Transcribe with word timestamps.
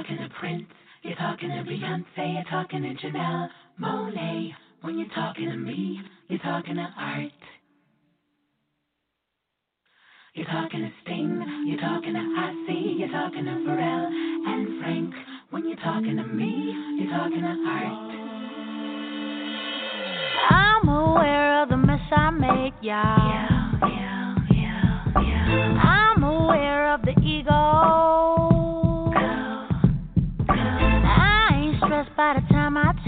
You're 0.00 0.16
talking 0.16 0.28
to 0.28 0.34
Prince, 0.40 0.64
you're 1.02 1.16
talking 1.16 1.48
to 1.50 1.56
Beyonce, 1.56 2.32
you're 2.32 2.44
talking 2.50 2.82
to 2.82 3.06
Janelle 3.06 3.48
Monáe. 3.78 4.50
When 4.80 4.98
you're 4.98 5.14
talking 5.14 5.50
to 5.50 5.56
me, 5.58 6.00
you're 6.28 6.38
talking 6.38 6.76
to 6.76 6.88
art. 6.96 7.28
You're 10.32 10.46
talking 10.46 10.80
to 10.80 10.90
Sting, 11.02 11.66
you're 11.66 11.80
talking 11.80 12.14
to 12.14 12.18
Ozzy, 12.18 12.98
you're 12.98 13.10
talking 13.10 13.44
to 13.44 13.50
Pharrell 13.50 14.06
and 14.46 14.80
Frank. 14.80 15.14
When 15.50 15.68
you're 15.68 15.76
talking 15.76 16.16
to 16.16 16.24
me, 16.24 16.74
you're 16.98 17.10
talking 17.10 17.42
to 17.42 17.56
art. 17.68 18.10
I'm 20.50 20.88
aware 20.88 21.62
of 21.62 21.68
the 21.68 21.76
mess 21.76 22.00
I 22.10 22.30
make, 22.30 22.72
y'all. 22.80 22.82
Yeah, 22.82 23.72
yeah, 23.82 24.34
yeah, 24.50 25.22
yeah. 25.22 25.82
I'm 25.82 26.22
aware 26.22 26.94
of 26.94 27.02
the 27.02 27.12
ego. 27.22 28.49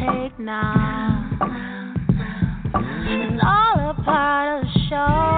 Take 0.02 0.38
now. 0.38 1.28
It's 2.74 3.42
all 3.44 3.90
a 3.90 3.94
part 4.02 4.58
of 4.58 4.68
the 4.68 4.78
show. 4.88 5.31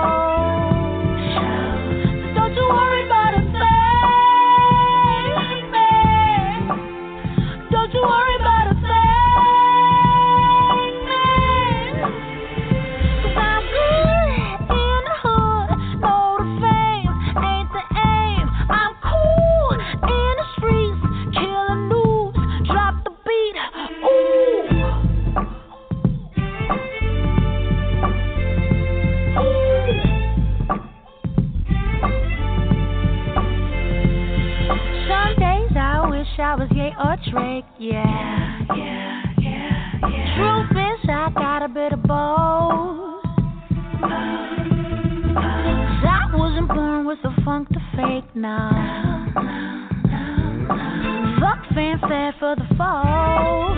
Drake, 37.34 37.64
yeah. 37.80 38.60
yeah, 38.76 39.22
yeah, 39.40 39.92
yeah. 40.08 40.36
Truth 40.36 40.70
is, 40.70 41.10
I 41.10 41.30
got 41.34 41.64
a 41.64 41.68
bit 41.68 41.92
of 41.92 42.00
both. 42.04 43.22
Cause 45.34 46.04
I 46.06 46.30
wasn't 46.32 46.68
born 46.68 47.06
with 47.06 47.18
the 47.24 47.32
funk 47.44 47.70
to 47.70 47.80
fake 47.96 48.36
now. 48.36 48.70
Fuck 51.40 51.74
fanfare 51.74 52.34
for 52.38 52.54
the 52.54 52.74
fall. 52.76 53.73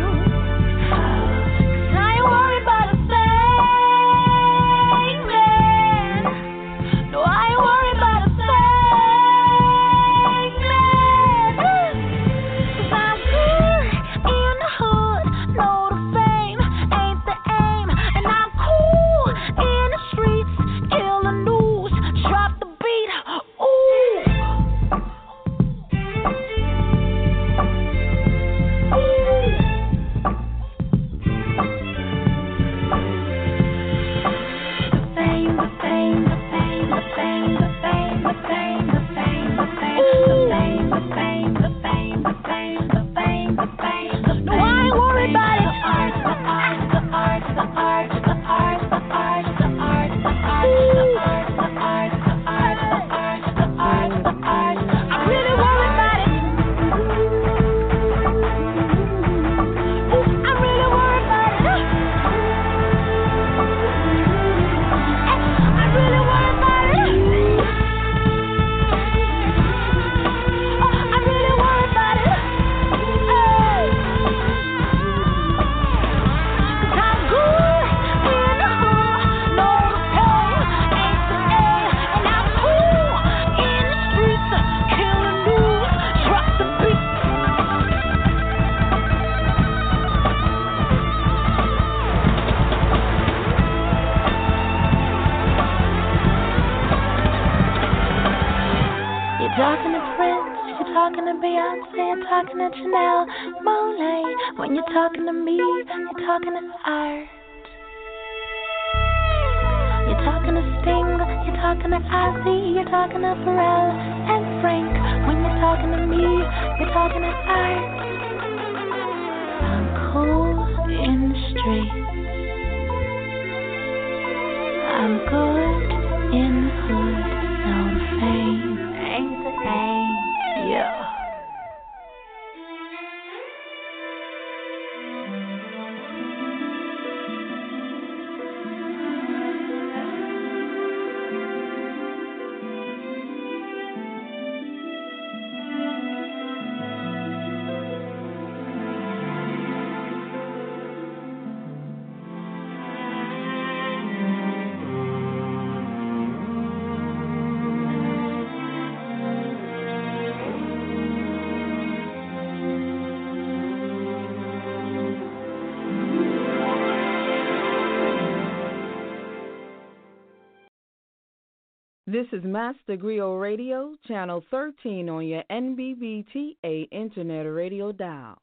This 172.09 172.29
is 172.31 172.45
Master 172.45 172.97
Griot 172.97 173.41
Radio, 173.41 173.97
channel 174.07 174.41
13 174.53 175.09
on 175.09 175.27
your 175.27 175.43
NBBTA 175.51 176.87
Internet 176.93 177.53
Radio 177.53 177.91
dial. 177.91 178.39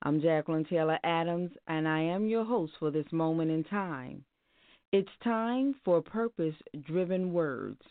I'm 0.00 0.22
Jacqueline 0.22 0.64
Taylor 0.64 0.98
Adams, 1.04 1.50
and 1.66 1.86
I 1.86 2.00
am 2.00 2.26
your 2.26 2.42
host 2.42 2.72
for 2.78 2.90
this 2.90 3.04
moment 3.12 3.50
in 3.50 3.64
time. 3.64 4.24
It's 4.92 5.10
time 5.22 5.74
for 5.84 6.00
purpose 6.00 6.54
driven 6.86 7.34
words, 7.34 7.82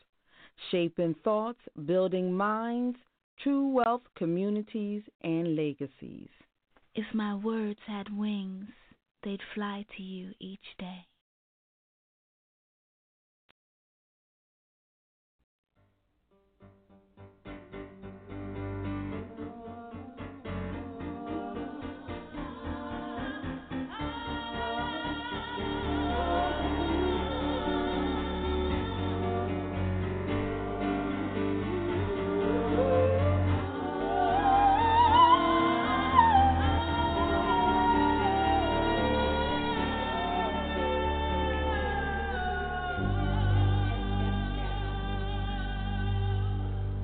shaping 0.71 1.13
thoughts, 1.23 1.59
building 1.85 2.33
minds, 2.33 2.97
true 3.43 3.67
wealth, 3.67 4.01
communities, 4.17 5.03
and 5.21 5.55
legacies. 5.55 6.29
If 6.95 7.05
my 7.13 7.35
words 7.35 7.79
had 7.85 8.17
wings, 8.17 8.69
they'd 9.21 9.39
fly 9.53 9.85
to 9.97 10.01
you 10.01 10.31
each 10.39 10.65
day. 10.79 11.05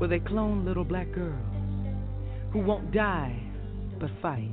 Will 0.08 0.18
they 0.18 0.26
clone 0.26 0.64
little 0.64 0.86
black 0.86 1.12
girls 1.12 1.36
who 2.54 2.60
won't 2.60 2.94
die 2.94 3.38
but 4.00 4.10
fight? 4.22 4.48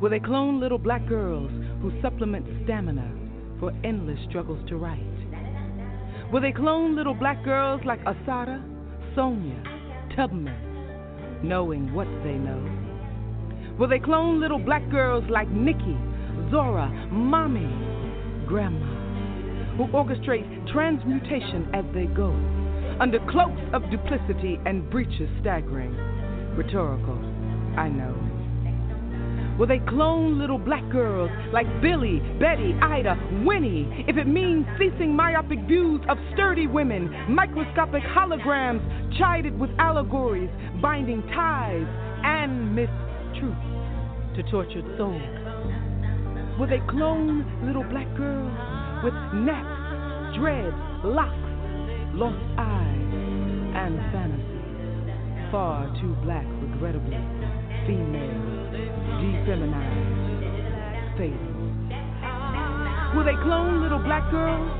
Will 0.00 0.08
they 0.08 0.20
clone 0.20 0.60
little 0.60 0.78
black 0.78 1.04
girls 1.08 1.50
who 1.82 1.90
supplement 2.00 2.46
stamina 2.62 3.10
for 3.58 3.72
endless 3.82 4.20
struggles 4.28 4.60
to 4.68 4.76
write? 4.76 5.02
Will 6.32 6.40
they 6.40 6.52
clone 6.52 6.94
little 6.94 7.12
black 7.12 7.42
girls 7.44 7.80
like 7.84 7.98
Assata, 8.02 8.62
Sonia, 9.16 9.60
Tubman, 10.14 10.54
knowing 11.42 11.92
what 11.92 12.06
they 12.22 12.34
know? 12.34 12.62
Will 13.80 13.88
they 13.88 13.98
clone 13.98 14.40
little 14.40 14.60
black 14.60 14.88
girls 14.92 15.24
like 15.28 15.48
Nikki, 15.48 15.98
Zora, 16.52 16.88
Mommy, 17.10 17.66
Grandma, 18.46 19.76
who 19.76 19.88
orchestrate 19.92 20.72
transmutation 20.72 21.68
as 21.74 21.84
they 21.92 22.06
go? 22.14 22.55
Under 23.00 23.18
cloaks 23.30 23.60
of 23.72 23.82
duplicity 23.90 24.58
and 24.64 24.88
breaches 24.90 25.28
staggering. 25.40 25.94
Rhetorical, 26.56 27.18
I 27.76 27.88
know. 27.88 28.14
Will 29.58 29.66
they 29.66 29.78
clone 29.78 30.38
little 30.38 30.58
black 30.58 30.86
girls 30.90 31.30
like 31.50 31.66
Billy, 31.80 32.20
Betty, 32.38 32.74
Ida, 32.82 33.42
Winnie 33.44 34.04
if 34.06 34.18
it 34.18 34.26
means 34.26 34.66
ceasing 34.78 35.16
myopic 35.16 35.60
views 35.66 36.02
of 36.10 36.18
sturdy 36.34 36.66
women, 36.66 37.10
microscopic 37.34 38.02
holograms 38.02 38.82
chided 39.18 39.58
with 39.58 39.70
allegories, 39.78 40.50
binding 40.82 41.22
ties 41.34 41.86
and 42.22 42.76
mistruths 42.76 44.36
to 44.36 44.42
tortured 44.50 44.84
souls? 44.98 45.22
Will 46.58 46.68
they 46.68 46.80
clone 46.88 47.44
little 47.64 47.84
black 47.84 48.08
girls 48.16 48.52
with 49.02 49.14
naps, 49.32 50.36
dreads, 50.36 50.76
locks, 51.02 51.32
lost 52.12 52.36
eyes, 52.58 52.85
and 53.76 54.00
fantasies. 54.10 55.52
Far 55.52 55.84
too 56.00 56.16
black, 56.24 56.46
regrettably, 56.64 57.20
female, 57.84 58.72
defeminized, 59.20 61.12
fatal. 61.20 61.52
Will 63.14 63.24
they 63.24 63.36
clone 63.44 63.82
little 63.82 64.00
black 64.00 64.30
girls? 64.30 64.72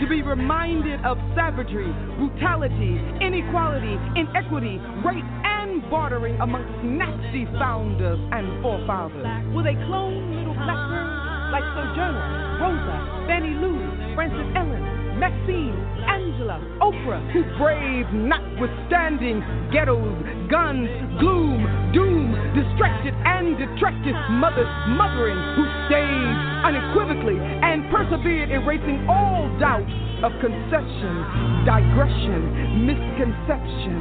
To 0.00 0.06
be 0.08 0.22
reminded 0.22 1.00
of 1.06 1.16
savagery, 1.34 1.88
brutality, 2.18 3.00
inequality, 3.22 3.96
inequity, 4.18 4.76
rape, 5.06 5.24
and 5.44 5.80
bartering 5.88 6.36
amongst 6.40 6.84
nasty 6.84 7.46
founders 7.58 8.18
and 8.32 8.60
forefathers. 8.60 9.24
Will 9.54 9.64
they 9.64 9.78
clone 9.86 10.36
little 10.36 10.54
black 10.54 10.82
girls 10.92 11.24
like 11.54 11.64
Sojourner, 11.78 12.58
Rosa, 12.60 12.96
Fannie 13.26 13.54
Lou, 13.56 13.78
Frances 14.14 14.50
Ellen, 14.58 14.82
Maxine, 15.24 15.72
Angela, 16.04 16.60
Oprah, 16.84 17.24
who 17.32 17.40
brave 17.56 18.04
notwithstanding 18.12 19.40
ghettos, 19.72 20.20
guns, 20.52 20.84
gloom, 21.16 21.64
doom, 21.96 22.36
distracted 22.52 23.16
and 23.24 23.56
detracted 23.56 24.12
mothers 24.36 24.68
mothering, 24.92 25.40
who 25.56 25.64
stayed 25.88 26.36
unequivocally 26.68 27.40
and 27.40 27.88
persevered, 27.88 28.52
erasing 28.52 29.00
all 29.08 29.48
doubt 29.56 29.88
of 30.28 30.32
concession, 30.44 31.64
digression, 31.64 32.84
misconception, 32.84 33.96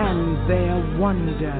and 0.00 0.48
their 0.48 0.80
wonder. 0.96 1.52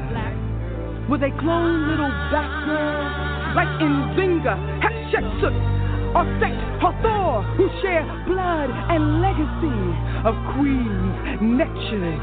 with 1.10 1.20
a 1.20 1.32
clone 1.40 1.92
little 1.92 2.12
black 2.32 2.52
girls 2.64 3.12
like 3.52 3.68
Nzinga, 3.84 4.56
Hatshepsut, 4.80 5.77
or 6.14 6.24
Set 6.40 6.54
Hathor, 6.80 7.42
who 7.56 7.68
share 7.82 8.04
blood 8.26 8.70
and 8.70 9.20
legacy 9.20 9.80
of 10.24 10.34
queens, 10.56 11.14
netches, 11.42 12.20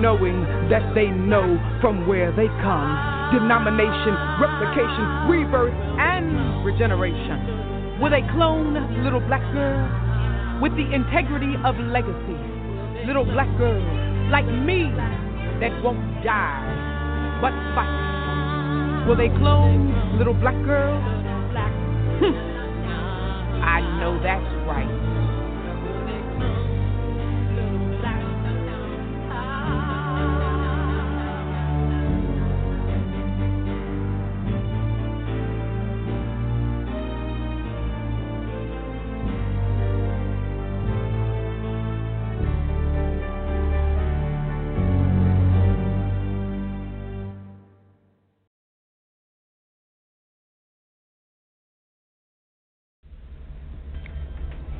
knowing 0.00 0.42
that 0.68 0.82
they 0.94 1.08
know 1.08 1.58
from 1.80 2.06
where 2.06 2.32
they 2.32 2.48
come. 2.64 2.90
Denomination, 3.32 4.14
replication, 4.40 5.06
rebirth, 5.28 5.74
and 6.00 6.64
regeneration. 6.64 8.00
Will 8.00 8.10
they 8.10 8.22
clone 8.32 8.74
little 9.04 9.20
black 9.20 9.42
girls 9.52 9.90
with 10.62 10.72
the 10.76 10.86
integrity 10.94 11.54
of 11.64 11.76
legacy? 11.78 12.38
Little 13.06 13.24
black 13.24 13.48
girls 13.58 13.84
like 14.30 14.46
me 14.46 14.90
that 15.60 15.72
won't 15.82 16.00
die 16.24 16.88
but 17.40 17.52
fight. 17.74 19.06
Will 19.06 19.16
they 19.16 19.28
clone 19.38 20.18
little 20.18 20.34
black 20.34 20.56
girls? 20.64 21.04
Hmm, 22.18 22.57
I 23.68 23.82
know 24.00 24.18
that's 24.22 24.48
right. 24.66 25.07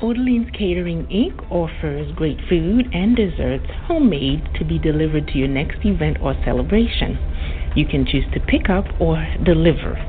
Odeline's 0.09 0.50
Catering 0.57 1.05
Inc. 1.09 1.37
offers 1.53 2.11
great 2.17 2.38
food 2.49 2.88
and 2.95 3.15
desserts 3.15 3.67
homemade 3.85 4.41
to 4.55 4.65
be 4.65 4.79
delivered 4.79 5.29
to 5.29 5.37
your 5.37 5.49
next 5.49 5.85
event 5.85 6.17
or 6.23 6.33
celebration. 6.47 7.19
You 7.77 7.85
can 7.85 8.07
choose 8.07 8.25
to 8.33 8.41
pick 8.41 8.71
up 8.71 8.87
or 8.99 9.21
deliver. 9.45 10.00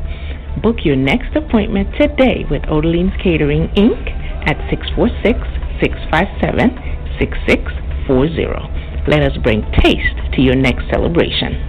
Book 0.64 0.86
your 0.86 0.96
next 0.96 1.36
appointment 1.36 1.90
today 2.00 2.46
with 2.50 2.62
Odeline's 2.72 3.22
Catering 3.22 3.68
Inc. 3.76 4.00
at 4.48 4.56
646 4.72 5.36
657 5.84 7.20
6640. 7.20 9.04
Let 9.12 9.22
us 9.22 9.36
bring 9.44 9.68
taste 9.84 10.16
to 10.32 10.42
your 10.42 10.56
next 10.56 10.88
celebration. 10.90 11.69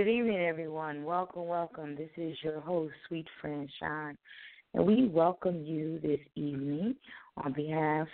Good 0.00 0.08
evening, 0.08 0.40
everyone. 0.40 1.04
Welcome, 1.04 1.46
welcome. 1.46 1.94
This 1.94 2.08
is 2.16 2.34
your 2.42 2.58
host, 2.60 2.94
Sweet 3.06 3.26
Friend 3.38 3.70
Shine, 3.78 4.16
and 4.72 4.86
we 4.86 5.06
welcome 5.08 5.62
you 5.62 6.00
this 6.00 6.20
evening 6.36 6.96
on 7.36 7.52
behalf 7.52 8.08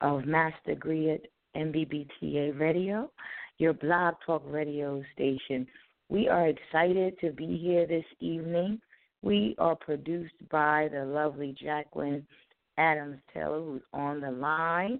of 0.00 0.24
Master 0.24 0.74
Griot 0.74 1.20
MBBTA 1.54 2.58
Radio, 2.58 3.10
your 3.58 3.74
blog 3.74 4.14
talk 4.24 4.42
radio 4.46 5.02
station. 5.12 5.66
We 6.08 6.28
are 6.28 6.48
excited 6.48 7.20
to 7.20 7.32
be 7.32 7.58
here 7.58 7.86
this 7.86 8.06
evening. 8.20 8.80
We 9.20 9.54
are 9.58 9.76
produced 9.76 10.48
by 10.50 10.88
the 10.90 11.04
lovely 11.04 11.54
Jacqueline 11.62 12.26
Adams 12.78 13.18
Taylor, 13.34 13.60
who's 13.60 13.82
on 13.92 14.22
the 14.22 14.30
line. 14.30 14.98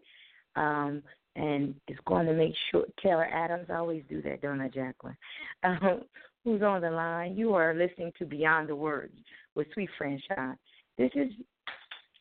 Um, 0.57 1.03
and 1.38 1.75
is 1.87 1.97
going 2.07 2.26
to 2.26 2.35
make 2.35 2.54
sure 2.71 2.85
Kara 3.00 3.28
Adams. 3.30 3.66
I 3.71 3.76
always 3.76 4.02
do 4.09 4.21
that, 4.23 4.42
don't 4.42 4.61
I, 4.61 4.68
Jacqueline? 4.68 5.16
Um, 5.64 6.02
who's 6.45 6.62
on 6.62 6.83
the 6.83 6.90
line? 6.90 7.37
You 7.37 7.54
are 7.54 7.75
listening 7.75 8.12
to 8.18 8.25
Beyond 8.25 8.68
the 8.68 8.76
Words 8.76 9.12
with 9.54 9.66
Suite 9.75 9.90
Franchon. 10.00 10.57
This 10.97 11.11
is 11.14 11.33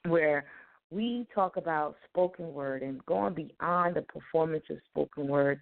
where 0.08 0.46
we 0.90 1.28
talk 1.36 1.58
about 1.58 1.98
spoken 2.10 2.54
word 2.54 2.82
and 2.82 3.06
going 3.06 3.34
beyond 3.34 3.96
the 3.96 4.02
performance 4.02 4.64
of 4.70 4.78
spoken 4.90 5.28
word, 5.28 5.62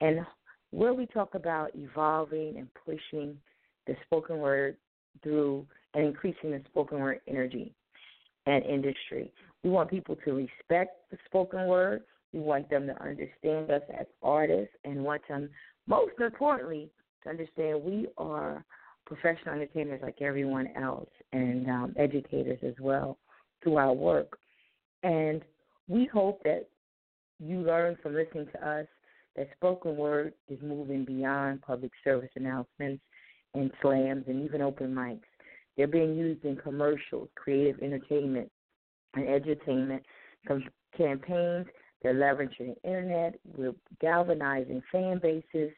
and 0.00 0.20
where 0.70 0.94
we 0.94 1.06
talk 1.06 1.34
about 1.34 1.70
evolving 1.74 2.56
and 2.56 2.68
pushing 2.86 3.36
the 3.86 3.94
spoken 4.06 4.38
word 4.38 4.76
through 5.22 5.66
and 5.94 6.04
increasing 6.04 6.52
the 6.52 6.62
spoken 6.70 7.00
word 7.00 7.20
energy 7.28 7.74
and 8.46 8.64
industry. 8.64 9.32
We 9.62 9.70
want 9.70 9.90
people 9.90 10.16
to 10.24 10.32
respect 10.32 11.10
the 11.10 11.18
spoken 11.26 11.66
word. 11.66 12.02
We 12.32 12.40
want 12.40 12.70
them 12.70 12.86
to 12.86 13.02
understand 13.02 13.70
us 13.70 13.82
as 13.98 14.06
artists 14.22 14.74
and 14.84 15.04
want 15.04 15.22
them, 15.28 15.50
most 15.86 16.12
importantly, 16.20 16.90
to 17.24 17.30
understand 17.30 17.82
we 17.82 18.06
are 18.18 18.64
professional 19.06 19.54
entertainers 19.54 20.00
like 20.02 20.22
everyone 20.22 20.68
else 20.76 21.10
and 21.32 21.68
um, 21.68 21.94
educators 21.98 22.58
as 22.64 22.74
well 22.80 23.18
through 23.62 23.76
our 23.76 23.92
work. 23.92 24.38
And 25.02 25.42
we 25.88 26.06
hope 26.06 26.42
that 26.44 26.68
you 27.40 27.60
learn 27.60 27.96
from 28.02 28.14
listening 28.14 28.46
to 28.52 28.68
us 28.68 28.86
that 29.36 29.48
spoken 29.56 29.96
word 29.96 30.34
is 30.48 30.58
moving 30.62 31.04
beyond 31.04 31.62
public 31.62 31.90
service 32.04 32.30
announcements 32.36 33.02
and 33.54 33.70
slams 33.82 34.24
and 34.28 34.44
even 34.44 34.60
open 34.60 34.94
mics. 34.94 35.20
They're 35.76 35.86
being 35.86 36.14
used 36.14 36.44
in 36.44 36.56
commercials, 36.56 37.28
creative 37.34 37.80
entertainment, 37.82 38.50
and 39.14 39.26
edutainment 39.26 40.02
campaigns. 40.96 41.66
They're 42.02 42.14
leveraging 42.14 42.74
the 42.74 42.88
internet. 42.88 43.38
We're 43.56 43.74
galvanizing 44.00 44.82
fan 44.90 45.20
bases. 45.22 45.72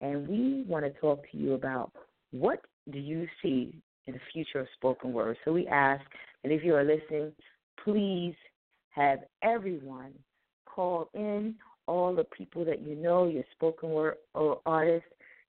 And 0.00 0.28
we 0.28 0.64
want 0.68 0.84
to 0.84 1.00
talk 1.00 1.24
to 1.30 1.38
you 1.38 1.54
about 1.54 1.92
what 2.30 2.60
do 2.90 2.98
you 2.98 3.26
see 3.42 3.74
in 4.06 4.14
the 4.14 4.20
future 4.32 4.60
of 4.60 4.66
spoken 4.74 5.12
word. 5.12 5.36
So 5.44 5.52
we 5.52 5.66
ask, 5.68 6.04
and 6.44 6.52
if 6.52 6.62
you 6.62 6.74
are 6.74 6.84
listening, 6.84 7.32
please 7.82 8.34
have 8.90 9.20
everyone 9.42 10.12
call 10.66 11.08
in, 11.14 11.54
all 11.86 12.14
the 12.14 12.24
people 12.24 12.64
that 12.64 12.82
you 12.82 12.96
know, 12.96 13.26
your 13.26 13.44
spoken 13.52 13.90
word 13.90 14.16
artists, 14.66 15.08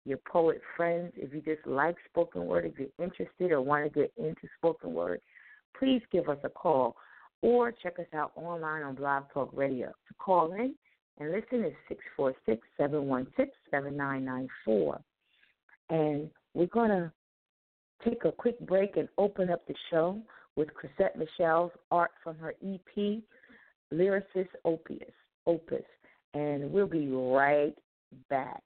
your 0.06 0.18
poet 0.30 0.62
friends. 0.76 1.14
If 1.16 1.34
you 1.34 1.42
just 1.42 1.66
like 1.66 1.96
spoken 2.10 2.46
word, 2.46 2.66
if 2.66 2.74
you're 2.78 3.06
interested 3.06 3.52
or 3.52 3.62
want 3.62 3.86
to 3.86 4.00
get 4.00 4.12
into 4.18 4.48
spoken 4.58 4.94
word, 4.94 5.22
please 5.78 6.02
give 6.12 6.30
us 6.30 6.40
a 6.44 6.50
call 6.50 6.96
or 7.44 7.74
check 7.74 8.00
us 8.00 8.08
out 8.16 8.32
online 8.36 8.84
on 8.84 8.96
Blog 8.96 9.26
Talk 9.34 9.50
Radio. 9.54 9.90
To 9.90 10.14
call 10.18 10.54
in 10.54 10.74
and 11.20 11.32
listen 11.32 11.64
is 11.64 11.74
646 11.90 12.66
716 12.78 13.52
7994. 13.70 15.00
And 15.90 16.30
we're 16.54 16.66
going 16.68 16.90
to 16.90 17.12
take 18.04 18.24
a 18.26 18.32
quick 18.32 18.60
break 18.62 18.96
and 18.96 19.10
open 19.18 19.50
up 19.50 19.68
the 19.68 19.76
show 19.92 20.20
with 20.56 20.70
Chrisette 20.74 21.18
Michele's 21.18 21.72
art 21.92 22.12
from 22.24 22.38
her 22.38 22.56
EP, 22.66 23.22
Lyricist 23.94 24.48
Opus. 24.64 24.98
Opus. 25.46 25.84
And 26.34 26.72
we'll 26.72 26.88
be 26.88 27.10
right 27.10 27.76
back. 28.30 28.64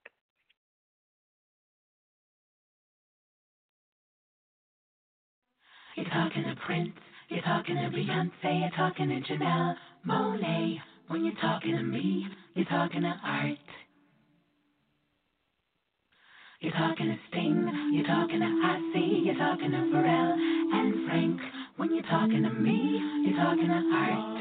You're 5.96 6.06
talking 6.06 6.44
to 6.44 6.56
Prince, 6.64 6.92
you're 7.30 7.42
talking 7.42 7.76
to 7.76 7.90
Beyonce, 7.96 8.62
you're 8.62 8.70
talking 8.76 9.10
to 9.10 9.34
Janelle 9.34 9.76
Monáe. 10.08 10.78
When 11.08 11.26
you're 11.26 11.36
talking 11.42 11.76
to 11.76 11.84
me, 11.84 12.26
you're 12.54 12.66
talking 12.66 13.02
to 13.02 13.14
art. 13.24 13.58
You're 16.62 16.74
talking 16.74 17.08
to 17.08 17.16
Sting, 17.30 17.92
you're 17.94 18.08
talking 18.08 18.40
to 18.40 18.46
Ozzy, 18.46 19.26
you're 19.26 19.36
talking 19.36 19.72
to 19.72 19.78
Pharrell 19.78 20.34
and 20.74 21.08
Frank. 21.08 21.40
When 21.76 21.94
you're 21.94 22.04
talking 22.04 22.44
to 22.44 22.50
me, 22.50 23.02
you're 23.26 23.38
talking 23.38 23.68
to 23.68 23.92
art. 23.94 24.38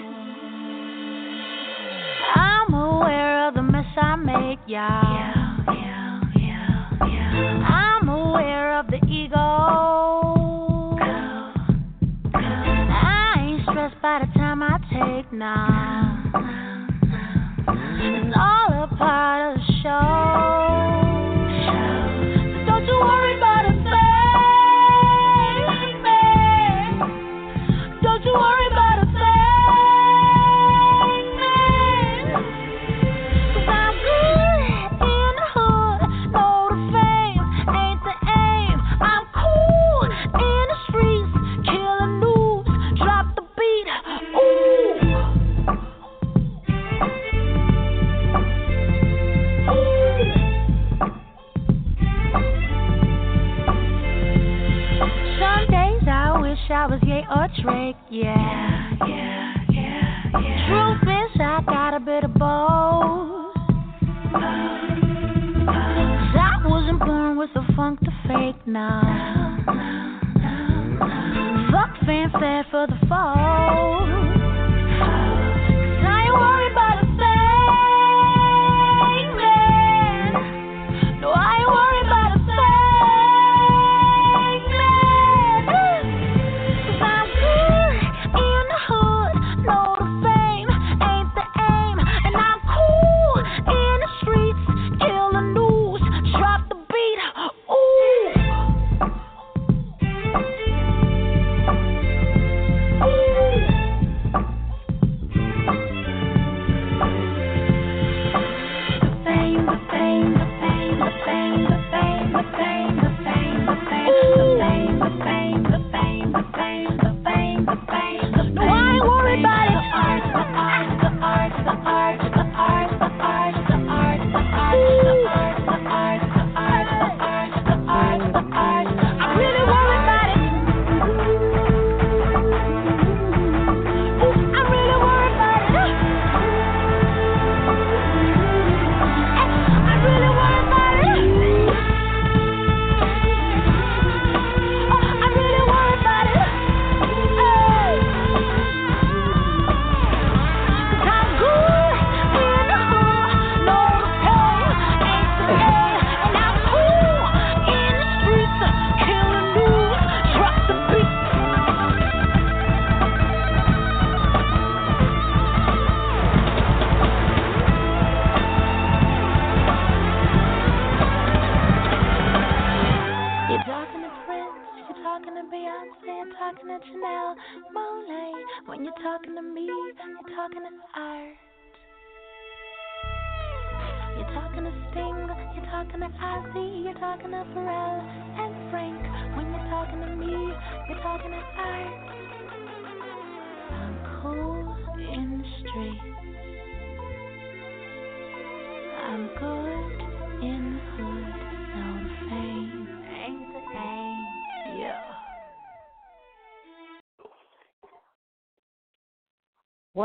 I'm 2.37 2.75
aware 2.75 3.49
of 3.49 3.55
the 3.55 3.62
mess 3.62 3.85
I 3.97 4.16
make, 4.16 4.61
y'all. 4.66 5.02
Yeah, 5.02 5.57
yeah, 5.69 6.21
yeah, 6.37 7.07
yeah. 7.07 7.69
I'm 7.69 8.09
aware 8.09 8.78
of 8.78 8.87
the 8.87 9.00
ego. 9.09 10.06
Now. 15.38 16.23
It's 17.69 18.37
all 18.37 18.85
a 18.85 18.97
part 18.97 19.57
of 19.57 19.61
the 19.61 19.73
show. 19.83 20.25
Or 57.68 57.94
yeah. 58.11 58.96
Yeah, 59.06 59.54
yeah, 59.70 60.25
yeah. 60.32 60.66
Truth 60.68 61.02
is, 61.02 61.40
I 61.40 61.62
got 61.66 61.94
a 61.94 62.00
bit 62.00 62.25
of 62.25 62.35
both. 62.35 63.54
Cause 65.66 66.37
I 66.38 66.62
wasn't 66.64 67.00
born 67.00 67.37
with 67.37 67.50
the 67.54 67.62
funk 67.75 68.00
to 68.00 68.11
fake 68.28 68.66
now. 68.66 69.00
Fuck 71.70 72.06
fanfare 72.06 72.66
for 72.70 72.87
the 72.87 73.06
fall. 73.08 74.06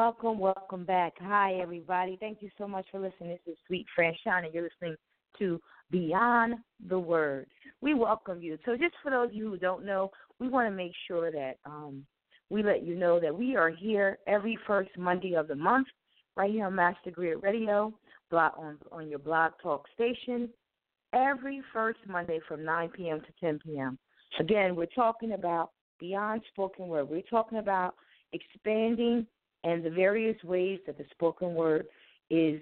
Welcome, 0.01 0.39
welcome 0.39 0.83
back. 0.83 1.13
Hi, 1.19 1.59
everybody. 1.61 2.17
Thank 2.19 2.41
you 2.41 2.49
so 2.57 2.67
much 2.67 2.87
for 2.89 2.99
listening. 2.99 3.37
This 3.45 3.53
is 3.53 3.59
Suite 3.67 3.85
Franchon, 3.95 4.45
and 4.45 4.51
you're 4.51 4.63
listening 4.63 4.95
to 5.37 5.61
Beyond 5.91 6.55
the 6.89 6.97
Word. 6.97 7.45
We 7.81 7.93
welcome 7.93 8.41
you. 8.41 8.57
So, 8.65 8.75
just 8.75 8.95
for 9.03 9.11
those 9.11 9.29
of 9.29 9.35
you 9.35 9.47
who 9.51 9.57
don't 9.57 9.85
know, 9.85 10.09
we 10.39 10.47
want 10.47 10.67
to 10.67 10.75
make 10.75 10.93
sure 11.07 11.31
that 11.31 11.57
um, 11.67 12.03
we 12.49 12.63
let 12.63 12.81
you 12.83 12.95
know 12.95 13.19
that 13.19 13.37
we 13.37 13.55
are 13.55 13.69
here 13.69 14.17
every 14.25 14.57
first 14.65 14.89
Monday 14.97 15.35
of 15.35 15.47
the 15.47 15.55
month, 15.55 15.87
right 16.35 16.49
here 16.49 16.65
on 16.65 16.73
Master 16.73 17.11
Griot 17.11 17.43
Radio, 17.43 17.93
on, 18.31 18.79
on 18.91 19.07
your 19.07 19.19
blog 19.19 19.51
talk 19.61 19.85
station, 19.93 20.49
every 21.13 21.61
first 21.71 21.99
Monday 22.07 22.39
from 22.47 22.65
9 22.65 22.89
p.m. 22.89 23.19
to 23.21 23.27
10 23.39 23.59
p.m. 23.63 23.99
Again, 24.39 24.75
we're 24.75 24.87
talking 24.87 25.33
about 25.33 25.69
beyond 25.99 26.41
spoken 26.51 26.87
word. 26.87 27.07
We're 27.07 27.21
talking 27.21 27.59
about 27.59 27.93
expanding 28.33 29.27
and 29.63 29.83
the 29.83 29.89
various 29.89 30.41
ways 30.43 30.79
that 30.85 30.97
the 30.97 31.05
spoken 31.11 31.53
word 31.53 31.85
is 32.29 32.61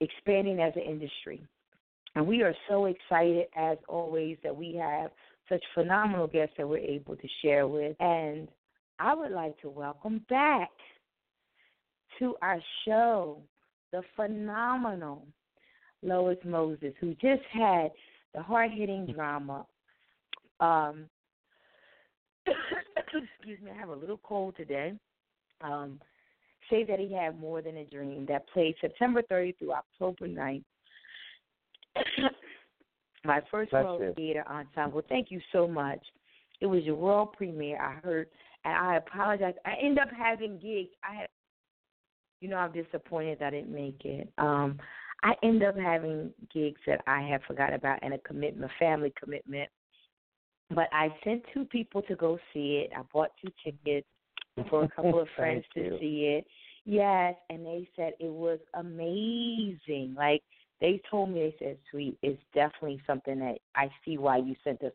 expanding 0.00 0.60
as 0.60 0.72
an 0.76 0.82
industry. 0.82 1.42
And 2.14 2.26
we 2.26 2.42
are 2.42 2.54
so 2.68 2.86
excited, 2.86 3.46
as 3.56 3.78
always, 3.88 4.36
that 4.42 4.54
we 4.54 4.74
have 4.76 5.10
such 5.48 5.62
phenomenal 5.74 6.26
guests 6.26 6.54
that 6.58 6.68
we're 6.68 6.78
able 6.78 7.16
to 7.16 7.28
share 7.42 7.66
with. 7.66 7.96
And 8.00 8.48
I 8.98 9.14
would 9.14 9.32
like 9.32 9.58
to 9.62 9.70
welcome 9.70 10.24
back 10.28 10.70
to 12.18 12.36
our 12.42 12.60
show 12.84 13.40
the 13.92 14.02
phenomenal 14.16 15.26
Lois 16.02 16.38
Moses, 16.44 16.92
who 17.00 17.14
just 17.14 17.42
had 17.52 17.90
the 18.34 18.42
hard 18.42 18.70
hitting 18.72 19.06
drama. 19.06 19.66
Um, 20.60 21.06
excuse 22.96 23.60
me, 23.62 23.70
I 23.70 23.78
have 23.78 23.88
a 23.88 23.94
little 23.94 24.20
cold 24.22 24.56
today 24.56 24.94
um, 25.62 26.00
Say 26.70 26.84
That 26.84 26.98
He 26.98 27.12
Had 27.12 27.38
More 27.40 27.62
Than 27.62 27.76
a 27.78 27.84
Dream 27.84 28.26
that 28.28 28.48
played 28.48 28.74
September 28.80 29.22
30th 29.30 29.58
through 29.58 29.72
October 29.72 30.28
9th. 30.28 30.64
My 33.24 33.40
first 33.50 33.70
Bless 33.70 33.84
world 33.84 34.02
you. 34.02 34.14
theater 34.14 34.44
ensemble. 34.48 35.02
Thank 35.08 35.30
you 35.30 35.40
so 35.52 35.68
much. 35.68 36.00
It 36.60 36.66
was 36.66 36.82
your 36.84 36.96
world 36.96 37.32
premiere. 37.36 37.80
I 37.80 37.94
heard, 38.04 38.28
and 38.64 38.74
I 38.74 38.96
apologize. 38.96 39.54
I 39.64 39.74
end 39.82 39.98
up 39.98 40.08
having 40.16 40.58
gigs. 40.58 40.90
I 41.08 41.14
had, 41.14 41.28
you 42.40 42.48
know, 42.48 42.56
I'm 42.56 42.72
disappointed 42.72 43.38
that 43.38 43.48
I 43.48 43.50
didn't 43.50 43.74
make 43.74 44.04
it. 44.04 44.32
Um, 44.38 44.78
I 45.22 45.34
end 45.44 45.62
up 45.62 45.76
having 45.76 46.32
gigs 46.52 46.80
that 46.86 47.00
I 47.06 47.20
had 47.22 47.42
forgot 47.46 47.72
about 47.72 48.00
and 48.02 48.14
a 48.14 48.18
commitment, 48.18 48.70
family 48.78 49.12
commitment. 49.20 49.68
But 50.70 50.88
I 50.92 51.14
sent 51.22 51.42
two 51.52 51.64
people 51.64 52.02
to 52.02 52.16
go 52.16 52.38
see 52.52 52.84
it. 52.84 52.92
I 52.96 53.02
bought 53.12 53.30
two 53.40 53.52
tickets 53.62 54.06
for 54.68 54.84
a 54.84 54.88
couple 54.88 55.20
of 55.20 55.28
friends 55.36 55.64
to 55.74 55.80
you. 55.80 55.96
see 56.00 56.36
it. 56.38 56.46
Yes, 56.84 57.34
and 57.48 57.64
they 57.64 57.88
said 57.94 58.14
it 58.18 58.32
was 58.32 58.58
amazing. 58.74 60.14
Like 60.16 60.42
they 60.80 61.00
told 61.10 61.30
me, 61.30 61.40
they 61.40 61.64
said, 61.64 61.78
"Suite, 61.90 62.18
it's 62.22 62.42
definitely 62.54 63.00
something 63.06 63.38
that 63.38 63.58
I 63.76 63.88
see 64.04 64.18
why 64.18 64.38
you 64.38 64.54
sent 64.64 64.82
us." 64.82 64.92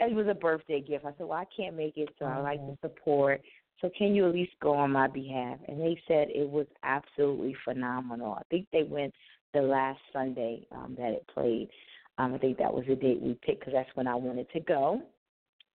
It 0.00 0.14
was 0.14 0.26
a 0.28 0.34
birthday 0.34 0.80
gift. 0.80 1.04
I 1.04 1.12
said, 1.16 1.26
"Well, 1.26 1.38
I 1.38 1.46
can't 1.56 1.76
make 1.76 1.96
it, 1.96 2.08
so 2.18 2.24
I 2.24 2.40
like 2.40 2.60
to 2.66 2.76
support. 2.80 3.42
So 3.80 3.90
can 3.96 4.14
you 4.14 4.26
at 4.26 4.34
least 4.34 4.52
go 4.60 4.74
on 4.74 4.90
my 4.90 5.06
behalf?" 5.06 5.58
And 5.68 5.80
they 5.80 6.00
said 6.08 6.28
it 6.30 6.48
was 6.48 6.66
absolutely 6.82 7.54
phenomenal. 7.64 8.34
I 8.34 8.42
think 8.50 8.66
they 8.72 8.82
went 8.82 9.14
the 9.54 9.62
last 9.62 10.00
Sunday 10.12 10.66
um, 10.72 10.96
that 10.98 11.12
it 11.12 11.26
played. 11.32 11.68
Um, 12.18 12.34
I 12.34 12.38
think 12.38 12.58
that 12.58 12.72
was 12.72 12.84
the 12.88 12.96
date 12.96 13.20
we 13.20 13.38
picked 13.42 13.60
because 13.60 13.72
that's 13.72 13.94
when 13.94 14.06
I 14.06 14.14
wanted 14.14 14.50
to 14.50 14.60
go. 14.60 15.02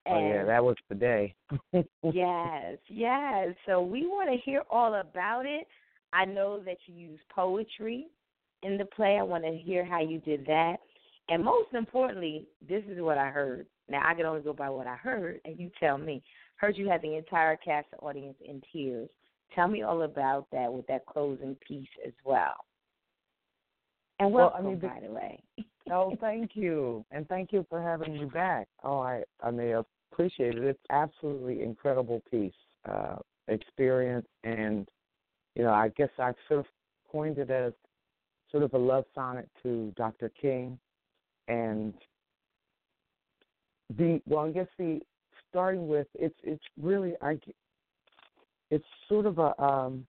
Oh 0.06 0.18
yeah, 0.18 0.44
that 0.44 0.64
was 0.64 0.76
the 0.88 0.94
day. 0.94 1.34
yes, 1.72 2.78
yes. 2.88 3.48
So 3.66 3.82
we 3.82 4.06
want 4.06 4.30
to 4.30 4.36
hear 4.44 4.62
all 4.70 4.94
about 4.94 5.46
it. 5.46 5.66
I 6.12 6.24
know 6.24 6.60
that 6.64 6.78
you 6.86 6.94
use 6.94 7.20
poetry 7.34 8.08
in 8.62 8.78
the 8.78 8.84
play. 8.84 9.18
I 9.18 9.22
want 9.22 9.44
to 9.44 9.56
hear 9.56 9.84
how 9.84 10.00
you 10.00 10.18
did 10.20 10.44
that. 10.46 10.76
And 11.28 11.44
most 11.44 11.72
importantly, 11.72 12.48
this 12.68 12.82
is 12.88 13.00
what 13.00 13.16
I 13.16 13.30
heard. 13.30 13.66
Now 13.88 14.02
I 14.04 14.14
can 14.14 14.26
only 14.26 14.42
go 14.42 14.52
by 14.52 14.70
what 14.70 14.86
I 14.86 14.96
heard, 14.96 15.40
and 15.44 15.58
you 15.58 15.70
tell 15.78 15.98
me. 15.98 16.22
Heard 16.56 16.76
you 16.76 16.88
had 16.88 17.02
the 17.02 17.16
entire 17.16 17.56
cast 17.56 17.88
and 17.92 18.00
audience 18.02 18.36
in 18.44 18.62
tears. 18.72 19.08
Tell 19.54 19.68
me 19.68 19.82
all 19.82 20.02
about 20.02 20.46
that 20.52 20.72
with 20.72 20.86
that 20.86 21.06
closing 21.06 21.56
piece 21.66 21.88
as 22.06 22.12
well. 22.24 22.54
And 24.22 24.32
Well, 24.32 24.52
welcome, 24.54 24.66
I 24.66 24.70
mean, 24.70 24.78
by 24.78 25.00
the 25.04 25.12
way. 25.12 25.42
oh, 25.90 26.16
thank 26.20 26.52
you, 26.54 27.04
and 27.10 27.28
thank 27.28 27.52
you 27.52 27.66
for 27.68 27.82
having 27.82 28.12
me 28.12 28.26
back. 28.26 28.68
Oh, 28.84 29.00
I 29.00 29.24
I 29.42 29.50
mean, 29.50 29.82
appreciate 30.12 30.56
it. 30.56 30.62
It's 30.62 30.78
absolutely 30.90 31.62
incredible 31.62 32.22
piece, 32.30 32.52
uh, 32.88 33.16
experience, 33.48 34.28
and 34.44 34.88
you 35.56 35.64
know, 35.64 35.72
I 35.72 35.88
guess 35.88 36.08
I've 36.20 36.36
sort 36.46 36.60
of 36.60 36.66
coined 37.10 37.38
it 37.38 37.50
as 37.50 37.72
sort 38.52 38.62
of 38.62 38.72
a 38.74 38.78
love 38.78 39.06
sonnet 39.12 39.48
to 39.64 39.92
Dr. 39.96 40.30
King, 40.40 40.78
and 41.48 41.92
the 43.96 44.22
well, 44.24 44.44
I 44.44 44.52
guess 44.52 44.68
the 44.78 45.00
starting 45.50 45.88
with 45.88 46.06
it's 46.14 46.38
it's 46.44 46.62
really 46.80 47.14
I 47.20 47.40
it's 48.70 48.86
sort 49.08 49.26
of 49.26 49.40
a 49.40 49.60
um 49.60 50.06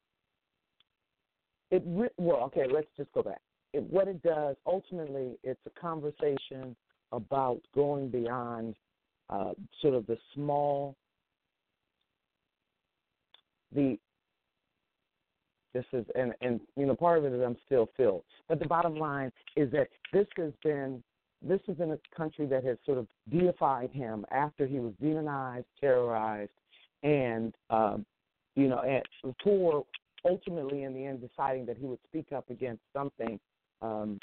it 1.71 1.81
re- 1.87 2.09
well 2.19 2.43
okay 2.43 2.65
let's 2.71 2.87
just 2.95 3.11
go 3.13 3.23
back 3.23 3.41
it, 3.73 3.83
what 3.83 4.07
it 4.07 4.21
does 4.23 4.55
ultimately 4.65 5.37
it's 5.43 5.59
a 5.65 5.79
conversation 5.79 6.75
about 7.11 7.59
going 7.75 8.09
beyond 8.09 8.75
uh, 9.29 9.51
sort 9.81 9.93
of 9.93 10.05
the 10.07 10.17
small 10.33 10.95
the 13.73 13.97
this 15.73 15.85
is 15.91 16.05
and 16.15 16.33
and 16.41 16.59
you 16.75 16.85
know 16.85 16.95
part 16.95 17.17
of 17.17 17.25
it 17.25 17.33
is 17.33 17.41
I'm 17.43 17.57
still 17.65 17.89
filled. 17.97 18.23
But 18.47 18.59
the 18.59 18.67
bottom 18.67 18.95
line 18.95 19.31
is 19.55 19.71
that 19.71 19.87
this 20.11 20.27
has 20.37 20.51
been 20.63 21.03
this 21.41 21.59
is 21.67 21.79
in 21.79 21.91
a 21.91 21.99
country 22.15 22.45
that 22.45 22.63
has 22.63 22.77
sort 22.85 22.97
of 22.97 23.07
deified 23.31 23.89
him 23.91 24.25
after 24.31 24.65
he 24.67 24.79
was 24.79 24.93
demonized 25.01 25.65
terrorized 25.79 26.51
and 27.01 27.53
um 27.69 28.05
you 28.55 28.67
know 28.67 28.79
and 28.81 29.03
for 29.43 29.83
ultimately 30.25 30.83
in 30.83 30.93
the 30.93 31.05
end 31.05 31.27
deciding 31.27 31.65
that 31.65 31.77
he 31.77 31.85
would 31.85 31.99
speak 32.07 32.31
up 32.31 32.49
against 32.49 32.81
something 32.93 33.39
um, 33.83 34.19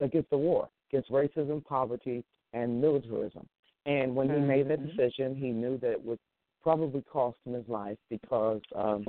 against 0.00 0.30
the 0.30 0.38
war, 0.38 0.68
against 0.90 1.10
racism, 1.10 1.64
poverty, 1.64 2.24
and 2.52 2.80
militarism. 2.80 3.46
And 3.86 4.14
when 4.14 4.28
he 4.28 4.40
made 4.40 4.68
that 4.68 4.80
Mhm. 4.80 4.96
decision, 4.96 5.34
he 5.34 5.50
knew 5.50 5.78
that 5.78 5.92
it 5.92 6.04
would 6.04 6.18
probably 6.62 7.02
cost 7.02 7.38
him 7.44 7.54
his 7.54 7.68
life 7.68 7.98
because, 8.10 8.60
um, 8.74 9.04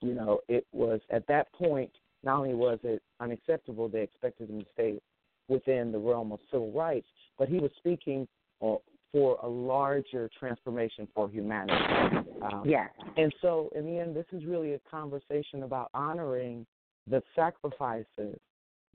you 0.00 0.14
know, 0.14 0.40
it 0.48 0.66
was 0.72 1.00
at 1.10 1.26
that 1.28 1.52
point, 1.52 1.92
not 2.22 2.38
only 2.38 2.54
was 2.54 2.82
it 2.82 3.02
unacceptable, 3.20 3.88
they 3.88 4.02
expected 4.02 4.50
him 4.50 4.60
to 4.60 4.70
stay 4.72 5.00
within 5.48 5.92
the 5.92 5.98
realm 5.98 6.32
of 6.32 6.40
civil 6.50 6.72
rights, 6.72 7.06
but 7.38 7.48
he 7.48 7.58
was 7.58 7.70
speaking 7.76 8.26
uh, 8.60 8.74
for 9.12 9.38
a 9.42 9.48
larger 9.48 10.28
transformation 10.36 11.06
for 11.14 11.28
humanity. 11.28 11.84
Um, 12.42 12.62
Yeah. 12.68 12.88
and 13.16 13.32
so, 13.40 13.70
in 13.76 13.86
the 13.86 13.98
end, 13.98 14.16
this 14.16 14.26
is 14.32 14.44
really 14.44 14.74
a 14.74 14.80
conversation 14.80 15.62
about 15.62 15.90
honoring 15.94 16.66
the 17.06 17.22
sacrifices 17.36 18.40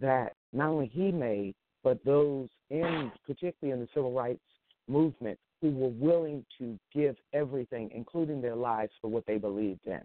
that 0.02 0.34
not 0.54 0.70
only 0.70 0.88
he 0.88 1.12
made, 1.12 1.56
but 1.84 2.04
those 2.06 2.50
in, 2.70 3.12
particularly 3.26 3.74
in 3.74 3.80
the 3.80 3.88
civil 3.94 4.12
rights 4.12 4.42
movement, 4.88 5.40
who 5.62 5.72
were 5.72 5.90
willing 5.90 6.44
to 6.58 6.78
give 6.94 7.16
everything, 7.34 7.90
including 7.94 8.42
their 8.42 8.56
lives, 8.56 8.92
for 9.00 9.10
what 9.10 9.26
they 9.26 9.38
believed 9.38 9.86
in. 9.86 10.02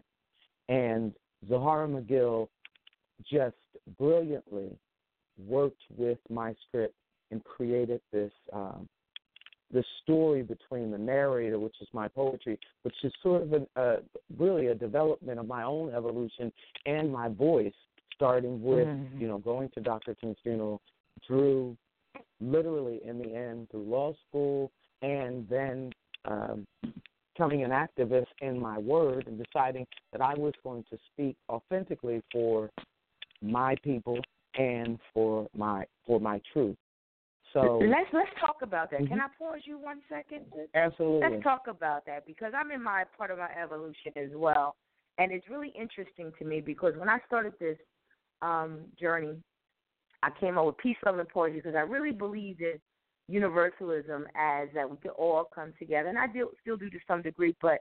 And 0.69 1.13
Zahara 1.49 1.89
McGill 1.89 2.49
just 3.31 3.57
brilliantly 3.99 4.77
worked 5.47 5.83
with 5.97 6.19
my 6.29 6.55
script 6.67 6.95
and 7.31 7.43
created 7.45 8.01
this 8.13 8.33
um, 8.53 8.89
the 9.73 9.83
story 10.03 10.43
between 10.43 10.91
the 10.91 10.99
narrator, 10.99 11.59
which 11.59 11.75
is 11.81 11.89
my 11.93 12.07
poetry, 12.07 12.59
which 12.83 12.95
is 13.03 13.13
sort 13.23 13.43
of 13.43 13.53
a, 13.53 13.81
uh, 13.81 13.97
really 14.39 14.69
a 14.69 14.75
development 14.75 15.41
of 15.41 15.47
my 15.47 15.65
own 15.65 15.93
evolution 15.93 16.53
and 16.87 17.11
my 17.11 17.29
voice, 17.29 17.75
starting 18.17 18.63
with 18.63 18.89
Mhm. 18.89 19.21
you 19.21 19.29
know 19.29 19.39
going 19.39 19.69
to 19.71 19.81
Dr. 19.81 20.15
King's 20.15 20.39
funeral, 20.41 20.81
through 21.27 21.77
literally 22.41 23.05
in 23.05 23.19
the 23.19 23.35
end 23.35 23.71
through 23.71 23.85
law 23.85 24.13
school, 24.29 24.71
and 25.03 25.49
then 25.49 25.93
um, 26.25 26.67
becoming 27.33 27.63
an 27.63 27.71
activist 27.71 28.27
in 28.41 28.59
my 28.59 28.79
word 28.79 29.27
and 29.27 29.43
deciding 29.43 29.87
that 30.13 30.21
I 30.21 30.35
was 30.35 30.53
going 30.65 30.85
to 30.91 30.99
speak 31.13 31.37
authentically 31.49 32.23
for 32.33 32.71
my 33.43 33.77
people 33.83 34.19
and 34.55 34.99
for 35.13 35.47
my 35.55 35.87
for 36.07 36.19
my 36.19 36.41
truth. 36.53 36.77
So 37.53 37.79
let's 37.79 38.09
let's 38.13 38.31
talk 38.41 38.63
about 38.63 38.91
that. 38.91 39.03
Mhm. 39.03 39.09
Can 39.09 39.21
I 39.21 39.29
pause 39.39 39.61
you 39.65 39.79
one 39.79 40.03
second? 40.09 40.47
absolutely. 40.75 41.31
Let's 41.31 41.43
talk 41.43 41.69
about 41.69 42.05
that 42.07 42.27
because 42.27 42.53
I'm 42.55 42.71
in 42.71 42.83
my 42.83 43.05
part 43.17 43.31
of 43.31 43.39
my 43.39 43.51
evolution 43.55 44.13
as 44.17 44.31
well, 44.35 44.77
and 45.19 45.31
it's 45.31 45.49
really 45.49 45.71
interesting 45.71 46.33
to 46.39 46.45
me 46.45 46.61
because 46.61 46.97
when 46.97 47.09
I 47.09 47.19
started 47.27 47.55
this 47.59 47.79
um, 48.43 48.81
journey, 49.01 49.37
I 50.23 50.31
came 50.41 50.59
up 50.59 50.67
with 50.67 50.79
peace, 50.79 50.97
love, 51.05 51.19
and 51.19 51.29
poetry 51.29 51.61
because 51.61 51.77
I 51.77 51.81
really 51.81 52.13
believed 52.13 52.61
in 52.61 52.79
universalism 53.29 54.27
as 54.37 54.69
that 54.75 54.89
we 54.89 54.97
could 54.97 55.13
all 55.13 55.49
come 55.55 55.73
together, 55.79 56.09
and 56.09 56.19
I 56.19 56.27
do, 56.27 56.51
still 56.61 56.77
do 56.77 56.91
to 56.91 56.99
some 57.07 57.23
degree, 57.23 57.55
but 57.61 57.81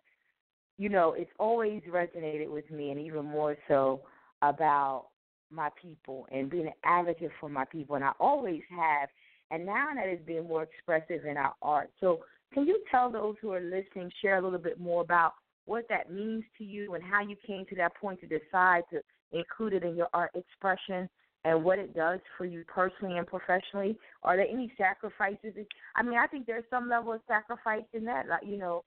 you 0.77 0.89
know, 0.89 1.13
it's 1.17 1.31
always 1.39 1.81
resonated 1.89 2.49
with 2.49 2.69
me, 2.69 2.91
and 2.91 2.99
even 2.99 3.25
more 3.25 3.55
so 3.67 4.01
about 4.41 5.07
my 5.51 5.69
people 5.81 6.27
and 6.31 6.49
being 6.49 6.67
an 6.67 6.73
advocate 6.83 7.31
for 7.39 7.49
my 7.49 7.65
people, 7.65 7.95
and 7.95 8.03
I 8.03 8.11
always 8.19 8.61
have, 8.69 9.09
and 9.51 9.65
now 9.65 9.87
that 9.95 10.07
it's 10.07 10.25
being 10.25 10.47
more 10.47 10.63
expressive 10.63 11.25
in 11.25 11.37
our 11.37 11.53
art. 11.61 11.91
So, 11.99 12.19
can 12.53 12.65
you 12.65 12.81
tell 12.89 13.11
those 13.11 13.35
who 13.41 13.51
are 13.51 13.61
listening, 13.61 14.11
share 14.21 14.37
a 14.37 14.41
little 14.41 14.59
bit 14.59 14.79
more 14.79 15.01
about 15.01 15.33
what 15.65 15.85
that 15.89 16.11
means 16.11 16.43
to 16.57 16.63
you 16.63 16.93
and 16.93 17.03
how 17.03 17.21
you 17.21 17.35
came 17.45 17.65
to 17.65 17.75
that 17.75 17.95
point 17.95 18.19
to 18.21 18.27
decide 18.27 18.83
to 18.91 19.01
include 19.31 19.73
it 19.73 19.83
in 19.83 19.95
your 19.95 20.09
art 20.13 20.31
expression 20.35 21.09
and 21.43 21.63
what 21.63 21.77
it 21.77 21.95
does 21.95 22.19
for 22.37 22.45
you 22.45 22.63
personally 22.67 23.17
and 23.17 23.27
professionally? 23.27 23.97
Are 24.23 24.35
there 24.35 24.47
any 24.47 24.71
sacrifices? 24.77 25.53
I 25.95 26.03
mean, 26.03 26.17
I 26.17 26.27
think 26.27 26.47
there's 26.47 26.63
some 26.69 26.89
level 26.89 27.13
of 27.13 27.21
sacrifice 27.27 27.83
in 27.93 28.03
that, 28.05 28.27
like, 28.27 28.41
you 28.45 28.57
know, 28.57 28.83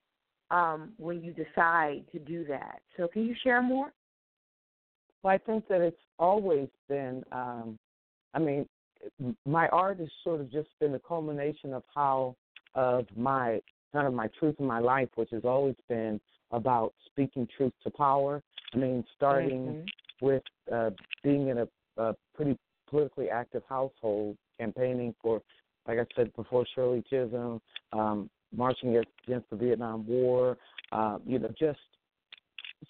um, 0.51 0.93
when 0.97 1.21
you 1.23 1.33
decide 1.33 2.03
to 2.11 2.19
do 2.19 2.43
that. 2.45 2.81
So, 2.97 3.07
can 3.07 3.25
you 3.25 3.35
share 3.43 3.61
more? 3.61 3.93
Well, 5.23 5.33
I 5.33 5.37
think 5.37 5.67
that 5.67 5.81
it's 5.81 6.01
always 6.17 6.69
been. 6.87 7.23
Um, 7.31 7.77
I 8.33 8.39
mean, 8.39 8.67
my 9.45 9.67
art 9.69 9.99
has 9.99 10.09
sort 10.23 10.41
of 10.41 10.51
just 10.51 10.69
been 10.79 10.91
the 10.91 11.01
culmination 11.07 11.73
of 11.73 11.83
how 11.93 12.35
of 12.75 13.05
my 13.15 13.61
kind 13.93 14.07
of 14.07 14.13
my 14.13 14.29
truth 14.39 14.55
in 14.59 14.65
my 14.65 14.79
life, 14.79 15.09
which 15.15 15.29
has 15.31 15.43
always 15.45 15.75
been 15.87 16.19
about 16.51 16.93
speaking 17.05 17.47
truth 17.55 17.73
to 17.83 17.91
power. 17.91 18.41
I 18.73 18.77
mean, 18.77 19.05
starting 19.15 19.75
Mhm. 19.75 19.87
With 20.21 20.43
uh, 20.71 20.91
being 21.23 21.49
in 21.49 21.59
a, 21.59 21.67
a 21.97 22.15
pretty 22.35 22.57
politically 22.89 23.29
active 23.29 23.63
household, 23.67 24.37
campaigning 24.59 25.13
for, 25.21 25.41
like 25.87 25.99
I 25.99 26.05
said 26.15 26.35
before, 26.35 26.65
Shirley 26.75 27.03
Chisholm, 27.09 27.61
um, 27.93 28.29
marching 28.55 28.97
against, 29.25 29.49
the 29.49 29.55
Vietnam 29.55 30.07
War. 30.07 30.57
Uh, 30.91 31.19
you 31.25 31.39
know, 31.39 31.49
just 31.59 31.79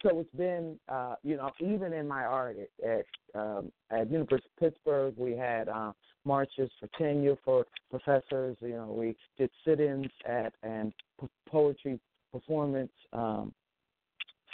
so 0.01 0.19
it's 0.19 0.35
been, 0.35 0.79
uh, 0.87 1.15
you 1.23 1.35
know, 1.35 1.51
even 1.59 1.93
in 1.93 2.07
my 2.07 2.23
art 2.23 2.57
at 2.83 2.89
at, 2.89 3.05
um, 3.39 3.71
at 3.91 4.09
University 4.09 4.49
of 4.55 4.59
Pittsburgh, 4.59 5.13
we 5.17 5.35
had 5.35 5.67
uh, 5.67 5.91
marches 6.25 6.69
for 6.79 6.87
tenure 6.97 7.35
for 7.43 7.65
professors. 7.89 8.55
You 8.61 8.75
know, 8.75 8.95
we 8.97 9.15
did 9.37 9.49
sit-ins 9.65 10.07
at 10.27 10.53
and 10.63 10.93
poetry 11.49 11.99
performance 12.31 12.91
um, 13.13 13.53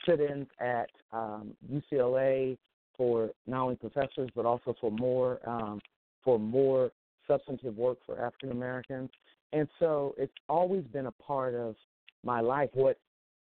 sit-ins 0.05 0.47
at 0.59 0.89
um, 1.11 1.51
UCLA 1.71 2.57
for 2.97 3.31
not 3.47 3.63
only 3.63 3.75
professors 3.75 4.29
but 4.35 4.45
also 4.45 4.75
for 4.79 4.91
more 4.91 5.39
um, 5.47 5.79
for 6.23 6.39
more 6.39 6.91
substantive 7.27 7.75
work 7.77 7.97
for 8.05 8.23
African 8.23 8.51
Americans. 8.51 9.09
And 9.53 9.67
so 9.79 10.15
it's 10.17 10.33
always 10.49 10.83
been 10.85 11.05
a 11.07 11.11
part 11.11 11.55
of 11.55 11.75
my 12.23 12.41
life. 12.41 12.69
What 12.73 12.97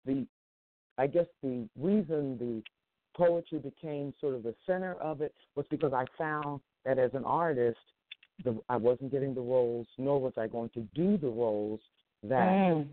the 0.07 0.27
I 0.97 1.07
guess 1.07 1.27
the 1.43 1.69
reason 1.79 2.39
the 2.39 2.63
poetry 3.17 3.59
became 3.59 4.15
sort 4.21 4.35
of 4.35 4.43
the 4.43 4.55
center 4.67 4.95
of 4.95 5.21
it 5.21 5.35
was 5.55 5.67
because 5.71 5.93
I 5.93 6.05
found 6.17 6.61
that 6.85 6.99
as 6.99 7.11
an 7.15 7.25
artist, 7.25 7.79
the, 8.45 8.59
I 8.69 8.77
wasn't 8.77 9.11
getting 9.11 9.35
the 9.35 9.41
roles, 9.41 9.87
nor 9.99 10.21
was 10.21 10.33
I 10.37 10.47
going 10.47 10.71
to 10.71 10.81
do 10.95 11.19
the 11.19 11.29
roles 11.29 11.81
that 12.23 12.49
Mm. 12.49 12.89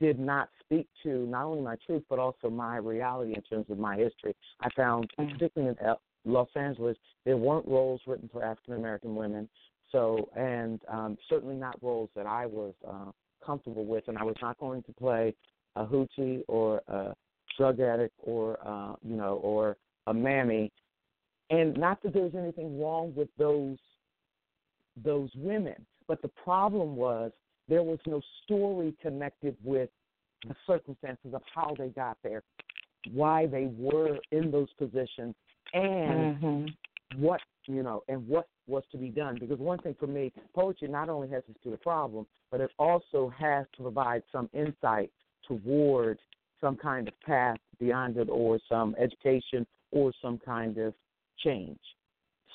Did 0.00 0.18
not 0.18 0.48
speak 0.60 0.86
to 1.02 1.26
not 1.26 1.44
only 1.44 1.62
my 1.62 1.76
truth 1.86 2.02
but 2.08 2.18
also 2.18 2.50
my 2.50 2.76
reality 2.76 3.34
in 3.34 3.42
terms 3.42 3.66
of 3.70 3.78
my 3.78 3.96
history. 3.96 4.34
I 4.60 4.68
found, 4.70 5.10
Mm. 5.18 5.32
particularly 5.32 5.76
in 5.78 5.96
Los 6.32 6.48
Angeles, 6.56 6.96
there 7.24 7.36
weren't 7.36 7.66
roles 7.66 8.00
written 8.06 8.28
for 8.28 8.42
African 8.42 8.74
American 8.74 9.14
women. 9.14 9.48
So, 9.92 10.28
and 10.34 10.80
um, 10.88 11.16
certainly 11.28 11.54
not 11.54 11.80
roles 11.82 12.10
that 12.16 12.26
I 12.26 12.46
was 12.46 12.74
uh, 12.86 13.12
comfortable 13.44 13.84
with, 13.84 14.08
and 14.08 14.18
I 14.18 14.24
was 14.24 14.36
not 14.42 14.58
going 14.58 14.82
to 14.82 14.92
play 14.92 15.34
a 15.76 15.86
hoochie 15.86 16.42
or 16.48 16.82
a 16.88 17.14
drug 17.56 17.80
addict 17.80 18.14
or 18.18 18.58
uh, 18.66 18.96
you 19.02 19.16
know 19.16 19.36
or 19.42 19.76
a 20.08 20.14
mammy. 20.14 20.72
And 21.50 21.76
not 21.76 22.02
that 22.02 22.12
there's 22.12 22.34
anything 22.34 22.80
wrong 22.80 23.14
with 23.14 23.28
those 23.38 23.78
those 25.04 25.30
women, 25.36 25.86
but 26.08 26.20
the 26.22 26.28
problem 26.28 26.96
was 26.96 27.30
there 27.68 27.82
was 27.82 27.98
no 28.06 28.20
story 28.44 28.94
connected 29.00 29.56
with 29.64 29.90
the 30.46 30.54
circumstances 30.66 31.34
of 31.34 31.42
how 31.54 31.74
they 31.78 31.88
got 31.88 32.16
there, 32.22 32.42
why 33.12 33.46
they 33.46 33.66
were 33.76 34.18
in 34.32 34.50
those 34.50 34.72
positions, 34.74 35.34
and 35.72 36.40
Mhm. 36.40 36.76
what 37.16 37.40
you 37.66 37.82
know, 37.82 38.04
and 38.08 38.26
what 38.28 38.48
was 38.68 38.84
to 38.92 38.98
be 38.98 39.08
done. 39.08 39.38
Because 39.38 39.58
one 39.58 39.78
thing 39.78 39.94
for 39.94 40.06
me, 40.06 40.32
poetry 40.54 40.88
not 40.88 41.08
only 41.08 41.28
has 41.28 41.42
to 41.46 41.52
do 41.64 41.70
the 41.70 41.76
problem, 41.78 42.26
but 42.50 42.60
it 42.60 42.70
also 42.78 43.28
has 43.36 43.66
to 43.76 43.82
provide 43.82 44.22
some 44.30 44.48
insight 44.52 45.10
toward 45.42 46.20
some 46.60 46.76
kind 46.76 47.08
of 47.08 47.20
path 47.20 47.58
beyond 47.78 48.16
it, 48.16 48.28
or 48.30 48.58
some 48.68 48.94
education, 48.98 49.66
or 49.90 50.12
some 50.22 50.38
kind 50.38 50.78
of 50.78 50.94
change. 51.38 51.80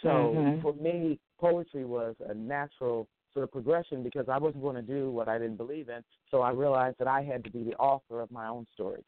So 0.02 0.34
Mhm. 0.34 0.62
for 0.62 0.74
me, 0.74 1.20
poetry 1.40 1.86
was 1.86 2.16
a 2.22 2.34
natural 2.34 3.08
sort 3.34 3.44
of 3.44 3.52
progression 3.52 4.04
because 4.04 4.28
I 4.30 4.38
wasn't 4.38 4.64
going 4.64 4.76
to 4.76 4.82
do 4.82 5.12
what 5.12 5.28
I 5.28 5.38
didn't 5.38 5.58
believe 5.58 5.90
in. 5.90 6.04
So 6.30 6.42
I 6.42 6.52
realized 6.52 6.98
that 7.00 7.08
I 7.08 7.22
had 7.22 7.44
to 7.44 7.52
be 7.52 7.64
the 7.64 7.76
author 7.76 8.22
of 8.22 8.32
my 8.32 8.48
own 8.48 8.66
stories, 8.74 9.04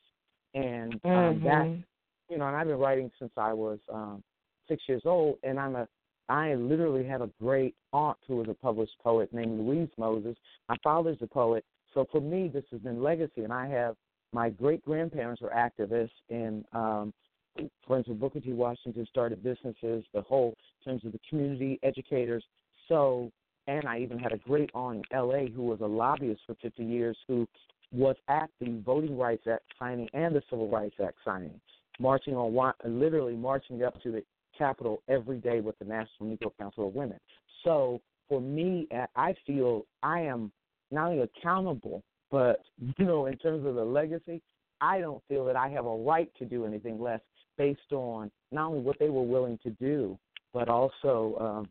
and 0.53 0.93
um, 1.05 1.41
that 1.43 1.65
Mhm. 1.67 1.83
you 2.29 2.37
know, 2.37 2.47
and 2.47 2.55
I've 2.55 2.67
been 2.67 2.79
writing 2.79 3.11
since 3.19 3.31
I 3.37 3.53
was 3.53 3.79
um, 3.91 4.23
six 4.67 4.87
years 4.87 5.05
old, 5.05 5.37
and 5.43 5.59
I'm 5.59 5.75
a 5.75 5.87
I 6.29 6.55
literally 6.55 7.03
had 7.03 7.21
a 7.21 7.29
great 7.39 7.75
aunt 7.91 8.17
who 8.27 8.37
was 8.37 8.47
a 8.47 8.53
published 8.53 8.97
poet 9.03 9.33
named 9.33 9.59
Louise 9.59 9.89
Moses. 9.97 10.37
My 10.69 10.77
father's 10.81 11.21
a 11.21 11.27
poet, 11.27 11.65
so 11.93 12.05
for 12.11 12.21
me, 12.21 12.47
this 12.47 12.63
has 12.71 12.79
been 12.79 13.03
legacy, 13.03 13.43
and 13.43 13.51
I 13.51 13.67
have 13.67 13.95
my 14.31 14.49
great 14.49 14.83
grandparents 14.83 15.41
were 15.41 15.51
activists, 15.51 16.09
and 16.29 16.65
um, 16.73 17.13
friends 17.85 18.07
with 18.07 18.19
Booker 18.19 18.39
T. 18.39 18.53
Washington 18.53 19.05
started 19.09 19.43
businesses, 19.43 20.03
the 20.13 20.21
whole 20.21 20.55
in 20.79 20.91
terms 20.91 21.05
of 21.05 21.11
the 21.11 21.19
community 21.29 21.79
educators. 21.83 22.43
So, 22.87 23.31
and 23.67 23.87
I 23.87 23.99
even 23.99 24.19
had 24.19 24.31
a 24.31 24.37
great 24.37 24.69
aunt 24.73 24.97
in 24.97 25.17
L.A. 25.17 25.49
who 25.49 25.63
was 25.63 25.79
a 25.81 25.85
lobbyist 25.85 26.41
for 26.45 26.55
50 26.61 26.83
years, 26.83 27.17
who 27.27 27.47
was 27.91 28.15
at 28.27 28.49
the 28.59 28.81
Voting 28.85 29.17
Rights 29.17 29.45
Act 29.51 29.63
signing 29.79 30.09
and 30.13 30.35
the 30.35 30.41
Civil 30.49 30.69
Rights 30.69 30.95
Act 31.03 31.17
signing, 31.23 31.59
marching 31.99 32.35
on 32.35 32.73
literally 32.85 33.35
marching 33.35 33.83
up 33.83 34.01
to 34.03 34.11
the 34.11 34.23
Capitol 34.57 35.01
every 35.07 35.37
day 35.37 35.61
with 35.61 35.77
the 35.79 35.85
National 35.85 36.35
Negro 36.35 36.51
Council 36.57 36.87
of 36.87 36.95
Women. 36.95 37.19
So 37.63 38.01
for 38.29 38.41
me, 38.41 38.87
I- 39.15 39.35
feel 39.45 39.85
I 40.01 40.21
am 40.21 40.51
not 40.91 41.11
only 41.11 41.21
accountable, 41.21 42.03
but 42.31 42.61
you 42.97 43.05
know, 43.05 43.27
in 43.27 43.37
terms 43.37 43.65
of 43.65 43.75
the 43.75 43.83
legacy, 43.83 44.41
I 44.81 44.99
don't 44.99 45.23
feel 45.29 45.45
that 45.45 45.55
I 45.55 45.69
have 45.69 45.85
a 45.85 45.95
right 45.95 46.29
to 46.39 46.45
do 46.45 46.65
anything 46.65 46.99
less 46.99 47.21
based 47.57 47.91
on 47.91 48.31
not 48.51 48.67
only 48.67 48.79
what 48.79 48.97
they 48.99 49.09
were 49.09 49.23
willing 49.23 49.57
to 49.63 49.69
do, 49.71 50.17
but 50.53 50.69
also, 50.69 51.37
um, 51.39 51.69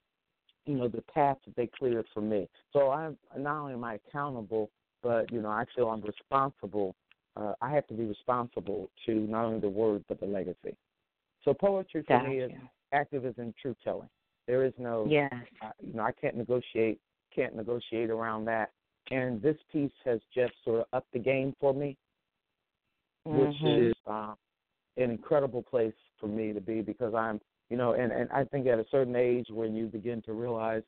you 0.66 0.76
know, 0.76 0.88
the 0.88 1.02
path 1.02 1.38
that 1.44 1.56
they 1.56 1.66
cleared 1.66 2.06
for 2.14 2.20
me. 2.20 2.48
So 2.72 2.90
I'm 2.90 3.16
not 3.36 3.56
only 3.60 3.72
am 3.74 3.84
I 3.84 3.94
accountable, 3.94 4.70
but 5.02 5.30
you 5.32 5.40
know, 5.40 5.50
I 5.50 5.64
feel 5.74 5.88
I'm 5.88 6.02
responsible. 6.02 6.94
Uh, 7.36 7.54
I 7.60 7.70
have 7.70 7.86
to 7.88 7.94
be 7.94 8.04
responsible 8.04 8.90
to 9.06 9.14
not 9.14 9.46
only 9.46 9.60
the 9.60 9.68
word 9.68 10.04
but 10.08 10.20
the 10.20 10.26
legacy. 10.26 10.76
So 11.44 11.52
poetry 11.54 12.04
for 12.06 12.22
me 12.22 12.40
is 12.40 12.52
activism, 12.92 13.54
truth 13.60 13.76
telling. 13.82 14.08
There 14.46 14.64
is 14.64 14.72
no, 14.78 15.08
Yes. 15.08 15.32
uh, 15.62 15.70
you 15.84 15.94
know, 15.94 16.02
I 16.02 16.12
can't 16.12 16.36
negotiate, 16.36 17.00
can't 17.34 17.56
negotiate 17.56 18.10
around 18.10 18.44
that. 18.46 18.70
And 19.10 19.42
this 19.42 19.56
piece 19.72 19.90
has 20.04 20.20
just 20.34 20.52
sort 20.64 20.80
of 20.80 20.86
upped 20.92 21.12
the 21.12 21.18
game 21.18 21.54
for 21.58 21.74
me, 21.74 21.96
which 23.24 23.50
Mhm. 23.62 23.90
is 23.90 23.94
uh, 24.06 24.34
an 24.96 25.10
incredible 25.10 25.62
place 25.62 25.94
for 26.18 26.28
me 26.28 26.52
to 26.52 26.60
be 26.60 26.80
because 26.82 27.14
I'm, 27.14 27.40
you 27.72 27.78
know, 27.78 27.94
and 27.94 28.12
and 28.12 28.30
I 28.30 28.44
think 28.44 28.66
at 28.66 28.78
a 28.78 28.84
certain 28.90 29.16
age 29.16 29.46
when 29.48 29.74
you 29.74 29.86
begin 29.86 30.20
to 30.26 30.34
realize, 30.34 30.82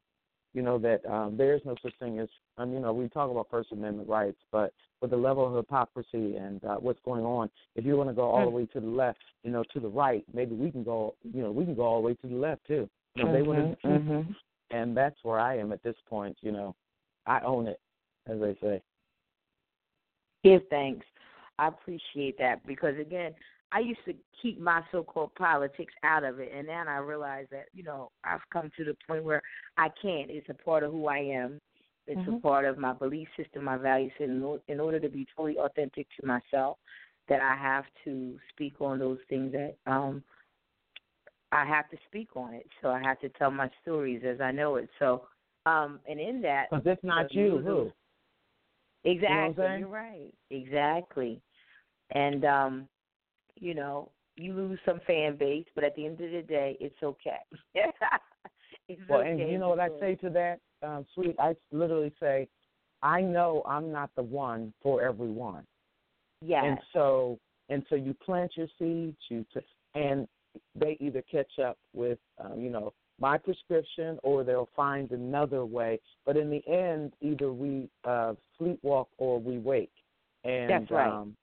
you 0.53 0.61
know, 0.61 0.79
that 0.81 1.01
um, 1.07 1.35
there 1.35 1.55
is 1.55 1.63
no 1.65 1.75
such 1.83 1.95
thing 1.99 2.19
as, 2.19 2.29
um, 2.59 2.75
you 2.75 2.79
know, 2.79 2.93
we 2.93 3.09
talk 3.09 3.31
about 3.31 3.49
First 3.51 3.73
Amendment 3.73 4.07
rights, 4.07 4.37
but 4.53 4.71
with 5.01 5.11
the 5.11 5.17
level 5.17 5.49
of 5.49 5.55
hypocrisy 5.55 6.37
and 6.37 6.63
uh, 6.63 6.75
what's 6.75 7.01
going 7.03 7.25
on, 7.25 7.49
if 7.75 7.87
you 7.87 7.97
want 7.97 8.11
to 8.11 8.15
go 8.15 8.25
all 8.29 8.45
the 8.45 8.51
way 8.51 8.67
to 8.67 8.81
the 8.81 8.87
left, 8.87 9.19
you 9.45 9.51
know, 9.51 9.65
to 9.73 9.81
the 9.81 9.89
right, 9.89 10.27
maybe 10.35 10.55
we 10.55 10.71
can 10.71 10.85
go, 10.85 11.15
you 11.23 11.41
know, 11.41 11.51
we 11.51 11.65
can 11.65 11.75
go 11.75 11.85
all 11.85 12.03
the 12.03 12.07
way 12.07 12.15
to 12.17 12.27
the 12.27 12.35
left 12.35 12.67
too. 12.67 12.87
You 13.15 13.25
know, 13.25 13.33
they 13.33 13.41
want 13.41 13.81
to, 13.81 13.89
Mhm, 13.89 14.03
mhm. 14.27 14.37
and 14.71 14.95
that's 14.95 15.17
where 15.23 15.41
I 15.41 15.57
am 15.57 15.73
at 15.73 15.83
this 15.83 15.97
point. 16.07 16.37
You 16.43 16.53
know, 16.53 16.77
I 17.25 17.41
own 17.41 17.67
it, 17.67 17.81
as 18.27 18.41
they 18.41 18.59
say. 18.61 18.83
Give 20.43 20.61
thanks. 20.69 21.07
I 21.59 21.69
appreciate 21.69 22.37
that 22.37 22.67
because 22.67 22.99
again, 22.99 23.33
I 23.73 23.81
used 23.81 24.05
to 24.07 24.15
keep 24.41 24.61
my 24.61 24.83
so-called 24.93 25.35
politics 25.35 25.93
out 26.05 26.25
of 26.25 26.39
it, 26.39 26.53
and 26.55 26.69
then 26.69 26.89
I 26.89 26.99
realized 26.99 27.51
that 27.51 27.67
you 27.75 27.83
know 27.83 28.11
I've 28.25 28.49
come 28.53 28.71
to 28.77 28.85
the 28.85 28.97
point 29.07 29.25
where 29.25 29.43
I 29.77 29.89
can't. 30.01 30.31
It's 30.31 30.49
a 30.49 30.55
part 30.55 30.83
of 30.83 30.93
who 30.93 31.07
I 31.07 31.19
am. 31.19 31.61
It's 32.07 32.21
Mhm. 32.21 32.39
a 32.39 32.41
part 32.41 32.65
of 32.67 32.79
my 32.79 32.93
belief 32.93 33.29
system, 33.37 33.65
my 33.65 33.77
values. 33.77 34.13
In 34.19 34.61
In 34.69 34.81
order 34.81 35.01
to 35.01 35.09
be 35.09 35.27
totally 35.35 35.59
authentic 35.59 36.07
to 36.21 36.27
myself, 36.27 36.79
that 37.29 37.41
I 37.41 37.57
have 37.57 37.85
to 38.05 38.39
speak 38.51 38.81
on 38.81 38.99
those 38.99 39.19
things 39.29 39.53
that 39.53 39.77
um 39.87 40.23
I 41.53 41.65
have 41.65 41.89
to 41.91 41.97
speak 42.09 42.37
on 42.37 42.55
it. 42.55 42.67
So 42.83 42.91
I 42.91 43.01
have 43.01 43.21
to 43.21 43.29
tell 43.31 43.51
my 43.51 43.71
stories 43.83 44.23
as 44.27 44.41
I 44.41 44.51
know 44.53 44.77
it. 44.77 44.89
So 44.99 45.27
um 45.67 46.01
and 46.09 46.21
in 46.21 46.43
that 46.43 46.71
Because 46.71 46.87
it's 46.87 47.05
not 47.05 47.33
you, 47.35 47.59
who? 47.59 47.93
Exactly. 49.05 49.65
saying? 49.65 49.81
You're 49.81 49.89
right. 49.89 50.35
Exactly. 50.51 51.41
And 52.11 52.45
um, 52.45 52.89
you 53.57 53.75
know, 53.75 54.11
you 54.37 54.53
lose 54.53 54.79
some 54.85 55.01
fan 55.07 55.37
base, 55.37 55.67
but 55.75 55.85
at 55.85 55.95
the 55.97 56.07
end 56.07 56.21
of 56.21 56.31
the 56.31 56.43
day, 56.43 56.77
it's 56.81 57.03
okay. 57.03 57.39
it's 57.75 59.01
Well, 59.09 59.21
okay. 59.21 59.31
and 59.31 59.41
you 59.41 59.59
know 59.59 59.69
what 59.69 59.81
I 59.81 59.89
say 60.01 60.17
to 60.17 60.31
that, 60.31 60.61
um, 60.83 61.07
Suite? 61.15 61.37
I 61.39 61.55
literally 61.73 62.13
say, 62.21 62.49
I 63.03 63.21
know 63.21 63.63
I'm 63.67 63.93
not 63.93 64.11
the 64.17 64.23
one 64.23 64.73
for 64.83 65.03
everyone. 65.03 65.65
Yes. 66.41 66.65
And 66.67 66.79
so 66.93 67.39
and 67.69 67.85
so 67.89 67.95
you 67.95 68.15
plant 68.15 68.53
your 68.57 68.67
seeds, 68.79 69.17
you 69.31 69.45
t- 69.55 69.61
and 69.95 70.29
they 70.75 70.97
either 71.01 71.23
catch 71.31 71.59
up 71.65 71.79
with 71.93 72.19
um, 72.43 72.61
you 72.61 72.71
know 72.71 72.93
my 73.21 73.39
prescription 73.39 74.19
or 74.23 74.45
they'll 74.45 74.69
find 74.75 75.11
another 75.13 75.65
way. 75.65 76.01
But 76.27 76.37
in 76.37 76.51
the 76.51 76.63
end, 76.67 77.13
either 77.21 77.53
we 77.53 77.89
uh, 78.05 78.35
sleepwalk 78.61 79.07
or 79.19 79.39
we 79.39 79.59
wake. 79.59 79.93
And 80.45 80.69
That's 80.69 80.91
right. 80.91 81.11
um, 81.11 81.37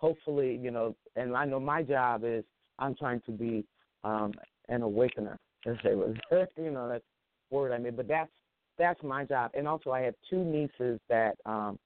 hopefully, 0.00 0.58
you 0.60 0.70
know, 0.70 0.96
and 1.16 1.36
I 1.36 1.44
know 1.44 1.60
my 1.60 1.82
job 1.82 2.22
is 2.24 2.44
I'm 2.78 2.94
trying 2.94 3.20
to 3.26 3.32
be 3.32 3.64
um, 4.02 4.32
an 4.68 4.82
awakener, 4.82 5.38
as 5.66 5.76
they 5.84 5.94
would, 5.94 6.20
you 6.56 6.70
know, 6.70 6.88
that's 6.88 7.04
the 7.50 7.56
word 7.56 7.72
I 7.72 7.78
mean. 7.78 7.94
But 7.94 8.08
that's 8.08 8.30
that's 8.78 9.02
my 9.02 9.24
job. 9.24 9.52
And 9.54 9.68
also, 9.68 9.90
I 9.90 10.00
have 10.00 10.14
two 10.28 10.42
nieces 10.42 10.98
that 11.08 11.36
um, 11.44 11.78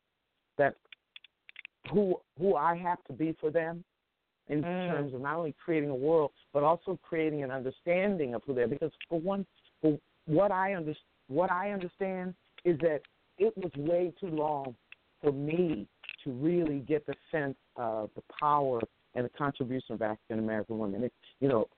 that 0.57 0.77
who 1.93 2.17
who 2.39 2.55
I 2.55 2.77
have 2.77 3.03
to 3.05 3.13
be 3.13 3.37
for 3.41 3.51
them 3.51 3.85
in 4.49 4.63
Mm. 4.63 4.89
terms 4.89 5.15
of 5.15 5.23
not 5.23 5.37
only 5.37 5.55
creating 5.65 5.89
a 5.89 5.95
world 5.95 6.31
but 6.53 6.63
also 6.63 6.99
creating 7.03 7.43
an 7.43 7.51
understanding 7.51 8.35
of 8.35 8.43
who 8.47 8.55
they 8.55 8.63
are. 8.63 8.69
Because 8.69 8.93
for 9.09 9.19
one, 9.19 9.47
for 9.81 9.99
what 10.27 10.53
I 10.53 10.77
under, 10.77 10.95
what 11.29 11.51
I 11.51 11.71
understand 11.71 12.35
is 12.65 12.79
that 12.81 13.01
it 13.39 13.57
was 13.57 13.73
way 13.77 14.13
too 14.21 14.29
long 14.29 14.77
for 15.23 15.33
me 15.33 15.89
to 16.25 16.31
really 16.31 16.81
get 16.81 17.07
the 17.07 17.15
sense 17.31 17.57
of 17.77 18.11
the 18.17 18.23
power 18.41 18.81
and 19.15 19.25
the 19.25 19.31
contribution 19.31 19.95
of 19.95 20.03
African 20.03 20.39
American 20.39 20.79
women. 20.79 21.05
It, 21.05 21.13
you 21.41 21.49
know, 21.49 21.69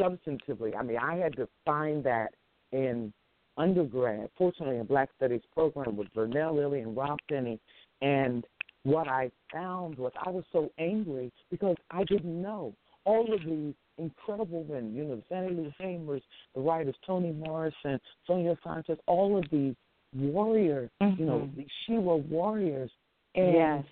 substantively, 0.00 0.76
I 0.78 0.82
mean, 0.82 0.98
I 0.98 1.16
had 1.16 1.36
to 1.36 1.48
find 1.64 2.04
that 2.04 2.34
in 2.72 3.12
undergrad. 3.56 4.30
Fortunately, 4.36 4.76
in 4.76 4.86
Black 4.86 5.08
Studies 5.16 5.42
program 5.52 5.96
with 5.96 6.08
Vernell 6.14 6.54
Lillie 6.54 6.80
and 6.80 6.96
Rob 6.96 7.18
Penny, 7.28 7.58
and 8.02 8.44
what 8.84 9.08
I 9.08 9.30
found 9.52 9.98
was 9.98 10.12
I 10.24 10.30
was 10.30 10.44
so 10.52 10.70
angry 10.78 11.32
because 11.50 11.76
I 11.90 12.04
didn't 12.04 12.40
know 12.40 12.74
all 13.04 13.32
of 13.32 13.40
these 13.44 13.74
incredible 13.98 14.62
women, 14.64 14.94
you 14.94 15.04
know, 15.04 15.16
the 15.16 15.22
Fannie 15.28 15.54
Lou 15.54 15.72
Hamers, 15.80 16.22
the 16.54 16.60
writers 16.60 16.94
Toni 17.04 17.32
Morrison, 17.32 17.98
Sonia 18.26 18.56
Sanchez, 18.62 18.98
all 19.06 19.36
of 19.36 19.44
these 19.50 19.74
warriors, 20.14 20.90
you 21.00 21.24
know, 21.24 21.40
Mhm. 21.40 21.56
these 21.56 21.70
she 21.84 21.98
warriors. 21.98 22.90
And 23.34 23.54
Yes. 23.54 23.84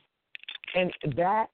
and 0.75 1.17
that 1.17 1.51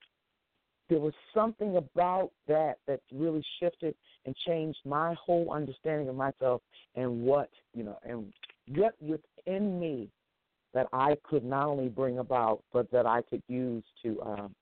there 0.88 1.00
was 1.00 1.14
something 1.32 1.76
about 1.76 2.30
that 2.46 2.78
that 2.86 3.00
really 3.12 3.44
shifted 3.60 3.94
and 4.26 4.36
changed 4.46 4.78
my 4.84 5.14
whole 5.14 5.50
understanding 5.52 6.08
of 6.08 6.16
myself 6.16 6.62
and 6.94 7.24
what 7.24 7.50
you 7.74 7.82
know 7.82 7.98
and 8.04 8.32
what 8.76 8.94
within 9.00 9.78
me 9.80 10.08
that 10.74 10.86
I 10.92 11.16
could 11.22 11.44
not 11.44 11.66
only 11.66 11.88
bring 11.88 12.18
about 12.18 12.62
but 12.72 12.90
that 12.90 13.06
I 13.06 13.22
could 13.22 13.42
use 13.48 13.84
to 14.02 14.22
um, 14.22 14.54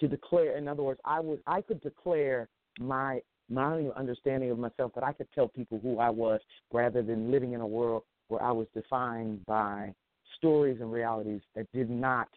to 0.00 0.08
declare. 0.08 0.56
In 0.58 0.68
other 0.68 0.82
words, 0.82 1.00
I 1.04 1.20
would 1.20 1.40
I 1.46 1.62
could 1.62 1.80
declare 1.80 2.48
my 2.78 3.20
my 3.48 3.88
understanding 3.96 4.50
of 4.50 4.58
myself, 4.58 4.92
but 4.94 5.04
I 5.04 5.12
could 5.12 5.28
tell 5.34 5.48
people 5.48 5.78
who 5.82 5.98
I 5.98 6.10
was 6.10 6.40
rather 6.72 7.02
than 7.02 7.30
living 7.30 7.52
in 7.52 7.60
a 7.60 7.66
world 7.66 8.02
where 8.28 8.42
I 8.42 8.50
was 8.50 8.66
defined 8.74 9.44
by 9.46 9.94
stories 10.36 10.78
and 10.80 10.92
realities 10.92 11.40
that 11.54 11.66
did 11.72 11.90
not 11.90 12.28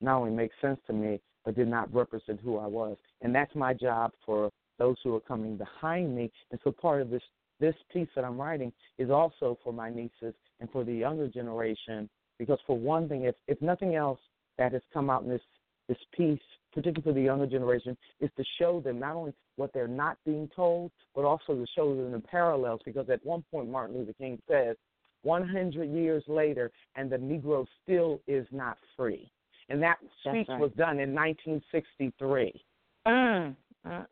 not 0.00 0.18
only 0.18 0.32
make 0.32 0.50
sense 0.60 0.80
to 0.86 0.92
me, 0.92 1.20
but 1.44 1.54
did 1.54 1.68
not 1.68 1.92
represent 1.94 2.40
who 2.40 2.58
I 2.58 2.66
was. 2.66 2.96
And 3.20 3.34
that's 3.34 3.54
my 3.54 3.72
job 3.72 4.12
for 4.24 4.50
those 4.78 4.96
who 5.04 5.14
are 5.14 5.20
coming 5.20 5.56
behind 5.56 6.14
me. 6.14 6.30
And 6.50 6.60
so 6.64 6.72
part 6.72 7.02
of 7.02 7.10
this 7.10 7.22
this 7.60 7.74
piece 7.92 8.08
that 8.16 8.24
I'm 8.24 8.40
writing 8.40 8.72
is 8.98 9.10
also 9.10 9.56
for 9.62 9.72
my 9.72 9.88
nieces 9.88 10.34
and 10.58 10.68
for 10.72 10.82
the 10.82 10.92
younger 10.92 11.28
generation, 11.28 12.08
because 12.38 12.58
for 12.66 12.76
one 12.76 13.08
thing, 13.08 13.24
if 13.24 13.36
if 13.46 13.60
nothing 13.62 13.94
else 13.94 14.18
that 14.58 14.72
has 14.72 14.82
come 14.92 15.10
out 15.10 15.22
in 15.22 15.28
this 15.28 15.42
this 15.88 15.98
piece, 16.16 16.40
particularly 16.72 17.02
for 17.02 17.12
the 17.12 17.22
younger 17.24 17.46
generation, 17.46 17.96
is 18.20 18.30
to 18.36 18.44
show 18.58 18.80
them 18.80 18.98
not 18.98 19.14
only 19.14 19.32
what 19.56 19.72
they're 19.72 19.88
not 19.88 20.16
being 20.24 20.48
told, 20.54 20.90
but 21.14 21.24
also 21.24 21.54
to 21.54 21.66
show 21.74 21.94
them 21.94 22.12
the 22.12 22.18
parallels. 22.18 22.80
Because 22.84 23.08
at 23.10 23.24
one 23.24 23.44
point, 23.50 23.68
Martin 23.68 23.96
Luther 23.96 24.14
King 24.14 24.40
says, 24.48 24.76
100 25.22 25.90
years 25.90 26.22
later, 26.26 26.70
and 26.96 27.10
the 27.10 27.16
Negro 27.16 27.66
still 27.82 28.20
is 28.26 28.46
not 28.50 28.76
free. 28.96 29.30
And 29.68 29.82
that 29.82 29.98
speech 30.20 30.48
right. 30.48 30.60
was 30.60 30.70
done 30.76 30.98
in 30.98 31.14
1963. 31.14 32.64
Mm. 33.06 33.56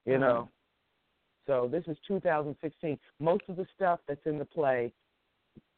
You 0.04 0.18
know, 0.18 0.48
so 1.46 1.68
this 1.70 1.84
is 1.86 1.96
2016. 2.06 2.98
Most 3.18 3.42
of 3.48 3.56
the 3.56 3.66
stuff 3.74 4.00
that's 4.08 4.24
in 4.24 4.38
the 4.38 4.44
play, 4.44 4.92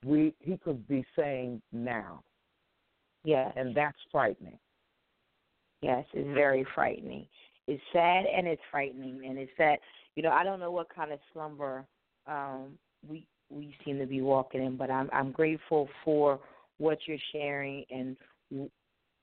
we 0.05 0.35
he 0.41 0.57
could 0.57 0.87
be 0.89 1.05
saying 1.17 1.63
now, 1.73 2.23
Yes. 3.25 3.53
and 3.57 3.75
that's 3.75 3.99
frightening. 4.11 4.59
Yes, 5.81 6.05
it's 6.15 6.33
very 6.35 6.65
frightening. 6.75 7.27
It's 7.67 7.83
sad 7.93 8.25
and 8.27 8.47
it's 8.47 8.63
frightening, 8.71 9.23
and 9.27 9.39
it's 9.39 9.53
that 9.59 9.79
you 10.15 10.23
know 10.23 10.31
I 10.31 10.45
don't 10.45 10.61
know 10.61 10.71
what 10.71 10.95
kind 10.95 11.13
of 11.13 11.19
slumber 11.33 11.87
um, 12.27 12.79
we 13.07 13.27
we 13.53 13.75
seem 13.85 13.99
to 13.99 14.07
be 14.07 14.21
walking 14.21 14.65
in, 14.65 14.77
but 14.77 14.91
I'm 14.91 15.11
I'm 15.13 15.31
grateful 15.31 15.89
for 16.05 16.41
what 16.79 16.99
you're 17.07 17.19
sharing 17.33 17.85
and 17.91 18.17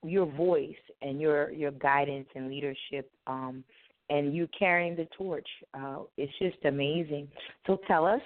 your 0.04 0.26
voice 0.26 0.74
and 1.02 1.20
your 1.20 1.50
your 1.52 1.72
guidance 1.72 2.28
and 2.34 2.48
leadership, 2.48 3.10
um, 3.26 3.64
and 4.08 4.34
you 4.34 4.48
carrying 4.56 4.96
the 4.96 5.08
torch. 5.16 5.48
Uh, 5.74 5.98
it's 6.16 6.32
just 6.38 6.64
amazing. 6.64 7.28
So 7.66 7.78
tell 7.86 8.06
us 8.06 8.22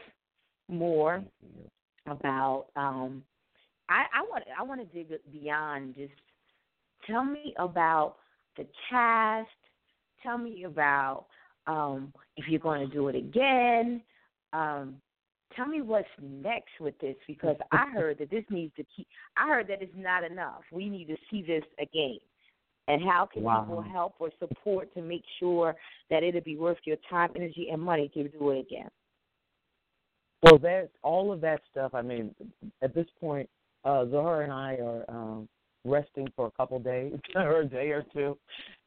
more 0.68 1.22
about. 2.06 2.66
Um, 2.76 3.22
I, 3.88 4.04
I 4.14 4.22
want 4.22 4.44
I 4.58 4.62
want 4.62 4.80
to 4.80 4.96
dig 4.96 5.18
beyond 5.32 5.94
just. 5.94 6.12
Tell 7.06 7.24
me 7.24 7.54
about 7.58 8.16
the 8.56 8.66
cast. 8.88 9.48
Tell 10.22 10.38
me 10.38 10.64
about 10.64 11.26
um, 11.66 12.12
if 12.36 12.46
you're 12.48 12.60
going 12.60 12.88
to 12.88 12.94
do 12.94 13.08
it 13.08 13.16
again. 13.16 14.00
Um, 14.54 14.96
tell 15.56 15.66
me 15.66 15.82
what's 15.82 16.08
next 16.20 16.80
with 16.80 16.98
this 17.00 17.16
because 17.26 17.56
I 17.72 17.88
heard 17.90 18.18
that 18.18 18.30
this 18.30 18.44
needs 18.50 18.74
to 18.76 18.84
keep. 18.96 19.06
I 19.36 19.48
heard 19.48 19.68
that 19.68 19.82
it's 19.82 19.92
not 19.96 20.24
enough. 20.24 20.62
We 20.72 20.88
need 20.88 21.06
to 21.06 21.16
see 21.30 21.42
this 21.42 21.64
again. 21.80 22.18
And 22.86 23.02
how 23.02 23.26
can 23.32 23.44
Wow. 23.44 23.64
people 23.64 23.80
help 23.80 24.14
or 24.18 24.30
support 24.38 24.92
to 24.94 25.00
make 25.00 25.24
sure 25.38 25.74
that 26.10 26.22
it'll 26.22 26.42
be 26.42 26.56
worth 26.56 26.78
your 26.84 26.98
time, 27.08 27.30
energy, 27.34 27.68
and 27.70 27.80
money 27.80 28.10
to 28.10 28.28
do 28.28 28.50
it 28.50 28.60
again? 28.60 28.90
Well, 30.42 30.58
that 30.58 30.90
all 31.02 31.32
of 31.32 31.40
that 31.40 31.62
stuff. 31.70 31.94
I 31.94 32.02
mean, 32.02 32.34
at 32.82 32.94
this 32.94 33.06
point, 33.18 33.48
uh, 33.84 34.04
Zahara 34.10 34.44
and 34.44 34.52
I 34.52 34.74
are 34.74 35.04
um, 35.08 35.48
resting 35.86 36.28
for 36.36 36.46
a 36.46 36.50
couple 36.50 36.78
days 36.78 37.18
or 37.34 37.60
a 37.60 37.66
day 37.66 37.90
or 37.90 38.04
two, 38.12 38.36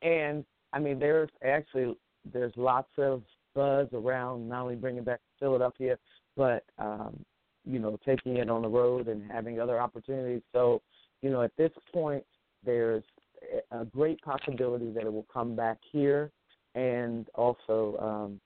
and 0.03 0.45
I 0.73 0.79
mean, 0.79 0.99
there's 0.99 1.29
actually 1.43 1.97
there's 2.31 2.53
lots 2.55 2.91
of 2.99 3.23
buzz 3.55 3.87
around 3.93 4.47
not 4.47 4.61
only 4.61 4.75
bringing 4.75 5.03
back 5.03 5.19
Philadelphia, 5.39 5.97
but 6.37 6.63
um, 6.77 7.25
you 7.65 7.79
know, 7.79 7.99
taking 8.05 8.37
it 8.37 8.49
on 8.49 8.61
the 8.61 8.67
road 8.69 9.07
and 9.07 9.29
having 9.29 9.59
other 9.59 9.79
opportunities. 9.79 10.41
So, 10.53 10.81
you 11.21 11.29
know, 11.29 11.41
at 11.41 11.51
this 11.57 11.71
point, 11.93 12.23
there's 12.65 13.03
a 13.71 13.85
great 13.85 14.21
possibility 14.21 14.91
that 14.91 15.03
it 15.03 15.11
will 15.11 15.27
come 15.31 15.55
back 15.55 15.77
here 15.91 16.31
and 16.75 17.27
also 17.35 18.39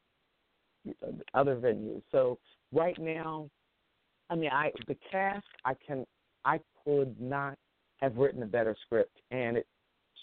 um, 0.86 0.96
other 1.34 1.56
venues. 1.56 2.02
So 2.12 2.40
right 2.72 2.98
now, 3.00 3.50
I 4.30 4.36
mean, 4.36 4.50
I 4.52 4.72
the 4.88 4.98
cast, 5.12 5.46
I 5.66 5.74
can, 5.86 6.06
I 6.46 6.60
could 6.84 7.20
not 7.20 7.58
have 7.98 8.16
written 8.16 8.42
a 8.42 8.48
better 8.48 8.76
script, 8.86 9.16
and 9.30 9.58
it 9.58 9.68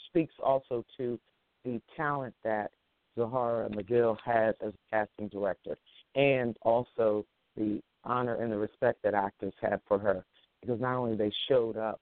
speaks 0.07 0.35
also 0.43 0.85
to 0.97 1.21
the 1.65 1.81
talent 1.97 2.35
that 2.43 2.71
Zahara 3.17 3.69
McGill 3.69 4.17
has 4.25 4.55
as 4.65 4.73
a 4.73 4.91
casting 4.91 5.29
director, 5.29 5.77
and 6.15 6.57
also 6.63 7.25
the 7.59 7.81
honor 8.05 8.37
and 8.37 8.51
the 8.51 8.57
respect 8.57 9.03
that 9.03 9.15
actors 9.15 9.53
have 9.61 9.81
for 9.87 9.99
her, 9.99 10.25
because 10.61 10.81
not 10.81 10.97
only 10.97 11.17
they 11.17 11.33
showed 11.49 11.77
up, 11.77 12.01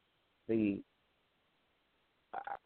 the 0.49 0.81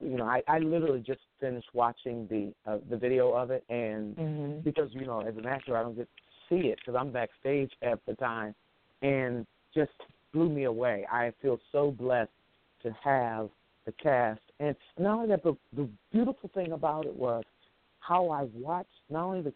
you 0.00 0.16
know, 0.16 0.24
I, 0.24 0.42
I 0.48 0.59
literally 0.59 1.00
just 1.00 1.20
finished 1.38 1.68
watching 1.72 2.26
the 2.29 2.53
uh, 2.70 2.79
the 2.88 2.96
video 2.96 3.33
of 3.33 3.50
it, 3.50 3.64
and 3.68 4.16
Mhm. 4.16 4.64
because 4.64 4.92
you 4.92 5.05
know, 5.07 5.20
as 5.20 5.37
an 5.37 5.46
actor, 5.46 5.76
I 5.76 5.83
don't 5.83 5.96
get 5.96 6.09
to 6.16 6.33
see 6.48 6.68
it 6.68 6.79
because 6.79 6.96
I'm 6.98 7.11
backstage 7.11 7.72
at 7.83 8.05
the 8.07 8.14
time, 8.14 8.55
and 9.03 9.46
just 9.74 9.92
blew 10.33 10.48
me 10.48 10.64
away. 10.64 11.07
I 11.11 11.33
feel 11.42 11.61
so 11.72 11.90
blessed 11.92 12.33
to 12.83 12.92
have 12.92 13.50
the 13.85 13.92
cast, 13.92 14.40
and 14.59 14.74
not 14.98 15.16
only 15.16 15.29
that, 15.29 15.42
but 15.42 15.57
the 15.74 15.88
beautiful 16.11 16.50
thing 16.53 16.72
about 16.72 17.07
it 17.07 17.14
was 17.14 17.44
how 18.00 18.31
I 18.31 18.44
watched 18.55 18.88
not 19.09 19.24
only 19.24 19.42
the 19.42 19.55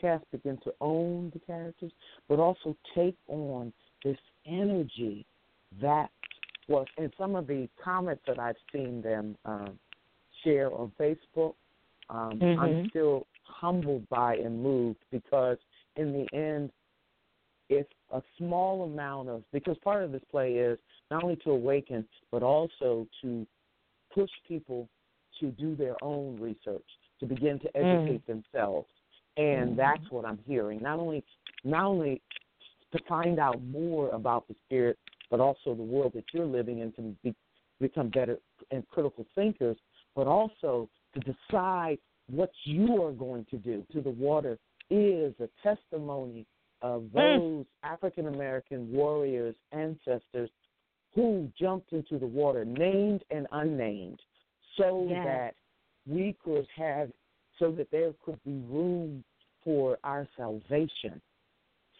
cast 0.00 0.24
begin 0.30 0.58
to 0.64 0.72
own 0.80 1.30
the 1.32 1.40
characters, 1.40 1.92
but 2.28 2.38
also 2.38 2.76
take 2.94 3.16
on 3.28 3.72
this 4.04 4.18
energy 4.46 5.26
that 5.80 6.10
was 6.68 6.86
in 6.98 7.10
some 7.18 7.36
of 7.36 7.46
the 7.46 7.68
comments 7.82 8.22
that 8.26 8.38
I've 8.38 8.56
seen 8.72 9.00
them 9.02 9.36
um, 9.44 9.78
share 10.42 10.72
on 10.72 10.92
Facebook. 10.98 11.54
Um, 12.08 12.40
I'm 12.42 12.74
Mhm. 12.74 12.90
still 12.90 13.26
humbled 13.44 14.08
by 14.08 14.36
and 14.36 14.62
moved 14.62 15.04
because 15.10 15.58
in 15.96 16.12
the 16.12 16.26
end, 16.36 16.72
it's 17.68 17.92
a 18.10 18.22
small 18.38 18.84
amount 18.84 19.28
of 19.28 19.42
because 19.50 19.76
part 19.78 20.04
of 20.04 20.12
this 20.12 20.22
play 20.30 20.54
is 20.56 20.78
not 21.10 21.24
only 21.24 21.36
to 21.36 21.50
awaken 21.50 22.06
but 22.30 22.42
also 22.42 23.06
to 23.22 23.46
push 24.10 24.30
people 24.46 24.88
to 25.40 25.50
do 25.52 25.74
their 25.74 25.96
own 26.02 26.38
research, 26.40 26.86
to 27.20 27.26
begin 27.26 27.58
to 27.58 27.76
educate 27.76 28.26
themselves, 28.26 28.88
and 29.36 29.70
mm-hmm. 29.70 29.76
that's 29.76 30.10
what 30.10 30.24
I'm 30.24 30.38
hearing. 30.46 30.80
Not 30.82 30.98
only 30.98 31.24
not 31.64 31.84
only 31.84 32.22
to 32.92 32.98
find 33.08 33.38
out 33.38 33.62
more 33.64 34.10
about 34.10 34.46
the 34.48 34.54
spirit, 34.66 34.98
but 35.30 35.40
also 35.40 35.74
the 35.74 35.82
world 35.82 36.12
that 36.14 36.24
you're 36.32 36.46
living 36.46 36.78
in 36.78 36.92
to 36.92 37.14
be, 37.22 37.34
become 37.80 38.08
better 38.10 38.38
and 38.70 38.86
critical 38.88 39.26
thinkers, 39.34 39.76
but 40.14 40.26
also 40.26 40.88
to 41.14 41.20
decide 41.20 41.98
what 42.28 42.50
you 42.64 43.02
are 43.02 43.12
going 43.12 43.44
to 43.50 43.56
do 43.56 43.84
to 43.92 44.00
the 44.00 44.10
water 44.10 44.58
is 44.90 45.34
a 45.40 45.48
testimony 45.62 46.46
of 46.82 47.02
mm. 47.02 47.12
those 47.38 47.66
African 47.82 48.28
American 48.28 48.90
warriors, 48.92 49.54
ancestors 49.72 50.50
who 51.14 51.50
jumped 51.58 51.92
into 51.92 52.18
the 52.18 52.26
water, 52.26 52.64
named 52.64 53.24
and 53.30 53.46
unnamed, 53.52 54.20
so 54.76 55.06
Yes. 55.08 55.24
that 55.24 55.54
we 56.06 56.36
could 56.44 56.66
have, 56.76 57.10
so 57.58 57.70
that 57.72 57.90
there 57.90 58.12
could 58.24 58.42
be 58.44 58.52
room 58.68 59.24
for 59.64 59.98
our 60.04 60.26
salvation. 60.36 61.20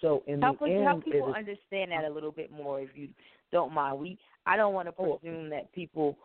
So 0.00 0.22
in 0.26 0.40
help 0.42 0.58
the 0.58 0.66
us 0.66 0.70
end, 0.72 0.84
help 0.84 1.04
people 1.04 1.28
is- 1.30 1.34
understand 1.36 1.90
that 1.92 2.04
a 2.04 2.10
little 2.10 2.32
bit 2.32 2.50
more 2.52 2.80
if 2.80 2.90
you 2.94 3.08
don't 3.52 3.72
mind. 3.72 3.98
We 3.98 4.18
I 4.46 4.56
don't 4.56 4.74
want 4.74 4.88
to 4.88 4.94
Oh. 4.98 5.16
presume 5.18 5.48
that 5.50 5.72
people 5.72 6.16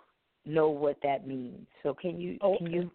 know 0.46 0.70
what 0.70 0.98
that 1.02 1.26
means. 1.26 1.68
So 1.84 1.94
can 1.94 2.20
you 2.20 2.38
Oh, 2.42 2.58
can 2.58 2.72
you 2.72 2.92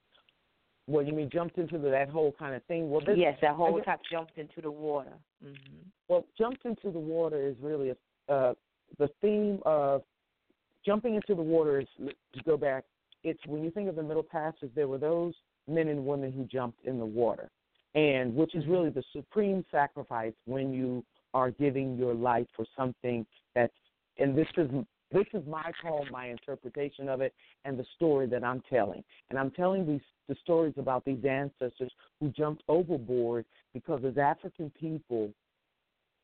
well, 0.88 1.04
you 1.04 1.12
mean 1.12 1.28
jumped 1.30 1.58
into 1.58 1.78
the, 1.78 1.90
that 1.90 2.08
whole 2.10 2.30
kind 2.38 2.54
of 2.54 2.62
thing? 2.64 2.88
Well, 2.90 3.00
this, 3.04 3.18
yes, 3.18 3.36
that 3.40 3.54
whole 3.56 3.82
type 3.82 4.00
jumped 4.08 4.38
into 4.38 4.60
the 4.60 4.70
water. 4.70 5.12
Mhm. 5.44 5.56
Well, 6.06 6.24
jumped 6.38 6.64
into 6.64 6.92
the 6.92 6.98
water 7.00 7.42
is 7.42 7.58
really 7.58 7.90
a, 7.90 7.96
uh, 8.32 8.54
the 8.98 9.08
theme 9.20 9.60
of 9.66 10.04
jumping 10.84 11.16
into 11.16 11.34
the 11.34 11.42
water 11.42 11.80
is 11.80 11.88
to 11.98 12.42
go 12.44 12.56
back. 12.56 12.84
It's 13.24 13.44
when 13.46 13.64
you 13.64 13.72
think 13.72 13.88
of 13.88 13.96
the 13.96 14.02
Middle 14.04 14.22
Passage, 14.22 14.72
there 14.74 14.86
were 14.86 14.98
those 14.98 15.34
men 15.68 15.88
and 15.88 16.04
women 16.04 16.32
who 16.32 16.44
jumped 16.44 16.84
in 16.84 16.98
the 16.98 17.06
water, 17.06 17.50
and 17.94 18.34
which 18.34 18.54
is 18.54 18.66
really 18.66 18.90
the 18.90 19.04
supreme 19.12 19.64
sacrifice 19.70 20.34
when 20.46 20.72
you 20.72 21.04
are 21.34 21.50
giving 21.50 21.96
your 21.96 22.14
life 22.14 22.46
for 22.54 22.64
something 22.76 23.26
that's. 23.54 23.72
And 24.18 24.36
this 24.36 24.48
is 24.56 24.70
this 25.12 25.26
is 25.34 25.42
my 25.46 25.70
poem, 25.82 26.08
my 26.10 26.26
interpretation 26.26 27.08
of 27.08 27.20
it, 27.20 27.32
and 27.64 27.78
the 27.78 27.86
story 27.94 28.26
that 28.26 28.42
I'm 28.42 28.62
telling. 28.68 29.04
And 29.30 29.38
I'm 29.38 29.50
telling 29.50 29.86
these 29.86 30.00
the 30.28 30.36
stories 30.42 30.74
about 30.76 31.04
these 31.04 31.24
ancestors 31.24 31.92
who 32.20 32.30
jumped 32.30 32.62
overboard 32.68 33.44
because 33.72 34.02
as 34.04 34.18
African 34.18 34.70
people 34.78 35.30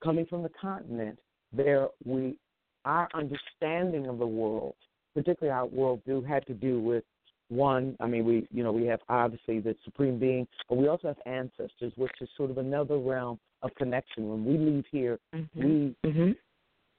coming 0.02 0.26
from 0.26 0.42
the 0.42 0.50
continent, 0.60 1.18
there 1.52 1.88
we 2.04 2.36
our 2.84 3.08
understanding 3.14 4.08
of 4.08 4.18
the 4.18 4.26
world, 4.26 4.74
particularly 5.14 5.52
our 5.52 5.68
worldview, 5.68 6.26
had 6.26 6.44
to 6.46 6.54
do 6.54 6.80
with 6.80 7.04
one. 7.52 7.96
I 8.00 8.06
mean, 8.06 8.24
we 8.24 8.46
you 8.52 8.62
know 8.62 8.72
we 8.72 8.86
have 8.86 9.00
obviously 9.08 9.60
the 9.60 9.76
supreme 9.84 10.18
being, 10.18 10.46
but 10.68 10.78
we 10.78 10.88
also 10.88 11.08
have 11.08 11.18
ancestors, 11.26 11.92
which 11.96 12.12
is 12.20 12.28
sort 12.36 12.50
of 12.50 12.58
another 12.58 12.98
realm 12.98 13.38
of 13.62 13.74
connection. 13.76 14.28
When 14.28 14.44
we 14.44 14.58
leave 14.58 14.86
here, 14.90 15.18
we 15.54 15.94
Mhm. 16.04 16.36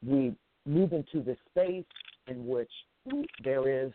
we 0.06 0.36
move 0.66 0.94
into 0.94 1.22
the 1.22 1.36
space 1.50 1.86
in 2.28 2.48
which 2.48 2.72
there 3.44 3.68
is 3.68 3.92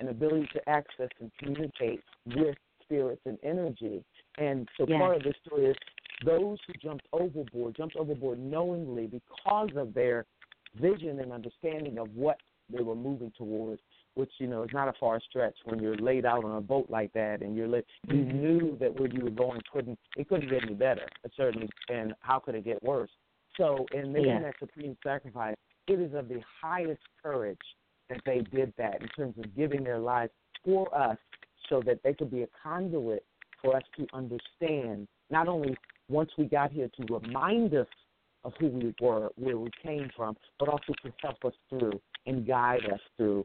an 0.00 0.08
ability 0.08 0.46
to 0.52 0.68
access 0.68 1.10
and 1.20 1.30
communicate 1.38 2.02
with 2.26 2.56
spirits 2.82 3.22
and 3.26 3.38
energy. 3.42 4.04
And 4.38 4.68
so 4.76 4.86
Yes. 4.86 4.98
part 4.98 5.16
of 5.16 5.22
the 5.24 5.34
story 5.44 5.66
is 5.66 5.76
those 6.24 6.58
who 6.66 6.72
jumped 6.74 7.06
overboard, 7.12 7.74
jumped 7.74 7.96
overboard 7.96 8.38
knowingly 8.38 9.06
because 9.06 9.74
of 9.76 9.92
their 9.92 10.24
vision 10.74 11.20
and 11.20 11.32
understanding 11.32 11.98
of 11.98 12.14
what 12.16 12.38
they 12.70 12.82
were 12.82 12.94
moving 12.94 13.30
towards, 13.32 13.82
which, 14.16 14.32
you 14.38 14.46
know, 14.46 14.62
is 14.62 14.70
not 14.72 14.88
a 14.88 14.92
far 14.98 15.20
stretch 15.20 15.54
when 15.64 15.78
you're 15.78 15.96
laid 15.96 16.24
out 16.24 16.44
on 16.44 16.56
a 16.56 16.60
boat 16.60 16.86
like 16.88 17.12
that 17.12 17.42
and 17.42 17.54
you're 17.54 17.68
lit, 17.68 17.86
you 18.08 18.24
Mhm. 18.24 18.34
knew 18.34 18.76
that 18.78 18.92
where 18.98 19.08
you 19.08 19.22
were 19.22 19.30
going 19.30 19.60
couldn't 19.72 19.98
it 20.16 20.28
couldn't 20.28 20.48
get 20.48 20.62
any 20.64 20.74
better, 20.74 21.06
certainly 21.34 21.68
and 21.88 22.14
how 22.20 22.38
could 22.38 22.54
it 22.54 22.64
get 22.64 22.82
worse? 22.82 23.10
So 23.56 23.86
in 23.92 24.12
making 24.12 24.28
Yeah. 24.28 24.40
that 24.40 24.58
supreme 24.58 24.96
sacrifice, 25.02 25.56
it 25.86 26.00
is 26.00 26.14
of 26.14 26.28
the 26.28 26.40
highest 26.40 27.02
courage 27.22 27.76
that 28.08 28.22
they 28.24 28.40
did 28.40 28.72
that 28.76 29.02
in 29.02 29.08
terms 29.08 29.36
of 29.38 29.54
giving 29.54 29.84
their 29.84 29.98
lives 29.98 30.32
for 30.64 30.92
us 30.96 31.18
so 31.68 31.80
that 31.82 32.02
they 32.02 32.14
could 32.14 32.30
be 32.30 32.42
a 32.42 32.46
conduit 32.48 33.24
for 33.60 33.76
us 33.76 33.82
to 33.96 34.06
understand 34.12 35.08
not 35.30 35.48
only 35.48 35.76
once 36.08 36.30
we 36.38 36.44
got 36.46 36.70
here 36.70 36.88
to 36.88 37.14
remind 37.14 37.74
us 37.74 37.88
of 38.44 38.54
who 38.60 38.68
we 38.68 38.94
were, 39.00 39.30
where 39.36 39.58
we 39.58 39.70
came 39.82 40.08
from, 40.16 40.36
but 40.58 40.68
also 40.68 40.92
to 41.02 41.12
help 41.20 41.44
us 41.44 41.54
through 41.68 42.00
and 42.26 42.46
guide 42.46 42.84
us 42.86 43.00
through, 43.16 43.44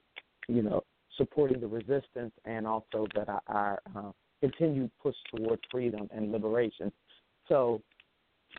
you 0.52 0.62
know, 0.62 0.84
supporting 1.18 1.60
the 1.60 1.68
resistance 1.68 2.34
and 2.46 2.68
also 2.68 3.08
that 3.16 3.30
our, 3.30 3.42
our 3.48 3.82
uh, 3.96 4.12
continued 4.42 4.92
push 5.02 5.16
towards 5.36 5.62
freedom 5.72 6.10
and 6.14 6.32
liberation. 6.32 6.92
So 7.48 7.82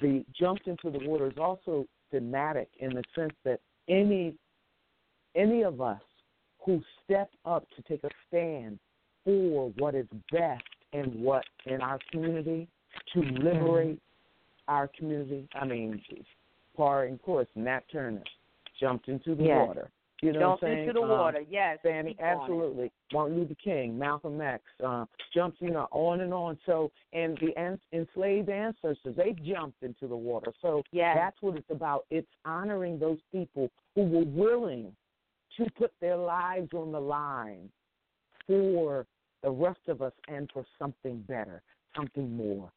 the 0.01 0.25
jumped 0.39 0.67
into 0.67 0.91
the 0.91 1.07
water 1.07 1.27
is 1.27 1.39
also 1.39 1.87
thematic 2.11 2.69
in 2.79 2.95
the 2.95 3.03
sense 3.15 3.33
that 3.45 3.61
any 3.89 4.35
any 5.35 5.63
of 5.63 5.81
us 5.81 6.01
who 6.65 6.81
step 7.05 7.31
up 7.45 7.67
to 7.75 7.83
take 7.83 8.05
a 8.05 8.11
stand 8.29 8.79
for 9.25 9.73
what 9.79 9.95
is 9.95 10.07
best 10.31 10.63
and 10.93 11.15
what 11.15 11.45
in 11.67 11.81
our 11.81 11.99
community 12.11 12.69
to 13.15 13.21
liberate 13.21 14.01
our 14.69 14.89
community. 14.97 15.49
I 15.55 15.65
mean, 15.65 16.01
par 16.77 17.05
and 17.05 17.21
course, 17.23 17.49
Nat 17.55 17.81
Turner 17.91 18.23
jumped 18.79 19.09
into 19.09 19.35
the 19.35 19.45
Yes. 19.45 19.67
water. 19.67 19.91
You 20.23 20.33
know 20.33 20.39
Jumped 20.39 20.63
what 20.63 20.69
I'm 20.69 20.75
saying? 20.77 20.89
into 20.89 21.01
the 21.01 21.03
Um, 21.03 21.09
water. 21.11 21.41
Yes. 21.51 21.81
Fanny, 21.83 22.13
speak 22.15 22.23
on 22.23 22.27
it. 22.29 22.41
absolutely. 22.41 22.93
Martin 23.13 23.39
Luther 23.39 23.55
King, 23.57 23.99
Malcolm 23.99 24.41
X, 24.41 24.63
uh, 24.83 25.05
jumped, 25.35 25.61
you 25.61 25.71
know, 25.71 25.89
on 25.91 26.21
and 26.21 26.33
on. 26.33 26.57
So, 26.65 26.93
and 27.13 27.37
the 27.39 27.57
an- 27.57 27.81
enslaved 27.93 28.49
ancestors, 28.49 29.17
they 29.17 29.33
jumped 29.33 29.83
into 29.83 30.07
the 30.07 30.17
water. 30.17 30.53
So 30.63 30.85
Yes. 30.93 31.17
that's 31.17 31.43
what 31.43 31.57
it's 31.57 31.69
about. 31.71 32.07
It's 32.11 32.31
honoring 32.45 33.01
those 33.01 33.21
people 33.33 33.69
who 33.97 34.05
were 34.05 34.25
willing 34.25 34.95
to 35.57 35.69
put 35.73 35.93
their 36.01 36.17
lives 36.17 36.73
on 36.73 36.93
the 36.93 37.01
line 37.01 37.71
for 38.47 39.07
the 39.43 39.51
rest 39.51 39.89
of 39.89 40.03
us 40.03 40.13
and 40.29 40.49
for 40.53 40.65
something 40.79 41.21
better, 41.23 41.63
something 41.97 42.37
more. 42.37 42.71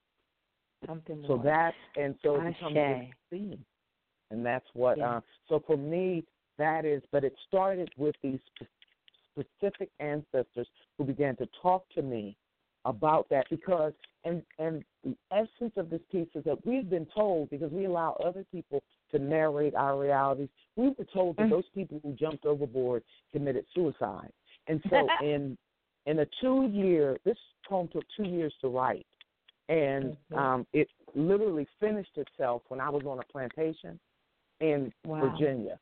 Something 0.87 1.21
more. 1.21 1.37
So 1.37 1.43
that 1.43 1.75
and 1.95 2.15
so 2.23 2.35
it 2.41 2.47
becomes 2.53 2.75
a 2.75 3.13
theme, 3.29 3.63
and 4.31 4.45
that's 4.45 4.65
what. 4.73 4.97
Yeah. 4.97 5.17
Uh, 5.17 5.21
so 5.47 5.59
for 5.59 5.77
me, 5.77 6.25
that 6.57 6.85
is. 6.85 7.01
But 7.11 7.23
it 7.23 7.33
started 7.47 7.89
with 7.97 8.15
these 8.23 8.39
specific 9.31 9.89
ancestors 9.99 10.67
who 10.97 11.03
began 11.03 11.35
to 11.37 11.47
talk 11.61 11.85
to 11.95 12.01
me 12.01 12.35
about 12.85 13.27
that 13.29 13.45
because 13.49 13.93
and 14.23 14.43
and 14.59 14.83
the 15.03 15.15
essence 15.31 15.73
of 15.75 15.89
this 15.89 16.01
piece 16.11 16.27
is 16.35 16.43
that 16.43 16.65
we've 16.65 16.89
been 16.89 17.07
told 17.15 17.49
because 17.49 17.71
we 17.71 17.85
allow 17.85 18.13
other 18.23 18.45
people 18.51 18.81
to 19.11 19.19
narrate 19.19 19.75
our 19.75 19.99
realities. 19.99 20.49
We 20.75 20.89
were 20.89 21.05
told 21.13 21.37
that 21.37 21.47
Mm. 21.47 21.49
those 21.49 21.69
people 21.73 21.99
who 22.03 22.13
jumped 22.13 22.45
overboard 22.45 23.03
committed 23.31 23.65
suicide, 23.73 24.31
and 24.67 24.81
so 24.89 25.07
in 25.21 25.57
in 26.05 26.19
a 26.19 26.25
two 26.41 26.67
year 26.71 27.17
this 27.25 27.37
poem 27.67 27.87
took 27.87 28.03
two 28.15 28.25
years 28.25 28.53
to 28.61 28.67
write 28.67 29.05
and 29.69 30.15
Mhm. 30.31 30.37
um 30.37 30.67
it 30.73 30.89
literally 31.15 31.65
finished 31.79 32.17
itself 32.17 32.61
when 32.67 32.79
I 32.79 32.89
was 32.89 33.03
on 33.05 33.19
a 33.19 33.23
plantation 33.23 33.99
in 34.59 34.93
Wow. 35.05 35.19
Virginia. 35.29 35.79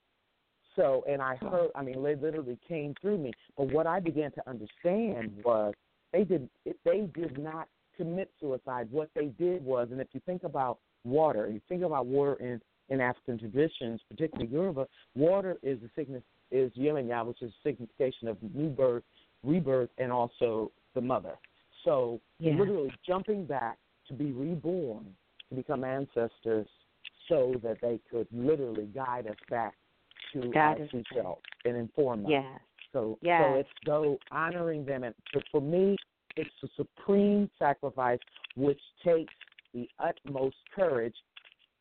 So 0.76 1.03
and 1.07 1.21
I 1.21 1.36
heard 1.36 1.69
I 1.76 1.84
mean 1.84 2.01
they 2.03 2.15
literally 2.15 2.57
came 2.67 2.95
through 3.01 3.17
me. 3.17 3.34
But 3.57 3.71
what 3.71 3.88
I 3.88 3.99
began 3.99 4.32
to 4.34 4.49
understand 4.49 5.32
was 5.43 5.74
they 6.11 6.24
did 6.24 6.49
they 6.86 7.09
did 7.15 7.38
not 7.38 7.67
commit 7.95 8.32
suicide. 8.39 8.88
What 8.91 9.09
they 9.15 9.28
did 9.28 9.63
was 9.63 9.89
and 9.91 10.01
if 10.01 10.07
you 10.13 10.21
think 10.26 10.43
about 10.43 10.80
water, 11.03 11.49
you 11.49 11.61
think 11.69 11.84
about 11.84 12.05
water 12.05 12.36
in 12.36 12.61
in 12.89 12.99
African 12.99 13.39
traditions, 13.39 14.01
particularly 14.09 14.51
Yoruba, 14.51 14.88
water 15.15 15.57
is 15.63 15.80
the 15.82 15.89
sickness 15.95 16.21
is 16.51 16.71
Yemanja, 16.74 17.26
which 17.26 17.41
is 17.41 17.51
signification 17.63 18.28
of 18.28 18.38
new 18.53 18.69
birth 18.69 19.03
rebirth 19.43 19.89
and 19.97 20.11
also 20.11 20.71
the 20.93 21.01
mother. 21.01 21.36
So 21.84 22.19
Yeah. 22.39 22.55
literally 22.55 22.93
jumping 23.05 23.45
back 23.45 23.78
to 24.07 24.13
be 24.13 24.32
reborn, 24.32 25.15
to 25.49 25.55
become 25.55 25.84
ancestors, 25.84 26.67
so 27.28 27.53
that 27.63 27.80
they 27.82 27.99
could 28.09 28.28
literally 28.32 28.86
guide 28.88 29.28
us 29.28 29.38
back 29.49 29.76
to 30.34 30.49
Guide 30.51 30.79
our 30.79 30.84
us 30.84 30.89
true 30.91 31.03
back. 31.11 31.23
self 31.23 31.39
and 31.65 31.75
inform 31.77 32.25
us. 32.25 32.31
Yes. 32.31 32.59
So, 32.91 33.17
Yes. 33.21 33.41
so 33.41 33.59
it's 33.59 33.69
though 33.86 34.17
honoring 34.31 34.86
them, 34.86 35.03
and 35.03 35.15
for, 35.31 35.41
for 35.51 35.61
me, 35.61 35.95
it's 36.36 36.49
a 36.63 36.67
supreme 36.75 37.49
sacrifice 37.57 38.19
which 38.55 38.79
takes 39.03 39.34
the 39.73 39.89
utmost 39.99 40.57
courage, 40.75 41.15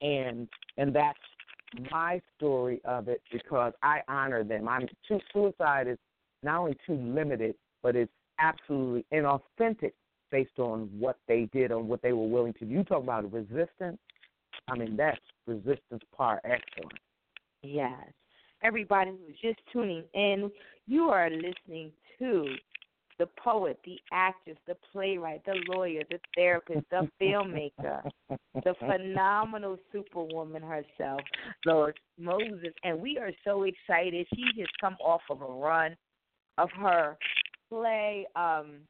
and 0.01 0.49
and 0.79 0.95
that's 0.95 1.19
my 1.91 2.21
story 2.37 2.81
of 2.85 3.09
it 3.09 3.23
because 3.31 3.73
I 3.83 4.01
honor 4.09 4.45
them. 4.45 4.69
I'm 4.69 4.89
too 5.07 5.21
suicide 5.33 5.89
is 5.89 5.99
not 6.43 6.59
only 6.61 6.77
too 6.87 6.95
limited, 6.95 7.55
but 7.83 7.97
it's 7.97 8.13
absolutely 8.39 9.05
inauthentic 9.13 9.93
based 10.31 10.59
on 10.59 10.91
what 10.99 11.19
they 11.29 11.49
did 11.53 11.71
and 11.71 11.89
what 11.89 12.03
they 12.03 12.13
were 12.13 12.27
willing 12.27 12.55
to 12.55 12.65
do. 12.65 12.71
You 12.73 12.85
talk 12.85 13.03
about 13.03 13.31
resistance. 13.31 13.99
I 14.69 14.77
mean, 14.77 14.97
that's 14.97 15.21
resistance 15.47 16.03
par 16.17 16.41
excellence. 16.45 16.99
Yes. 17.63 18.09
Everybody 18.63 19.11
who's 19.11 19.39
just 19.41 19.61
tuning 19.73 20.05
in, 20.15 20.51
you 20.87 21.05
are 21.05 21.31
listening 21.31 21.93
to 22.19 22.55
the 23.19 23.29
poet, 23.43 23.79
the 23.85 23.99
actress, 24.13 24.57
the 24.67 24.77
playwright, 24.93 25.45
the 25.45 25.55
lawyer, 25.69 26.03
the 26.11 26.19
therapist, 26.35 26.85
the 26.91 27.09
filmmaker, 27.21 28.03
the 28.65 28.75
phenomenal 28.81 29.79
superwoman 29.93 30.63
herself, 30.63 31.21
Lois 31.65 31.95
Moses. 32.19 32.73
And 32.85 33.01
we 33.01 33.19
are 33.19 33.31
so 33.45 33.65
excited. 33.65 34.27
She 34.35 34.61
has 34.61 34.69
come 34.81 34.97
off 35.05 35.23
of 35.31 35.41
a 35.41 35.45
run 35.45 35.97
of 36.59 36.69
her 36.81 37.17
play. 37.69 38.27
Um, 38.35 38.81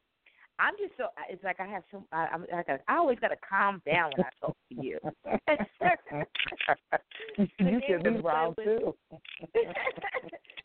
I'm 0.62 0.74
just 0.78 0.92
so 0.96 1.06
it's 1.28 1.42
like 1.42 1.58
I 1.58 1.66
have 1.66 1.82
some 1.90 2.04
I, 2.12 2.28
I'm 2.32 2.46
I, 2.54 2.62
got, 2.62 2.80
I 2.86 2.96
always 2.96 3.18
got 3.18 3.28
to 3.28 3.36
calm 3.48 3.82
down 3.84 4.12
when 4.16 4.26
I 4.26 4.30
talk 4.40 4.56
to 4.68 4.74
you. 4.82 4.98
you 7.58 7.80
can 7.86 8.02
be 8.14 8.22
proud 8.22 8.56
too. 8.62 8.94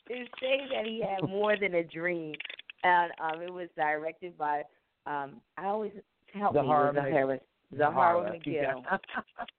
to 0.08 0.26
saying 0.42 0.70
that 0.72 0.86
he 0.86 1.02
had 1.02 1.28
more 1.28 1.58
than 1.60 1.74
a 1.76 1.84
dream, 1.84 2.36
and 2.84 3.12
um, 3.20 3.42
it 3.42 3.52
was 3.52 3.68
directed 3.76 4.38
by 4.38 4.64
um, 5.06 5.42
I 5.58 5.66
always 5.66 5.92
help 6.34 6.54
me 6.54 6.62
Zahara 6.62 6.94
with 6.94 7.42
Mc- 7.72 7.80
Zahara, 7.80 8.32
McGill. 8.32 8.84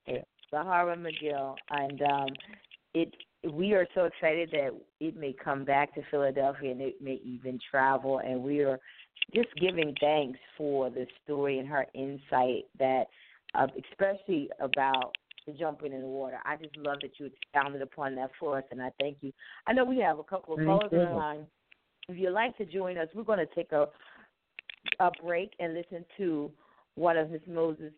yeah. 0.07 0.19
Zahara 0.51 0.97
McGill, 0.97 1.55
and 1.71 2.03
um, 2.03 2.29
it 2.95 3.15
we 3.53 3.73
are 3.73 3.87
so 3.95 4.05
excited 4.05 4.51
that 4.53 4.71
it 5.01 5.17
may 5.17 5.33
come 5.33 5.65
back 5.65 5.95
to 5.95 6.03
Philadelphia 6.11 6.73
and 6.73 6.81
it 6.81 7.01
may 7.01 7.21
even 7.25 7.59
travel, 7.71 8.19
and 8.19 8.43
we 8.43 8.61
are 8.61 8.81
just 9.35 9.49
giving 9.61 9.95
thanks 10.01 10.39
for 10.57 10.91
the 10.91 11.07
story 11.25 11.59
and 11.59 11.69
her 11.69 11.87
insight 11.95 12.65
that, 12.79 13.05
uh, 13.55 13.67
especially 13.91 14.51
about 14.61 15.15
the 15.47 15.53
jumping 15.53 15.93
in 15.93 16.01
the 16.01 16.07
water. 16.07 16.39
I 16.45 16.57
just 16.57 16.77
love 16.77 16.99
that 17.03 17.13
you 17.19 17.27
expounded 17.27 17.83
upon 17.83 18.15
that 18.17 18.31
for 18.39 18.59
us, 18.59 18.65
and 18.71 18.83
I 18.83 18.91
thank 19.01 19.19
you. 19.21 19.33
I 19.67 19.73
know 19.73 19.85
we 19.85 19.99
have 19.99 20.19
a 20.19 20.25
couple 20.25 20.55
of 20.55 20.65
callers 20.65 20.91
on 20.93 20.99
the 20.99 21.17
line. 21.17 21.47
If 22.09 22.17
you'd 22.19 22.33
like 22.33 22.57
to 22.59 22.65
join 22.65 22.97
us, 22.97 23.09
we're 23.15 23.23
going 23.23 23.39
to 23.39 23.55
take 23.55 23.73
a 23.73 23.89
a 25.01 25.11
break 25.23 25.53
and 25.59 25.75
listen 25.75 26.05
to 26.17 26.51
one 26.95 27.17
of 27.17 27.31
Miss 27.31 27.41
Moses' 27.47 27.93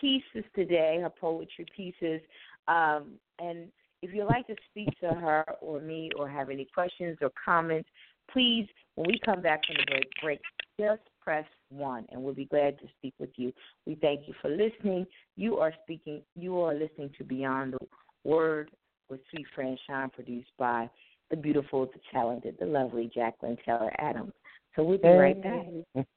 pieces 0.00 0.44
today, 0.54 0.98
her 1.00 1.10
poetry 1.10 1.66
pieces. 1.74 2.20
Um, 2.68 3.12
and 3.38 3.68
if 4.02 4.12
you'd 4.12 4.26
like 4.26 4.46
to 4.48 4.56
speak 4.70 4.88
to 5.00 5.08
her 5.08 5.44
or 5.60 5.80
me 5.80 6.10
or 6.18 6.28
have 6.28 6.50
any 6.50 6.66
questions 6.74 7.18
or 7.22 7.30
comments, 7.42 7.88
please, 8.30 8.66
when 8.94 9.06
we 9.08 9.18
come 9.24 9.40
back 9.40 9.60
from 9.66 9.76
the 9.78 9.90
break, 9.90 10.08
break 10.22 10.40
just 10.78 11.02
press 11.20 11.44
one, 11.70 12.06
and 12.10 12.22
we'll 12.22 12.34
be 12.34 12.46
glad 12.46 12.78
to 12.80 12.86
speak 12.98 13.14
with 13.18 13.30
you. 13.36 13.52
We 13.86 13.96
thank 13.96 14.26
you 14.26 14.34
for 14.40 14.50
listening. 14.50 15.06
You 15.36 15.58
are 15.58 15.72
speaking. 15.82 16.22
You 16.36 16.58
are 16.60 16.74
listening 16.74 17.10
to 17.18 17.24
Beyond 17.24 17.74
the 17.74 17.86
Word 18.24 18.70
with 19.08 19.20
Sweet 19.30 19.46
Fran 19.54 19.76
Shine, 19.86 20.10
produced 20.10 20.50
by 20.58 20.88
the 21.30 21.36
beautiful, 21.36 21.86
the 21.86 22.00
talented, 22.12 22.56
the 22.58 22.66
lovely 22.66 23.10
Jacqueline 23.14 23.56
Taylor 23.64 23.92
Adams. 23.98 24.32
So 24.76 24.84
we'll 24.84 24.98
be 24.98 25.08
right 25.08 25.42
back. 25.42 25.66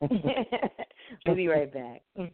we'll 1.25 1.35
be 1.35 1.47
right 1.47 1.73
back. 1.73 2.01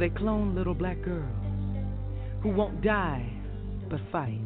they 0.00 0.08
clone 0.08 0.54
little 0.54 0.72
black 0.72 1.00
girls 1.02 1.28
who 2.42 2.48
won't 2.48 2.82
die 2.82 3.30
but 3.90 4.00
fight. 4.10 4.40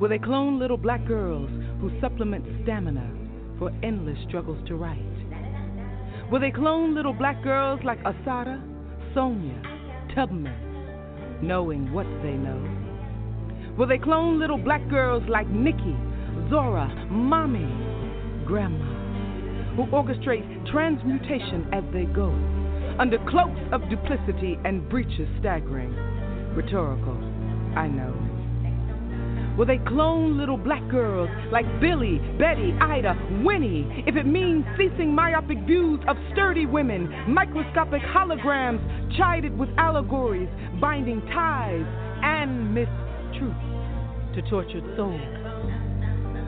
Will 0.00 0.08
they 0.08 0.18
clone 0.18 0.58
little 0.58 0.78
black 0.78 1.06
girls 1.06 1.50
who 1.80 1.92
supplement 2.00 2.44
stamina 2.62 3.08
for 3.58 3.70
endless 3.82 4.16
struggles 4.26 4.58
to 4.68 4.76
write. 4.76 4.98
Will 6.30 6.40
they 6.40 6.50
clone 6.50 6.94
little 6.94 7.12
black 7.12 7.42
girls 7.42 7.80
like 7.84 7.98
Assata, 8.00 8.62
Sonia, 9.14 9.60
Tubman, 10.14 11.38
knowing 11.42 11.92
what 11.92 12.06
they 12.22 12.32
know. 12.32 13.74
Will 13.76 13.86
they 13.86 13.98
clone 13.98 14.38
little 14.38 14.58
black 14.58 14.88
girls 14.88 15.22
like 15.28 15.48
Nikki, 15.48 15.96
Zora, 16.48 16.88
Mommy, 17.10 17.66
Grandma, 18.46 19.76
who 19.76 19.84
orchestrate 19.92 20.70
transmutation 20.70 21.68
as 21.72 21.84
they 21.92 22.04
go 22.04 22.57
under 22.98 23.18
cloaks 23.28 23.60
of 23.72 23.88
duplicity 23.88 24.58
and 24.64 24.88
breaches 24.88 25.28
staggering. 25.40 25.94
Rhetorical, 26.54 27.16
I 27.76 27.86
know. 27.86 28.14
Will 29.56 29.66
they 29.66 29.78
clone 29.78 30.38
little 30.38 30.56
black 30.56 30.88
girls 30.88 31.28
like 31.50 31.66
Billy, 31.80 32.18
Betty, 32.38 32.72
Ida, 32.80 33.42
Winnie, 33.44 34.04
if 34.06 34.14
it 34.14 34.24
means 34.24 34.64
ceasing 34.76 35.12
myopic 35.12 35.58
views 35.66 35.98
of 36.06 36.16
sturdy 36.32 36.64
women, 36.64 37.08
microscopic 37.28 38.02
holograms 38.02 38.78
chided 39.16 39.58
with 39.58 39.68
allegories, 39.76 40.48
binding 40.80 41.20
ties 41.34 41.84
and 42.22 42.76
mistruths 42.76 44.34
to 44.34 44.42
tortured 44.48 44.84
souls? 44.96 45.20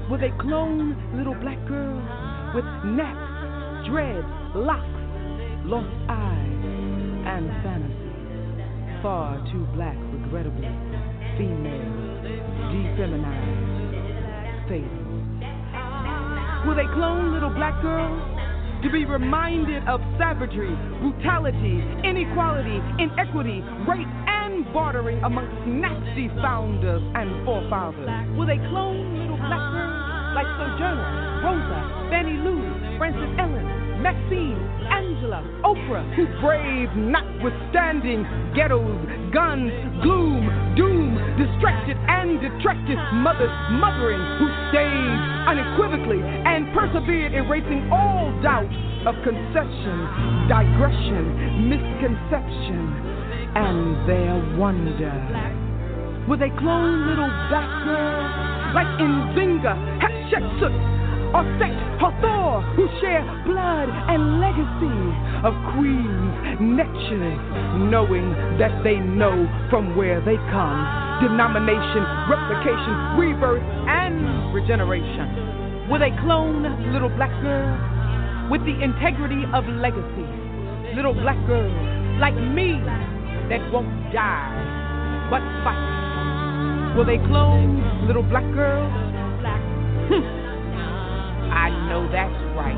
Will 0.08 0.18
they 0.18 0.32
clone 0.40 0.94
little 1.16 1.34
black 1.34 1.58
girls 1.66 2.02
with 2.54 2.64
nets, 2.84 3.90
dreads, 3.90 4.26
locks, 4.54 4.99
lost 5.64 5.88
eyes, 6.08 6.60
and 7.26 7.50
fantasies. 7.62 9.02
Far 9.02 9.40
too 9.52 9.66
black, 9.74 9.96
regrettably, 10.12 10.68
female, 11.36 12.20
defeminized, 12.72 14.68
fatal. 14.68 15.10
Will 16.66 16.76
they 16.76 16.88
clone 16.92 17.32
little 17.32 17.50
black 17.50 17.80
girls? 17.82 18.20
To 18.84 18.88
be 18.90 19.04
reminded 19.04 19.84
of 19.88 20.00
savagery, 20.16 20.72
brutality, 21.00 21.84
inequality, 22.00 22.80
inequity, 22.96 23.60
rape, 23.84 24.08
and 24.24 24.64
bartering 24.72 25.20
amongst 25.22 25.52
nasty 25.68 26.28
founders 26.40 27.02
and 27.14 27.44
forefathers. 27.44 28.08
Will 28.36 28.46
they 28.46 28.56
clone 28.72 29.20
little 29.20 29.36
black 29.36 29.64
girls 29.72 30.00
like 30.32 30.48
Sojourner, 30.56 31.44
Rosa, 31.44 31.80
Fannie 32.08 32.40
Lou, 32.40 32.60
Frances 32.96 33.32
Ellen, 33.36 33.59
Maxine, 34.00 34.56
Angela, 34.88 35.44
Oprah, 35.62 36.02
who 36.16 36.24
braved 36.40 36.96
notwithstanding 36.96 38.24
ghettos, 38.56 38.96
guns, 39.32 39.70
gloom, 40.02 40.48
doom, 40.74 41.20
distracted 41.36 41.96
and 42.08 42.40
detracted 42.40 42.96
mothers 43.20 43.52
mothering, 43.76 44.20
who 44.40 44.48
stayed 44.72 45.20
unequivocally 45.46 46.20
and 46.24 46.72
persevered, 46.72 47.34
erasing 47.34 47.92
all 47.92 48.32
doubt 48.40 48.72
of 49.04 49.14
concession, 49.20 50.48
digression, 50.48 51.68
misconception, 51.68 52.80
and 53.52 54.08
their 54.08 54.34
wonder. 54.56 55.12
With 56.28 56.40
a 56.40 56.50
clone 56.58 57.06
little 57.06 57.28
black 57.52 57.68
girls 57.84 58.74
like 58.74 58.88
Nzinga, 58.96 59.76
Hatshepsut, 60.00 60.99
or 61.34 61.46
Set 61.62 61.74
Hathor, 62.02 62.60
who 62.74 62.88
share 63.00 63.22
blood 63.46 63.88
and 64.10 64.40
legacy 64.40 64.98
of 65.46 65.54
queens, 65.76 66.34
netches, 66.58 67.38
knowing 67.90 68.32
that 68.58 68.72
they 68.82 68.96
know 68.98 69.46
from 69.70 69.96
where 69.96 70.20
they 70.20 70.36
come. 70.50 70.78
Denomination, 71.22 72.02
replication, 72.26 72.94
rebirth, 73.18 73.62
and 73.86 74.54
regeneration. 74.54 75.88
Will 75.88 76.00
they 76.00 76.10
clone 76.22 76.62
little 76.92 77.10
black 77.10 77.30
girls 77.42 77.78
with 78.50 78.64
the 78.64 78.74
integrity 78.82 79.44
of 79.54 79.66
legacy? 79.68 80.26
Little 80.96 81.14
black 81.14 81.38
girls 81.46 81.74
like 82.18 82.34
me 82.34 82.80
that 83.48 83.62
won't 83.72 83.90
die 84.12 85.28
but 85.30 85.42
fight. 85.62 86.94
Will 86.96 87.04
they 87.04 87.18
clone 87.28 88.06
little 88.06 88.22
black 88.24 88.44
girls? 88.52 88.90
Hmm. 90.10 90.39
I 91.52 91.70
know 91.88 92.08
that's 92.10 92.56
right. 92.56 92.76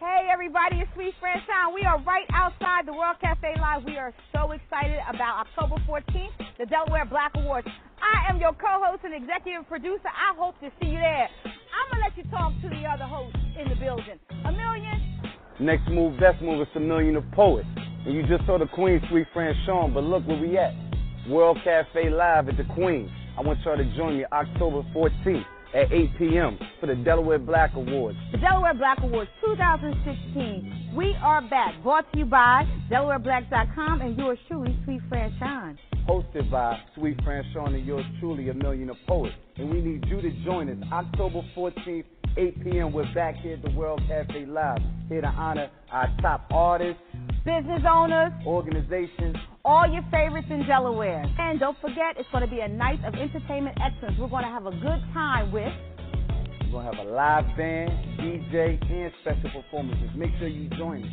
Hey 0.00 0.28
everybody, 0.32 0.78
it's 0.78 0.90
Suite 0.94 1.14
Franchon. 1.20 1.74
We 1.74 1.82
are 1.82 1.98
the 2.88 2.94
World 2.94 3.20
Cafe 3.20 3.52
Live. 3.60 3.84
We 3.84 3.98
are 3.98 4.14
so 4.32 4.52
excited 4.52 4.96
about 5.12 5.44
October 5.44 5.76
14th, 5.84 6.32
the 6.56 6.64
Delaware 6.64 7.04
Black 7.04 7.32
Awards. 7.34 7.68
I 8.00 8.32
am 8.32 8.40
your 8.40 8.54
co-host 8.54 9.04
and 9.04 9.12
executive 9.12 9.68
producer. 9.68 10.08
I 10.08 10.32
hope 10.34 10.58
to 10.60 10.72
see 10.80 10.88
you 10.88 10.98
there. 10.98 11.28
I'm 11.44 11.84
gonna 11.92 12.04
let 12.08 12.16
you 12.16 12.24
talk 12.30 12.54
to 12.62 12.68
the 12.70 12.88
other 12.88 13.04
hosts 13.04 13.36
in 13.60 13.68
the 13.68 13.74
building. 13.74 14.16
A 14.30 14.52
million. 14.52 15.04
Next 15.60 15.86
move, 15.90 16.18
best 16.18 16.40
move 16.40 16.62
is 16.62 16.68
a 16.76 16.80
million 16.80 17.16
of 17.16 17.30
poets. 17.32 17.68
And 17.76 18.14
you 18.14 18.22
just 18.26 18.46
saw 18.46 18.56
the 18.56 18.64
Queen, 18.72 19.02
sweet 19.10 19.26
friend 19.34 19.54
Sean, 19.66 19.92
but 19.92 20.02
look 20.02 20.26
where 20.26 20.40
we 20.40 20.56
at. 20.56 20.72
World 21.28 21.58
Cafe 21.64 22.08
Live 22.08 22.48
at 22.48 22.56
the 22.56 22.64
Queen. 22.72 23.12
I 23.36 23.42
want 23.42 23.58
y'all 23.66 23.76
to 23.76 23.84
join 23.98 24.16
me 24.16 24.24
October 24.32 24.80
14th 24.96 25.44
at 25.74 25.92
8 25.92 26.16
p.m. 26.16 26.58
for 26.80 26.86
the 26.86 26.94
Delaware 26.94 27.38
Black 27.38 27.74
Awards. 27.74 28.16
The 28.32 28.38
Delaware 28.38 28.72
Black 28.72 28.96
Awards 29.02 29.28
2016. 29.44 30.77
We 30.98 31.14
are 31.22 31.42
back. 31.42 31.80
Brought 31.84 32.10
to 32.10 32.18
you 32.18 32.24
by 32.24 32.64
DelawareBlack.com 32.90 34.00
and 34.00 34.18
yours 34.18 34.36
truly, 34.48 34.76
Sweet 34.84 35.00
Sean. 35.38 35.78
Hosted 36.08 36.50
by 36.50 36.76
Sweet 36.96 37.16
Sean 37.52 37.72
and 37.72 37.86
yours 37.86 38.04
truly, 38.18 38.48
a 38.48 38.54
million 38.54 38.90
of 38.90 38.96
poets. 39.06 39.32
And 39.58 39.70
we 39.70 39.80
need 39.80 40.04
you 40.08 40.20
to 40.20 40.44
join 40.44 40.68
us 40.68 40.88
October 40.92 41.42
14th, 41.56 42.04
8 42.36 42.64
p.m. 42.64 42.92
We're 42.92 43.14
back 43.14 43.36
here 43.36 43.54
at 43.54 43.62
the 43.62 43.70
World 43.78 44.02
Cafe 44.08 44.46
Live, 44.46 44.80
here 45.08 45.20
to 45.20 45.28
honor 45.28 45.70
our 45.92 46.08
top 46.20 46.48
artists, 46.50 47.00
Business 47.44 47.82
owners, 47.88 48.32
organizations, 48.44 49.36
all 49.64 49.88
your 49.88 50.02
favorites 50.10 50.48
in 50.50 50.66
Delaware. 50.66 51.24
And 51.38 51.60
don't 51.60 51.78
forget, 51.80 52.16
it's 52.18 52.28
going 52.32 52.42
to 52.42 52.50
be 52.50 52.58
a 52.58 52.68
night 52.68 52.98
of 53.04 53.14
entertainment 53.14 53.78
excellence. 53.80 54.16
We're 54.18 54.26
going 54.26 54.42
to 54.42 54.50
have 54.50 54.66
a 54.66 54.72
good 54.72 55.00
time 55.14 55.52
with 55.52 55.72
We're 56.68 56.82
going 56.82 56.90
to 56.90 56.96
have 56.98 57.06
a 57.06 57.10
live 57.10 57.56
band, 57.56 57.90
DJ, 58.20 58.78
and 58.92 59.12
special 59.22 59.62
performances. 59.62 60.10
Make 60.14 60.30
sure 60.38 60.48
you 60.48 60.68
join 60.76 61.02
us. 61.02 61.10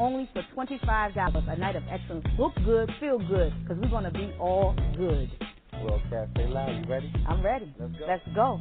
only 0.00 0.28
for 0.32 0.42
$25. 0.56 1.48
A 1.48 1.56
night 1.56 1.76
of 1.76 1.84
excellence. 1.88 2.26
Look 2.38 2.52
good, 2.64 2.90
feel 2.98 3.18
good, 3.18 3.52
because 3.62 3.80
we're 3.80 3.88
going 3.88 4.04
to 4.04 4.10
be 4.10 4.32
all 4.40 4.74
good. 4.96 5.30
World 5.80 6.02
Cafe 6.10 6.48
Live, 6.48 6.84
you 6.84 6.90
ready? 6.90 7.12
I'm 7.28 7.44
ready. 7.44 7.72
Let's 7.78 7.92
go. 7.98 8.06
Let's 8.08 8.24
go. 8.34 8.60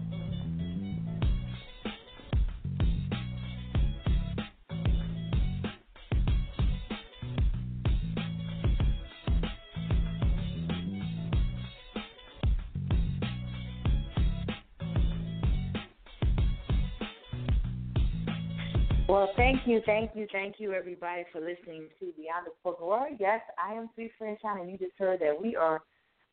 Well, 19.15 19.31
thank 19.37 19.61
you, 19.65 19.79
thank 19.85 20.11
you, 20.13 20.27
thank 20.33 20.55
you, 20.57 20.73
everybody, 20.73 21.23
for 21.31 21.39
listening 21.39 21.87
to 22.01 22.11
Beyond 22.17 22.47
the 22.47 22.51
Spoken 22.59 22.85
Word. 22.85 23.11
Yes, 23.17 23.39
I 23.57 23.73
am 23.73 23.89
Sweet 23.95 24.11
Sean, 24.19 24.59
and 24.59 24.69
you 24.69 24.77
just 24.77 24.91
heard 24.99 25.21
that 25.21 25.41
we 25.41 25.55
are. 25.55 25.81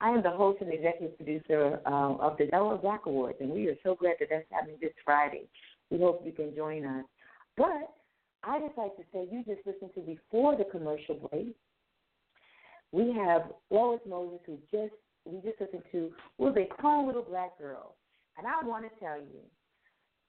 I 0.01 0.11
am 0.11 0.21
the 0.21 0.33
host 0.33 0.63
and 0.63 0.73
executive 0.73 1.17
producer 1.17 1.79
um, 1.87 2.19
of 2.21 2.37
the 2.39 2.47
Delaware 2.47 2.79
Black 2.79 3.07
Awards, 3.07 3.39
and 3.39 3.51
we 3.51 3.69
are 3.69 3.77
so 3.85 3.95
glad 3.95 4.17
that 4.19 4.31
that's 4.31 4.47
happening 4.51 4.79
this 4.81 4.91
Friday. 5.05 5.45
We 5.91 5.99
hope 5.99 6.23
you 6.27 6.33
can 6.33 6.57
join 6.57 6.85
us. 6.85 7.05
But 7.57 7.89
I 8.43 8.59
just 8.59 8.77
like 8.77 8.97
to 8.97 9.05
say, 9.13 9.29
you 9.31 9.45
just 9.45 9.65
listened 9.65 9.93
to 9.95 10.01
before 10.01 10.57
the 10.57 10.65
commercial 10.65 11.29
break. 11.31 11.55
We 12.91 13.13
have 13.13 13.43
Lois 13.71 14.01
Moses, 14.09 14.41
who 14.45 14.59
just 14.73 14.95
we 15.25 15.41
just 15.49 15.61
listened 15.61 15.85
to 15.93 16.11
was 16.37 16.57
a 16.57 16.67
clone 16.81 17.07
little 17.07 17.23
black 17.23 17.57
girl, 17.59 17.95
and 18.37 18.45
I 18.45 18.67
want 18.67 18.87
to 18.87 18.99
tell 18.99 19.19
you. 19.19 19.39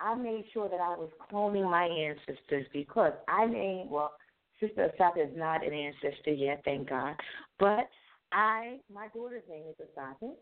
I 0.04 0.16
made 0.16 0.43
sure 0.54 0.68
that 0.68 0.82
I 0.82 0.97
was 0.97 1.10
cloning 1.32 1.72
my 1.72 1.86
ancestors 1.86 2.68
because 2.74 3.14
I 3.30 3.45
named 3.45 3.89
well, 3.89 4.12
Sister 4.60 4.91
Assata 4.93 5.22
is 5.22 5.36
not 5.36 5.66
an 5.66 5.74
ancestor 5.74 6.32
yet, 6.32 6.62
thank 6.66 6.89
God. 6.89 7.16
But 7.58 7.89
I 8.34 8.80
my 8.93 9.08
daughter's 9.16 9.43
name 9.49 9.64
is 9.70 9.88
Assata. 9.89 10.34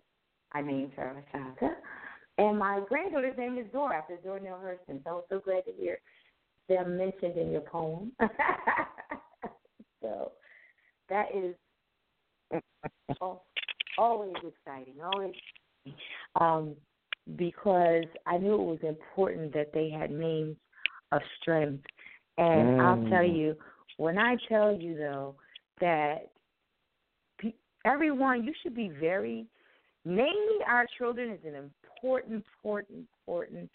I 0.52 0.62
named 0.62 0.94
her 0.96 1.24
Assata. 1.30 1.76
And 2.40 2.58
my 2.58 2.82
granddaughter's 2.90 3.38
name 3.38 3.60
is 3.60 3.72
Zora 3.72 3.98
after 3.98 4.18
Zora 4.24 4.42
Neale 4.42 4.60
Hurston. 4.64 5.04
So 5.04 5.10
I'm 5.18 5.22
so 5.30 5.40
glad 5.40 5.64
to 5.66 5.72
hear 5.80 6.00
them 6.68 6.98
mentioned 6.98 7.38
in 7.38 7.52
your 7.52 7.62
poem. 7.62 8.14
so 10.02 10.32
that 11.10 11.28
is 11.36 11.54
always 13.98 14.34
exciting. 14.44 14.96
Always 15.04 15.34
um 16.40 16.76
because 17.36 18.06
I 18.26 18.38
knew 18.38 18.56
it 18.56 18.64
was 18.64 18.80
important 18.84 19.54
that 19.54 19.74
they 19.74 19.90
had 19.90 20.12
names 20.12 20.58
of 21.12 21.22
strength. 21.42 21.86
And 22.38 22.82
I'll 22.82 23.04
tell 23.10 23.24
Mm. 23.24 23.38
you, 23.38 23.58
when 23.98 24.18
I 24.18 24.36
tell 24.48 24.76
you 24.76 24.96
though 24.98 25.36
that 25.80 26.32
pe- 27.38 27.54
everyone, 27.86 28.44
you 28.44 28.54
should 28.62 28.76
be 28.76 28.90
very 28.90 29.46
naming 30.06 30.60
our 30.68 30.88
children 30.98 31.30
is 31.30 31.46
an 31.46 31.56
important, 31.56 32.34
important, 32.34 33.08
important 33.28 33.70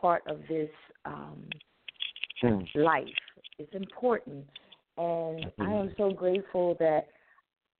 part 0.00 0.22
of 0.26 0.40
this 0.48 0.70
um, 1.04 1.46
life. 2.74 3.06
It's 3.58 3.74
important, 3.74 4.46
and 4.96 5.50
I 5.60 5.70
am 5.72 5.94
so 5.96 6.10
grateful 6.10 6.76
that 6.78 7.08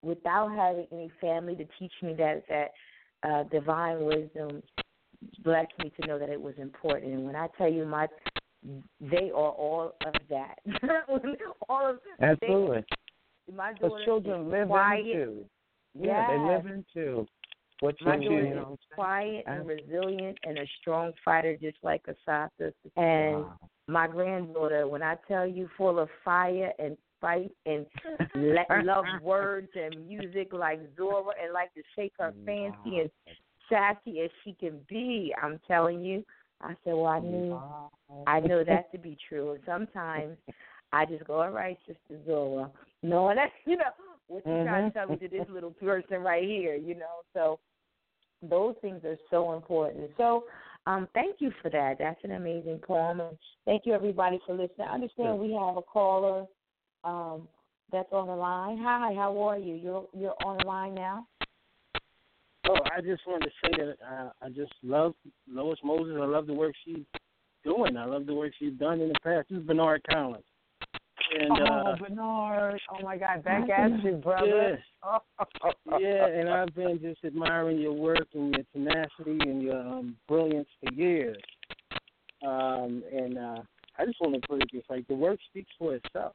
without 0.02 0.48
having 0.48 0.86
any 0.92 1.10
family 1.20 1.56
to 1.56 1.64
teach 1.78 1.92
me 2.02 2.14
that 2.14 2.44
that 2.48 2.72
uh, 3.22 3.42
divine 3.44 4.04
wisdom, 4.04 4.62
blessed 5.42 5.72
me 5.82 5.92
to 6.00 6.06
know 6.06 6.18
that 6.18 6.28
it 6.28 6.40
was 6.40 6.54
important. 6.58 7.12
And 7.12 7.24
when 7.24 7.36
I 7.36 7.48
tell 7.58 7.70
you 7.70 7.84
my, 7.84 8.08
they 9.00 9.30
are 9.30 9.50
all 9.50 9.94
of 10.04 10.14
that. 10.28 10.58
all 11.68 11.90
of 11.90 11.98
Absolutely. 12.20 12.84
They, 13.46 13.54
my 13.54 13.72
daughter 13.74 14.04
children 14.04 14.50
live 14.50 14.68
quiet. 14.68 15.06
into. 15.06 15.44
Yeah, 15.98 16.26
they 16.26 16.38
Yes. 16.38 16.64
live 16.64 16.66
into 16.66 17.26
what 17.80 17.94
My 18.00 18.16
you 18.16 18.28
daughter 18.28 18.72
is 18.72 18.78
quiet 18.94 19.44
and 19.46 19.66
resilient 19.66 20.38
and 20.44 20.58
a 20.58 20.66
strong 20.80 21.12
fighter, 21.24 21.56
just 21.56 21.78
like 21.82 22.06
Assata. 22.06 22.72
And 22.96 23.44
Wow. 23.44 23.58
my 23.88 24.06
granddaughter, 24.08 24.88
when 24.88 25.02
I 25.02 25.16
tell 25.28 25.46
you, 25.46 25.68
full 25.76 25.98
of 25.98 26.10
fire 26.24 26.72
and 26.78 26.98
fight 27.20 27.50
and 27.64 27.86
love 28.84 29.06
words 29.22 29.68
and 29.74 30.06
music 30.06 30.52
like 30.52 30.80
Zora 30.96 31.32
and 31.42 31.52
like 31.52 31.72
to 31.74 31.82
shake 31.94 32.12
her 32.18 32.34
fancy 32.44 33.00
and 33.00 33.10
sassy 33.68 34.20
as 34.20 34.30
she 34.44 34.52
can 34.52 34.80
be. 34.88 35.34
I'm 35.42 35.60
telling 35.66 36.04
you. 36.04 36.24
I 36.62 36.74
said, 36.84 36.94
well, 36.94 37.06
I 37.06 37.18
knew, 37.20 37.60
I 38.26 38.40
know 38.40 38.64
that 38.64 38.90
to 38.92 38.98
be 38.98 39.16
true. 39.28 39.52
And 39.52 39.60
sometimes 39.66 40.36
I 40.92 41.04
just 41.04 41.24
go, 41.26 41.42
all 41.42 41.50
right, 41.50 41.78
Sister 41.86 42.20
Zora, 42.26 42.70
knowing 43.02 43.36
that, 43.36 43.50
you 43.66 43.76
know, 43.76 43.84
what 44.28 44.46
you 44.46 44.64
trying 44.64 44.90
to 44.90 44.98
tell 44.98 45.08
me 45.08 45.16
to 45.16 45.28
this 45.28 45.46
little 45.52 45.70
person 45.72 46.22
right 46.22 46.44
here, 46.44 46.74
you 46.74 46.94
know. 46.94 47.22
So 47.34 47.58
those 48.42 48.74
things 48.80 49.04
are 49.04 49.18
so 49.30 49.54
important. 49.54 50.10
So 50.16 50.44
um, 50.86 51.08
thank 51.14 51.36
you 51.40 51.52
for 51.62 51.70
that. 51.70 51.96
That's 51.98 52.20
an 52.24 52.32
amazing 52.32 52.78
poem. 52.78 53.20
And 53.20 53.36
thank 53.64 53.82
you, 53.84 53.92
everybody, 53.92 54.40
for 54.46 54.52
listening. 54.54 54.88
I 54.88 54.94
understand 54.94 55.38
we 55.38 55.52
have 55.52 55.76
a 55.76 55.82
caller 55.82 56.46
um, 57.04 57.48
that's 57.92 58.12
on 58.12 58.28
the 58.28 58.34
line. 58.34 58.78
Hi, 58.80 59.14
how 59.14 59.36
are 59.42 59.58
you? 59.58 59.74
You're 59.74 60.06
you're 60.12 60.34
on 60.44 60.58
the 60.58 60.66
line 60.66 60.94
now. 60.94 61.26
Oh, 62.68 62.78
I 62.96 63.00
just 63.00 63.26
wanted 63.26 63.46
to 63.46 63.52
say 63.64 63.84
that 63.84 63.96
uh, 64.04 64.30
I 64.42 64.48
just 64.48 64.72
love 64.82 65.14
Lois 65.48 65.78
Moses. 65.84 66.16
I 66.20 66.24
love 66.24 66.46
the 66.46 66.54
work 66.54 66.74
she's 66.84 67.04
doing. 67.64 67.96
I 67.96 68.04
love 68.04 68.26
the 68.26 68.34
work 68.34 68.52
she's 68.58 68.72
done 68.74 69.00
in 69.00 69.08
the 69.08 69.20
past. 69.22 69.48
This 69.50 69.58
is 69.58 69.66
Bernard 69.66 70.02
Collins. 70.10 70.44
And 71.38 71.52
uh, 71.52 71.82
oh, 71.84 71.94
Bernard. 71.98 72.80
Oh, 72.90 73.02
my 73.02 73.16
God. 73.16 73.44
Back 73.44 73.68
at 73.68 74.02
you, 74.02 74.12
brother. 74.12 74.78
yeah, 75.04 75.68
yeah, 76.00 76.26
and 76.26 76.48
I've 76.48 76.74
been 76.74 76.98
just 77.00 77.24
admiring 77.24 77.78
your 77.78 77.92
work 77.92 78.26
and 78.34 78.54
your 78.54 78.64
tenacity 78.72 79.38
and 79.48 79.62
your 79.62 79.80
um, 79.80 80.16
brilliance 80.28 80.68
for 80.82 80.92
years. 80.92 81.38
Um, 82.46 83.02
and 83.12 83.38
uh, 83.38 83.62
I 83.98 84.04
just 84.04 84.20
want 84.20 84.40
to 84.40 84.48
put 84.48 84.62
it 84.62 84.68
this 84.72 84.84
like 84.88 85.06
the 85.08 85.14
work 85.14 85.38
speaks 85.50 85.70
for 85.78 85.94
itself. 85.94 86.32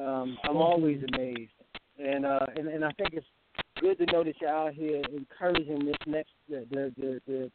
Um, 0.00 0.38
I'm 0.44 0.56
always 0.56 1.02
amazed, 1.12 1.52
and 1.98 2.24
uh, 2.24 2.46
and 2.56 2.66
and 2.66 2.82
I 2.82 2.90
think 2.92 3.10
it's 3.12 3.26
good 3.80 3.98
to 3.98 4.06
know 4.12 4.24
that 4.24 4.34
you're 4.40 4.50
out 4.50 4.74
here 4.74 5.02
encouraging 5.14 5.84
this 5.84 5.96
next 6.06 6.30
the 6.48 6.66
the 6.70 6.92
the, 6.96 7.20
the 7.26 7.50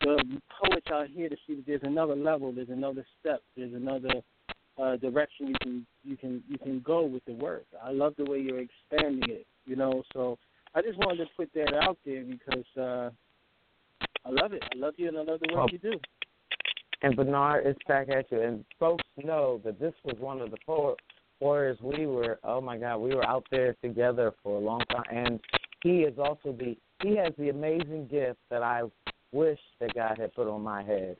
the 0.00 0.40
poets 0.62 0.86
out 0.92 1.08
here 1.08 1.28
to 1.28 1.36
see 1.46 1.54
that 1.54 1.66
there's 1.66 1.80
another 1.82 2.14
level, 2.14 2.52
there's 2.52 2.68
another 2.68 3.04
step, 3.20 3.42
there's 3.56 3.72
another 3.74 4.22
uh, 4.78 4.96
direction 4.96 5.48
you 5.48 5.54
can 5.62 5.86
you 6.04 6.16
can 6.16 6.42
you 6.48 6.58
can 6.58 6.80
go 6.80 7.04
with 7.04 7.24
the 7.24 7.32
work. 7.32 7.64
I 7.82 7.92
love 7.92 8.14
the 8.18 8.24
way 8.24 8.38
you're 8.38 8.60
expanding 8.60 9.30
it. 9.30 9.46
You 9.64 9.76
know, 9.76 10.02
so 10.12 10.38
I 10.74 10.82
just 10.82 10.98
wanted 10.98 11.24
to 11.24 11.30
put 11.36 11.52
that 11.54 11.74
out 11.74 11.98
there 12.04 12.22
because 12.22 12.66
uh, 12.76 13.10
I 14.24 14.30
love 14.30 14.52
it. 14.52 14.62
I 14.74 14.78
love 14.78 14.94
you 14.96 15.08
and 15.08 15.16
I 15.16 15.22
love 15.22 15.40
the 15.40 15.54
work 15.54 15.56
Well, 15.56 15.68
you 15.70 15.78
do. 15.78 15.98
And 17.02 17.16
Bernard 17.16 17.66
is 17.66 17.76
back 17.88 18.08
at 18.08 18.30
you. 18.30 18.42
And 18.42 18.64
folks 18.78 19.04
know 19.22 19.60
that 19.64 19.80
this 19.80 19.94
was 20.04 20.16
one 20.18 20.40
of 20.40 20.50
the 20.50 20.56
poet 20.66 20.98
warriors 21.40 21.78
we 21.82 22.06
were. 22.06 22.38
Oh 22.44 22.60
my 22.60 22.78
God, 22.78 22.98
we 22.98 23.14
were 23.14 23.26
out 23.26 23.46
there 23.50 23.74
together 23.82 24.32
for 24.42 24.56
a 24.56 24.60
long 24.60 24.80
time. 24.90 25.04
And 25.10 25.40
he 25.82 26.00
is 26.00 26.18
also 26.18 26.52
the 26.52 26.76
he 27.02 27.16
has 27.16 27.32
the 27.38 27.50
amazing 27.50 28.08
gift 28.10 28.38
that 28.50 28.62
I 28.62 28.82
wish 29.32 29.58
that 29.80 29.94
God 29.94 30.18
had 30.18 30.34
put 30.34 30.48
on 30.48 30.62
my 30.62 30.82
head. 30.82 31.16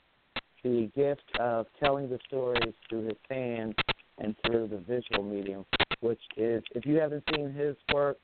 The 0.64 0.90
gift 0.96 1.22
of 1.38 1.66
telling 1.78 2.08
the 2.08 2.18
stories 2.26 2.74
through 2.88 3.04
his 3.04 3.16
fans 3.28 3.74
and 4.18 4.34
through 4.44 4.68
the 4.68 4.78
visual 4.78 5.22
medium, 5.22 5.66
which 6.00 6.20
is 6.36 6.62
if 6.74 6.86
you 6.86 6.96
haven't 6.96 7.24
seen 7.34 7.52
his 7.52 7.76
work, 7.92 8.16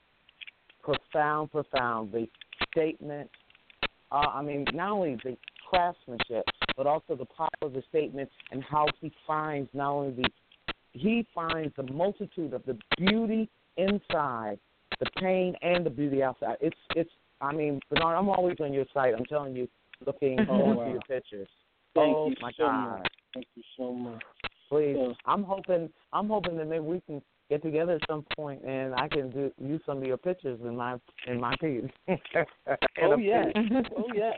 profound, 0.82 1.52
profound. 1.52 2.10
The 2.10 2.26
statement 2.70 3.28
uh, 4.12 4.26
I 4.34 4.42
mean, 4.42 4.66
not 4.74 4.90
only 4.90 5.16
the 5.24 5.36
craftsmanship, 5.68 6.44
but 6.76 6.86
also 6.86 7.16
the 7.16 7.24
power 7.24 7.48
of 7.62 7.72
the 7.72 7.82
statement 7.88 8.28
and 8.50 8.62
how 8.62 8.86
he 9.00 9.10
finds 9.26 9.70
not 9.72 9.90
only 9.90 10.22
the 10.22 10.28
he 10.92 11.26
finds 11.34 11.74
the 11.76 11.84
multitude 11.84 12.52
of 12.52 12.64
the 12.66 12.76
beauty 12.96 13.48
inside, 13.76 14.58
the 15.00 15.06
pain 15.20 15.54
and 15.62 15.84
the 15.84 15.90
beauty 15.90 16.22
outside. 16.22 16.56
It's 16.60 16.76
it's. 16.94 17.10
I 17.40 17.52
mean, 17.52 17.80
Bernard, 17.90 18.16
I'm 18.16 18.28
always 18.28 18.56
on 18.60 18.72
your 18.72 18.84
site. 18.94 19.14
I'm 19.14 19.24
telling 19.24 19.56
you, 19.56 19.68
looking 20.06 20.38
Oh, 20.42 20.46
forward 20.46 20.76
wow. 20.76 20.92
your 20.92 21.00
pictures. 21.02 21.48
Thank 21.94 22.16
oh 22.16 22.28
you 22.28 22.36
my 22.40 22.52
so 22.56 22.64
God! 22.64 22.98
much. 22.98 23.12
Thank 23.34 23.46
you 23.54 23.62
so 23.76 23.92
much. 23.92 24.22
Please, 24.68 24.96
Yeah. 24.98 25.12
I'm 25.26 25.42
hoping. 25.42 25.90
I'm 26.12 26.28
hoping 26.28 26.56
that 26.56 26.68
maybe 26.68 26.84
we 26.84 27.00
can 27.00 27.20
get 27.50 27.62
together 27.62 27.92
at 27.92 28.00
some 28.08 28.24
point 28.34 28.62
and 28.64 28.94
I 28.94 29.08
can 29.08 29.30
do 29.30 29.52
use 29.60 29.82
some 29.84 29.98
of 29.98 30.04
your 30.04 30.16
pictures 30.16 30.58
in 30.64 30.76
my 30.76 30.96
in 31.26 31.40
my 31.40 31.54
piece. 31.60 31.84
Oh 33.02 33.16
yeah. 33.16 33.46
Oh 33.96 34.06
yeah. 34.14 34.30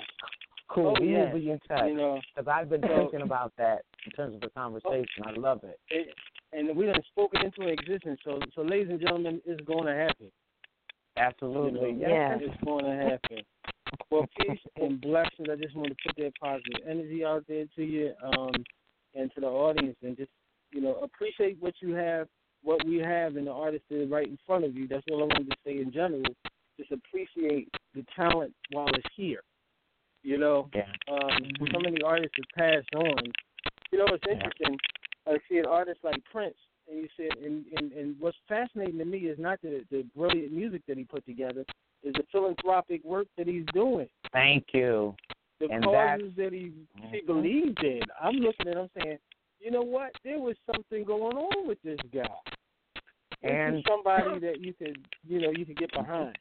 Cool. 0.69 0.95
Oh, 0.97 1.01
we 1.01 1.13
yeah. 1.13 1.33
will 1.33 1.39
be 1.41 1.51
in 1.51 1.59
touch. 1.69 1.87
You 1.87 1.95
know, 1.95 2.21
Because 2.35 2.49
I've 2.49 2.69
been 2.69 2.83
So- 2.83 2.97
thinking 2.97 3.23
about 3.23 3.53
that 3.59 3.85
in 4.07 4.13
terms 4.13 4.35
of 4.35 4.41
the 4.41 4.51
conversation. 4.51 5.25
I 5.25 5.33
love 5.33 5.63
it. 5.65 5.79
it, 5.91 6.15
and 6.53 6.75
we 6.77 6.87
done 6.87 7.03
spoken 7.09 7.45
into 7.45 7.69
existence. 7.69 8.21
So, 8.25 8.39
so 8.55 8.63
ladies 8.63 8.89
and 8.91 9.01
gentlemen, 9.01 9.41
it's 9.45 9.61
going 9.67 9.87
to 9.87 9.95
happen. 9.95 10.31
Absolutely. 11.17 11.91
You 11.91 11.97
know, 11.97 12.09
Yes. 12.09 12.39
It's 12.43 12.65
going 12.65 12.85
to 12.85 12.91
happen. 12.93 13.43
Well, 14.11 14.27
peace 14.41 14.59
and 14.77 15.01
blessings. 15.01 15.49
I 15.51 15.57
just 15.57 15.75
want 15.77 15.89
to 15.89 15.97
put 16.05 16.17
that 16.17 16.33
positive 16.41 16.87
energy 16.89 17.25
out 17.25 17.45
there 17.49 17.65
to 17.77 17.83
you 17.85 18.13
um, 18.25 18.53
and 19.15 19.31
to 19.35 19.41
the 19.41 19.47
audience, 19.47 19.97
and 20.03 20.17
just 20.17 20.31
you 20.73 20.81
know 20.81 20.97
appreciate 20.97 21.57
what 21.61 21.75
you 21.81 21.95
have, 21.95 22.27
what 22.63 22.85
we 22.87 22.97
have, 22.99 23.37
and 23.37 23.47
the 23.47 23.53
artists 23.53 23.87
that 23.91 24.03
are 24.03 24.07
right 24.07 24.27
in 24.27 24.39
front 24.47 24.65
of 24.65 24.75
you. 24.77 24.89
That's 24.89 25.05
all 25.11 25.23
I 25.23 25.27
wanted 25.27 25.51
to 25.51 25.57
say 25.65 25.79
in 25.81 25.93
general. 25.93 26.23
Just 26.77 26.91
appreciate 26.91 27.69
the 27.95 28.05
talent 28.17 28.53
while 28.73 28.89
it's 28.89 29.07
here. 29.17 29.43
You 30.25 30.39
know, 30.39 30.69
Yeah. 30.75 30.89
um, 31.09 31.51
so 31.71 31.79
many 31.79 32.01
artists 32.03 32.35
have 32.37 32.49
passed 32.57 32.95
on. 32.97 33.23
You 33.93 33.99
know, 33.99 34.07
it's 34.07 34.25
Yeah. 34.27 34.33
interesting. 34.33 34.79
I 35.27 35.39
see 35.49 35.59
an 35.59 35.67
artist 35.67 36.03
like 36.03 36.23
Prince, 36.25 36.57
and 36.89 36.99
you 36.99 37.09
said, 37.17 37.37
and, 37.39 37.65
and 37.77 37.93
and 37.93 38.19
what's 38.19 38.37
fascinating 38.49 38.99
to 38.99 39.05
me 39.05 39.19
is 39.29 39.39
not 39.39 39.61
the 39.63 39.85
the 39.91 40.03
brilliant 40.17 40.53
music 40.53 40.83
that 40.89 40.97
he 40.97 41.05
put 41.05 41.25
together, 41.27 41.65
is 42.03 42.15
the 42.15 42.25
philanthropic 42.33 43.05
work 43.05 43.27
that 43.37 43.47
he's 43.47 43.67
doing, 43.73 44.09
Thank 44.33 44.73
you. 44.75 45.15
the 45.61 45.69
And 45.71 45.85
causes 45.85 46.35
that 46.37 46.53
he 46.53 46.73
he 47.11 47.21
Mhm. 47.21 47.27
believed 47.27 47.85
in. 47.85 48.03
I'm 48.19 48.37
looking 48.37 48.67
at 48.69 48.77
him 48.77 48.91
saying, 48.99 49.19
you 49.61 49.71
know 49.71 49.83
what? 49.83 50.13
There 50.25 50.39
was 50.39 50.57
something 50.67 51.05
going 51.05 51.37
on 51.37 51.67
with 51.67 51.81
this 51.83 52.01
guy. 52.13 52.37
And- 53.43 53.85
somebody 53.87 54.39
that 54.41 54.61
you 54.61 54.73
could, 54.75 55.07
you 55.23 55.41
know, 55.41 55.51
you 55.51 55.67
could 55.67 55.77
get 55.77 55.93
behind. 55.93 56.39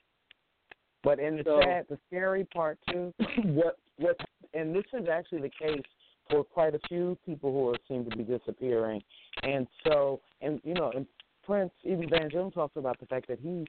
But 1.04 1.20
in 1.20 1.38
the 1.38 1.44
So- 1.44 1.62
sad, 1.62 1.86
the 1.90 2.00
scary 2.08 2.46
part 2.46 2.80
too, 2.90 3.14
what 3.44 3.78
what, 3.98 4.18
and 4.54 4.76
this 4.76 4.86
is 4.94 5.08
actually 5.08 5.42
the 5.42 5.50
case 5.50 5.82
for 6.30 6.44
quite 6.44 6.74
a 6.74 6.80
few 6.88 7.18
people 7.26 7.52
who 7.52 7.70
are, 7.70 7.78
seem 7.88 8.10
to 8.10 8.18
be 8.18 8.24
disappearing, 8.24 9.04
and 9.44 9.68
so, 9.86 10.22
and 10.42 10.60
you 10.64 10.74
know, 10.74 10.92
and 10.96 11.06
Prince, 11.46 11.72
even 11.84 12.10
Van 12.10 12.30
Jones 12.30 12.54
talks 12.54 12.78
about 12.78 13.00
the 13.00 13.06
fact 13.06 13.28
that 13.28 13.40
he 13.40 13.68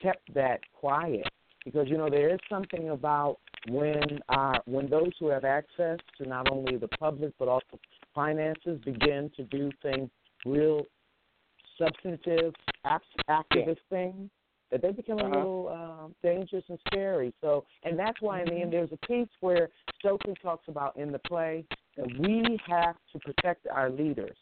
kept 0.00 0.32
that 0.34 0.60
quiet 0.72 1.26
because 1.64 1.88
you 1.88 1.98
know 1.98 2.08
there 2.08 2.32
is 2.32 2.38
something 2.48 2.90
about 2.90 3.38
when 3.68 4.20
uh 4.28 4.58
when 4.66 4.88
those 4.88 5.10
who 5.18 5.28
have 5.28 5.44
access 5.44 5.98
to 6.16 6.28
not 6.28 6.50
only 6.50 6.76
the 6.76 6.88
public 6.88 7.32
but 7.38 7.48
also 7.48 7.78
finances 8.14 8.78
begin 8.84 9.30
to 9.36 9.42
do 9.44 9.70
things 9.82 10.08
real 10.44 10.86
substantive 11.78 12.54
act- 12.84 13.04
activist 13.28 13.78
things 13.90 14.30
that 14.70 14.82
they 14.82 14.92
become 14.92 15.18
a 15.18 15.24
Uh-huh. 15.24 15.36
little 15.36 15.68
um, 15.68 16.14
dangerous 16.22 16.64
and 16.68 16.78
scary. 16.88 17.32
So, 17.40 17.64
and 17.84 17.98
that's 17.98 18.20
why 18.20 18.42
in 18.42 18.46
the 18.48 18.60
end 18.62 18.72
there's 18.72 18.92
a 18.92 19.06
piece 19.06 19.28
where 19.40 19.68
Stokely 20.00 20.34
talks 20.42 20.68
about 20.68 20.96
in 20.96 21.12
the 21.12 21.20
play 21.20 21.64
that 21.96 22.06
we 22.18 22.58
have 22.66 22.96
to 23.12 23.18
protect 23.20 23.66
our 23.68 23.90
leaders. 23.90 24.36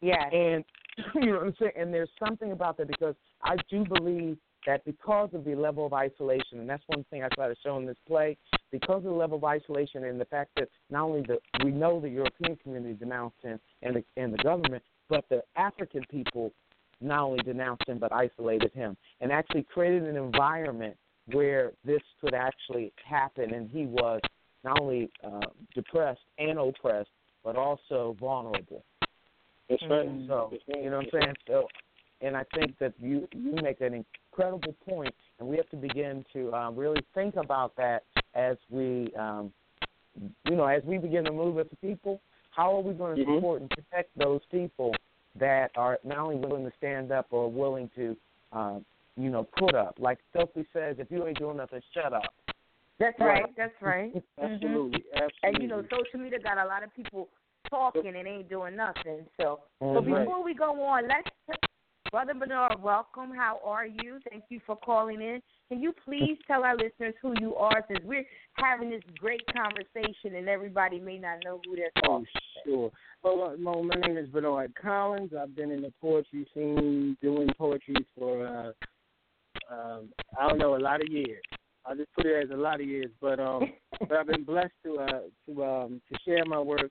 Yes. 0.00 0.30
And 0.32 0.64
you 1.14 1.26
know 1.32 1.38
what 1.38 1.46
I'm 1.46 1.54
saying? 1.58 1.72
And 1.76 1.92
there's 1.92 2.10
something 2.24 2.52
about 2.52 2.76
that 2.78 2.88
because 2.88 3.14
I 3.42 3.56
do 3.70 3.84
believe 3.84 4.38
that 4.66 4.84
because 4.84 5.28
of 5.34 5.44
the 5.44 5.54
level 5.54 5.84
of 5.84 5.92
isolation, 5.92 6.60
and 6.60 6.68
that's 6.68 6.82
one 6.86 7.04
thing 7.10 7.22
I 7.22 7.28
try 7.34 7.48
to 7.48 7.54
show 7.62 7.76
in 7.76 7.84
this 7.84 7.98
play, 8.06 8.36
because 8.72 8.98
of 8.98 9.04
the 9.04 9.10
level 9.10 9.36
of 9.36 9.44
isolation 9.44 10.04
and 10.04 10.18
the 10.20 10.24
fact 10.24 10.52
that 10.56 10.68
not 10.90 11.04
only 11.04 11.22
the 11.22 11.38
we 11.62 11.70
know 11.70 12.00
the 12.00 12.08
European 12.08 12.56
community 12.56 12.94
denounced 12.94 13.36
him 13.42 13.60
and 13.82 13.96
the 13.96 14.04
and 14.16 14.32
the 14.32 14.38
government, 14.38 14.82
but 15.08 15.24
the 15.28 15.42
African 15.56 16.02
people 16.10 16.52
not 17.00 17.20
only 17.20 17.42
denounced 17.42 17.88
him 17.88 17.98
but 17.98 18.12
isolated 18.12 18.72
him 18.72 18.96
and 19.20 19.32
actually 19.32 19.62
created 19.62 20.04
an 20.04 20.16
environment 20.16 20.96
where 21.32 21.72
this 21.84 22.02
could 22.20 22.34
actually 22.34 22.92
happen 23.04 23.54
and 23.54 23.70
he 23.70 23.86
was 23.86 24.20
not 24.62 24.80
only 24.80 25.10
uh, 25.24 25.40
depressed 25.74 26.20
and 26.38 26.58
oppressed 26.58 27.10
but 27.42 27.56
also 27.56 28.16
vulnerable. 28.18 28.84
That's 29.68 29.82
right. 29.88 30.08
So 30.26 30.52
you 30.68 30.90
know 30.90 30.98
what 30.98 31.06
I'm 31.14 31.20
saying? 31.20 31.34
So 31.46 31.68
and 32.20 32.36
I 32.36 32.44
think 32.54 32.78
that 32.78 32.94
you 33.00 33.28
you 33.32 33.52
make 33.62 33.80
an 33.80 34.04
incredible 34.32 34.74
point 34.86 35.14
and 35.38 35.48
we 35.48 35.56
have 35.56 35.68
to 35.70 35.76
begin 35.76 36.24
to 36.32 36.52
um, 36.52 36.76
really 36.76 37.04
think 37.14 37.36
about 37.36 37.74
that 37.76 38.04
as 38.34 38.56
we 38.70 39.12
um, 39.18 39.52
you 40.44 40.56
know, 40.56 40.66
as 40.66 40.82
we 40.84 40.98
begin 40.98 41.24
to 41.24 41.32
move 41.32 41.58
as 41.58 41.66
a 41.72 41.76
people, 41.76 42.20
how 42.50 42.76
are 42.76 42.80
we 42.80 42.94
going 42.94 43.16
to 43.16 43.24
Mhm. 43.24 43.34
support 43.36 43.60
and 43.62 43.70
protect 43.70 44.16
those 44.16 44.44
people 44.46 44.94
that 45.38 45.70
are 45.76 45.98
not 46.04 46.18
only 46.18 46.36
willing 46.36 46.64
to 46.64 46.72
stand 46.76 47.12
up 47.12 47.26
or 47.30 47.50
willing 47.50 47.90
to, 47.96 48.16
um, 48.52 48.84
you 49.16 49.30
know, 49.30 49.44
put 49.58 49.74
up? 49.74 49.96
Like 49.98 50.18
Stokely 50.30 50.66
says, 50.72 50.96
if 50.98 51.10
you 51.10 51.26
ain't 51.26 51.38
doing 51.38 51.56
nothing, 51.56 51.80
shut 51.92 52.12
up. 52.12 52.34
That's 53.00 53.18
right. 53.18 53.44
That's 53.56 53.74
right. 53.80 54.12
Absolutely. 54.40 55.04
Absolutely. 55.12 55.34
And 55.42 55.62
you 55.62 55.68
know, 55.68 55.82
social 55.90 56.20
media 56.20 56.38
got 56.38 56.58
a 56.58 56.66
lot 56.66 56.82
of 56.82 56.94
people 56.94 57.28
talking 57.68 58.14
and 58.16 58.28
ain't 58.28 58.48
doing 58.48 58.76
nothing. 58.76 59.26
So, 59.36 59.60
but 59.80 60.04
Mhm. 60.04 60.20
before 60.20 60.44
we 60.44 60.54
go 60.54 60.80
on, 60.82 61.08
let's 61.08 61.28
Brother 62.12 62.34
Bernard, 62.34 62.80
welcome. 62.80 63.32
How 63.34 63.60
are 63.64 63.86
you? 63.86 64.20
Thank 64.30 64.44
you 64.48 64.60
for 64.64 64.76
calling 64.76 65.20
in. 65.20 65.42
Can 65.68 65.82
you 65.82 65.92
please 66.04 66.38
tell 66.46 66.62
our 66.62 66.76
listeners 66.76 67.14
who 67.20 67.34
you 67.40 67.56
are, 67.56 67.84
since 67.88 68.04
we're 68.04 68.24
having 68.52 68.90
this 68.90 69.02
great 69.18 69.42
conversation 69.52 70.36
and 70.36 70.48
everybody 70.48 71.00
may 71.00 71.18
not 71.18 71.38
know 71.42 71.60
who 71.66 71.74
they're 71.74 71.90
talking 71.96 72.04
Oh, 72.04 72.18
talking. 72.18 72.72
sure. 72.72 72.92
Well, 73.24 73.56
well, 73.58 73.82
my 73.82 73.94
name 74.06 74.18
is 74.18 74.28
Bernard 74.28 74.74
Collins. 74.74 75.32
I've 75.32 75.56
been 75.56 75.70
in 75.70 75.80
the 75.80 75.94
poetry 75.98 76.46
scene 76.52 77.16
doing 77.22 77.48
poetry 77.56 77.94
for, 78.14 78.46
uh, 78.46 78.72
um, 79.74 80.10
I 80.38 80.46
don't 80.46 80.58
know, 80.58 80.76
a 80.76 80.78
lot 80.78 81.00
of 81.00 81.08
years. 81.08 81.40
I'll 81.86 81.96
just 81.96 82.12
put 82.12 82.26
it 82.26 82.44
as 82.44 82.50
a 82.50 82.60
lot 82.60 82.82
of 82.82 82.86
years. 82.86 83.10
But 83.22 83.40
um, 83.40 83.72
but 83.98 84.12
I've 84.12 84.26
been 84.26 84.44
blessed 84.44 84.74
to 84.84 84.98
uh, 84.98 85.20
to 85.46 85.64
um, 85.64 86.02
to 86.12 86.18
share 86.26 86.44
my 86.44 86.60
work 86.60 86.90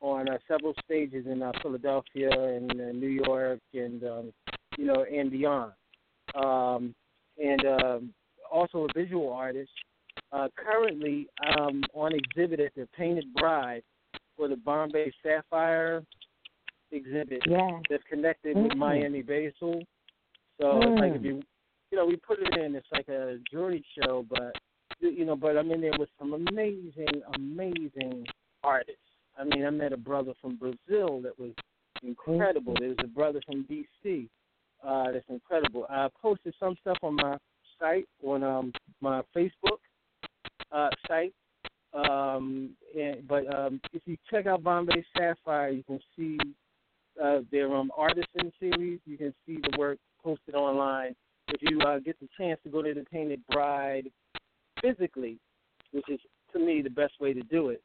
on 0.00 0.26
uh, 0.26 0.38
several 0.48 0.72
stages 0.86 1.26
in 1.26 1.42
uh, 1.42 1.52
Philadelphia 1.60 2.30
and 2.30 2.70
uh, 2.70 2.92
New 2.92 3.20
York 3.26 3.60
and 3.74 4.02
um, 4.04 4.32
you 4.78 4.86
know 4.86 5.04
and 5.04 5.30
beyond. 5.30 5.72
Um, 6.34 6.94
and 7.36 7.66
um, 7.66 8.14
also 8.50 8.86
a 8.86 8.98
visual 8.98 9.30
artist. 9.30 9.70
Uh, 10.32 10.48
currently, 10.56 11.26
um, 11.58 11.82
on 11.92 12.12
exhibit 12.14 12.58
at 12.58 12.74
the 12.74 12.88
Painted 12.96 13.26
Bride 13.34 13.82
for 14.36 14.48
the 14.48 14.56
Bombay 14.56 15.12
Sapphire 15.22 16.04
exhibit 16.90 17.42
Yeah. 17.46 17.80
that's 17.88 18.04
connected 18.04 18.56
with 18.56 18.72
Mm. 18.72 18.76
Miami 18.76 19.22
Basel. 19.22 19.82
So 20.60 20.80
it's 20.82 21.00
like 21.00 21.14
if 21.14 21.22
Mm. 21.22 21.24
you, 21.24 21.42
you 21.90 21.98
know, 21.98 22.06
we 22.06 22.16
put 22.16 22.38
it 22.40 22.56
in. 22.56 22.74
It's 22.74 22.90
like 22.92 23.08
a 23.08 23.38
jewelry 23.50 23.84
show, 23.98 24.22
but 24.28 24.56
you 25.00 25.24
know, 25.24 25.36
but 25.36 25.56
I'm 25.58 25.70
in 25.70 25.80
there 25.80 25.98
with 25.98 26.08
some 26.18 26.32
amazing, 26.34 27.22
amazing 27.34 28.26
artists. 28.62 29.00
I 29.36 29.44
mean, 29.44 29.64
I 29.66 29.70
met 29.70 29.92
a 29.92 29.96
brother 29.96 30.32
from 30.40 30.56
Brazil 30.56 31.20
that 31.22 31.38
was 31.38 31.52
incredible. 32.02 32.74
There's 32.78 32.96
a 33.00 33.06
brother 33.08 33.40
from 33.44 33.64
DC 33.64 34.28
uh, 34.82 35.10
that's 35.10 35.28
incredible. 35.28 35.86
I 35.90 36.08
posted 36.20 36.54
some 36.60 36.76
stuff 36.76 36.98
on 37.02 37.16
my 37.16 37.38
site 37.78 38.08
on 38.22 38.42
um, 38.44 38.72
my 39.00 39.22
Facebook 39.34 39.78
uh, 40.70 40.90
site. 41.08 41.34
Um, 41.94 42.70
and, 42.98 43.26
but 43.28 43.52
um, 43.54 43.80
if 43.92 44.02
you 44.04 44.16
check 44.30 44.46
out 44.46 44.62
Bombay 44.62 45.04
Sapphire, 45.16 45.70
you 45.70 45.84
can 45.84 46.00
see 46.16 46.38
uh, 47.22 47.40
their 47.50 47.74
um, 47.74 47.92
artisan 47.96 48.52
series. 48.58 49.00
You 49.06 49.16
can 49.16 49.34
see 49.46 49.58
the 49.62 49.78
work 49.78 49.98
posted 50.22 50.54
online. 50.54 51.14
If 51.48 51.60
you 51.62 51.80
uh, 51.80 51.98
get 52.00 52.18
the 52.20 52.28
chance 52.36 52.58
to 52.64 52.70
go 52.70 52.82
to 52.82 52.94
the 52.94 53.04
Painted 53.12 53.42
Bride 53.50 54.10
physically, 54.82 55.38
which 55.92 56.08
is 56.08 56.18
to 56.52 56.58
me 56.58 56.82
the 56.82 56.90
best 56.90 57.12
way 57.20 57.32
to 57.32 57.42
do 57.42 57.68
it, 57.68 57.82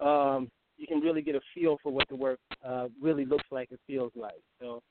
um, 0.00 0.50
you 0.76 0.86
can 0.86 1.00
really 1.00 1.22
get 1.22 1.34
a 1.34 1.40
feel 1.54 1.78
for 1.82 1.92
what 1.92 2.08
the 2.08 2.16
work 2.16 2.38
uh, 2.66 2.88
really 3.00 3.24
looks 3.24 3.46
like 3.50 3.70
and 3.70 3.78
feels 3.86 4.12
like. 4.14 4.42
So, 4.60 4.82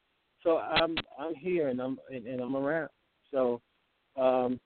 so 0.44 0.58
I'm 0.58 0.96
I'm 1.20 1.36
here 1.36 1.68
and 1.68 1.80
I'm 1.80 2.00
and, 2.10 2.26
and 2.26 2.42
I'm 2.42 2.56
around. 2.56 2.90
So, 3.32 3.62
um, 4.18 4.60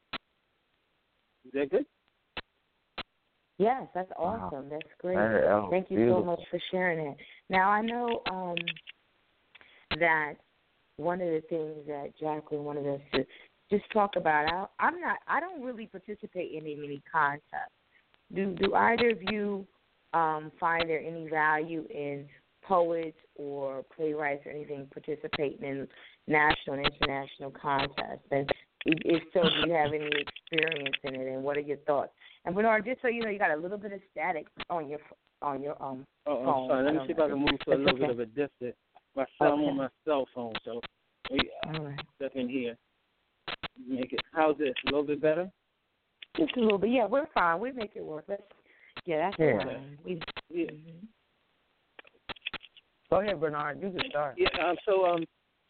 is 1.45 1.51
that 1.53 1.71
good? 1.71 1.85
Yes, 3.59 3.87
that's 3.93 4.09
Wow. 4.17 4.47
awesome. 4.47 4.69
That's 4.69 4.87
great. 4.99 5.17
Oh, 5.17 5.67
Thank 5.69 5.91
you 5.91 5.97
beautiful. 5.97 6.21
so 6.21 6.25
much 6.25 6.41
for 6.49 6.59
sharing 6.71 7.07
it. 7.07 7.17
Now 7.49 7.69
I 7.69 7.81
know 7.81 8.21
um, 8.31 8.55
that 9.99 10.35
one 10.95 11.21
of 11.21 11.27
the 11.27 11.41
things 11.49 11.85
that 11.85 12.17
Jacqueline 12.17 12.63
wanted 12.63 12.87
us 12.87 13.01
to 13.13 13.25
just 13.69 13.89
talk 13.91 14.15
about. 14.15 14.47
I, 14.79 14.85
I'm 14.85 14.99
not. 15.01 15.17
I 15.27 15.41
don't 15.41 15.61
really 15.61 15.87
participate 15.87 16.53
in 16.53 16.65
any 16.65 17.01
contests. 17.11 17.75
Do 18.33 18.55
Do 18.55 18.75
either 18.75 19.09
of 19.09 19.21
you 19.23 19.67
um, 20.13 20.53
find 20.57 20.89
there 20.89 21.01
any 21.01 21.27
value 21.27 21.85
in 21.89 22.27
poets 22.63 23.17
or 23.35 23.83
playwrights 23.95 24.45
or 24.45 24.51
anything 24.51 24.87
participating 24.91 25.67
in 25.67 25.87
national 26.27 26.77
and 26.77 26.85
international 26.87 27.51
contests? 27.51 28.25
And 28.31 28.49
if 28.85 28.97
if 29.05 29.23
so, 29.33 29.41
do 29.41 29.67
you 29.69 29.73
have 29.73 29.93
any 29.93 30.09
experience 30.09 30.95
in 31.03 31.15
it? 31.15 31.33
And 31.33 31.43
what 31.43 31.57
are 31.57 31.61
your 31.61 31.77
thoughts? 31.77 32.11
And 32.45 32.55
Bernard, 32.55 32.85
just 32.85 33.01
so 33.01 33.07
you 33.07 33.21
know, 33.21 33.29
you 33.29 33.39
got 33.39 33.51
a 33.51 33.55
little 33.55 33.77
bit 33.77 33.91
of 33.93 33.99
static 34.11 34.47
on 34.69 34.89
your 34.89 34.99
on 35.41 35.61
your 35.61 35.81
um 35.81 36.05
Oh, 36.25 36.43
phone. 36.43 36.47
I'm 36.47 36.69
sorry. 36.69 36.83
Let 36.85 36.93
me 36.93 36.99
see 37.07 37.13
if. 37.13 37.19
I 37.19 37.29
can 37.29 37.39
move 37.39 37.59
to 37.65 37.71
a 37.71 37.75
little 37.75 37.89
okay. 37.89 37.99
bit 37.99 38.09
of 38.11 38.19
a 38.19 38.25
distance. 38.25 38.75
My 39.15 39.25
cell, 39.37 39.53
I'm 39.53 39.59
Okay. 39.61 39.69
on 39.69 39.77
my 39.77 39.89
cell 40.05 40.27
phone, 40.35 40.53
so 40.63 40.79
wait, 41.31 41.49
All 41.65 41.83
right. 41.85 41.99
step 42.15 42.31
in 42.35 42.47
here. 42.47 42.77
Make 43.87 44.13
it. 44.13 44.19
How's 44.33 44.57
this? 44.57 44.73
A 44.87 44.91
little 44.91 45.03
bit 45.03 45.21
better? 45.21 45.49
Just 46.37 46.55
a 46.57 46.59
little 46.59 46.77
bit. 46.77 46.91
Yeah, 46.91 47.05
we're 47.05 47.25
fine. 47.33 47.59
We 47.59 47.71
make 47.71 47.91
it 47.95 48.03
work. 48.03 48.25
Let's, 48.27 48.43
yeah, 49.05 49.29
that's 49.29 49.39
Yeah. 49.39 49.63
fine. 49.63 49.97
We, 50.03 50.21
Yeah. 50.49 50.71
mhm. 50.71 51.07
Go 53.09 53.21
ahead, 53.21 53.39
Bernard. 53.39 53.81
You 53.81 53.89
can 53.91 54.09
start. 54.09 54.35
Yeah. 54.37 54.49
Um. 54.63 54.75
So 54.85 55.05
um. 55.05 55.25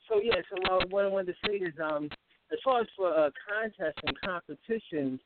So 0.10 0.20
yeah. 0.22 0.42
So 0.50 0.76
uh, 0.76 0.86
what 0.90 1.06
I 1.06 1.08
wanted 1.08 1.34
to 1.34 1.48
say 1.48 1.56
is 1.58 1.74
um. 1.80 2.10
As 2.52 2.60
far 2.64 2.82
as 2.82 2.88
for 2.96 3.10
uh, 3.10 3.30
contests 3.48 4.02
and 4.06 4.20
competitions, 4.22 5.20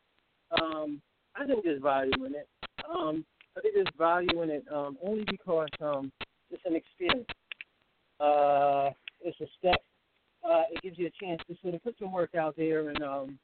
um, 0.62 1.02
I 1.36 1.46
think 1.46 1.64
there's 1.64 1.82
value 1.82 2.26
in 2.26 2.36
it. 2.36 2.48
Um, 2.90 3.26
I 3.58 3.62
think 3.62 3.76
there's 3.76 3.88
value 3.98 4.42
in 4.42 4.50
it 4.50 4.66
um, 4.74 4.98
only 5.04 5.26
because 5.30 5.70
um, 5.82 6.12
it's 6.50 6.64
an 6.66 6.76
experience. 6.76 7.28
Uh, 8.20 8.90
it's 9.22 9.40
a 9.42 9.48
step. 9.58 9.82
Uh, 10.44 10.64
it 10.72 10.82
gives 10.82 10.98
you 10.98 11.08
a 11.08 11.24
chance 11.24 11.42
to 11.48 11.56
sort 11.62 11.74
of 11.74 11.84
put 11.84 11.96
your 12.00 12.10
work 12.10 12.36
out 12.36 12.56
there 12.58 12.90
and 12.90 13.02
um, 13.02 13.40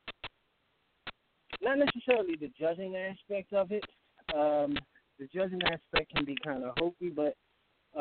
not 1.61 1.77
necessarily 1.77 2.35
the 2.35 2.51
judging 2.59 2.95
aspect 2.95 3.53
of 3.53 3.71
it. 3.71 3.83
Um, 4.35 4.77
the 5.17 5.27
judging 5.33 5.61
aspect 5.63 6.13
can 6.13 6.25
be 6.25 6.37
kind 6.43 6.63
of 6.63 6.73
hokey, 6.77 7.09
but 7.09 7.35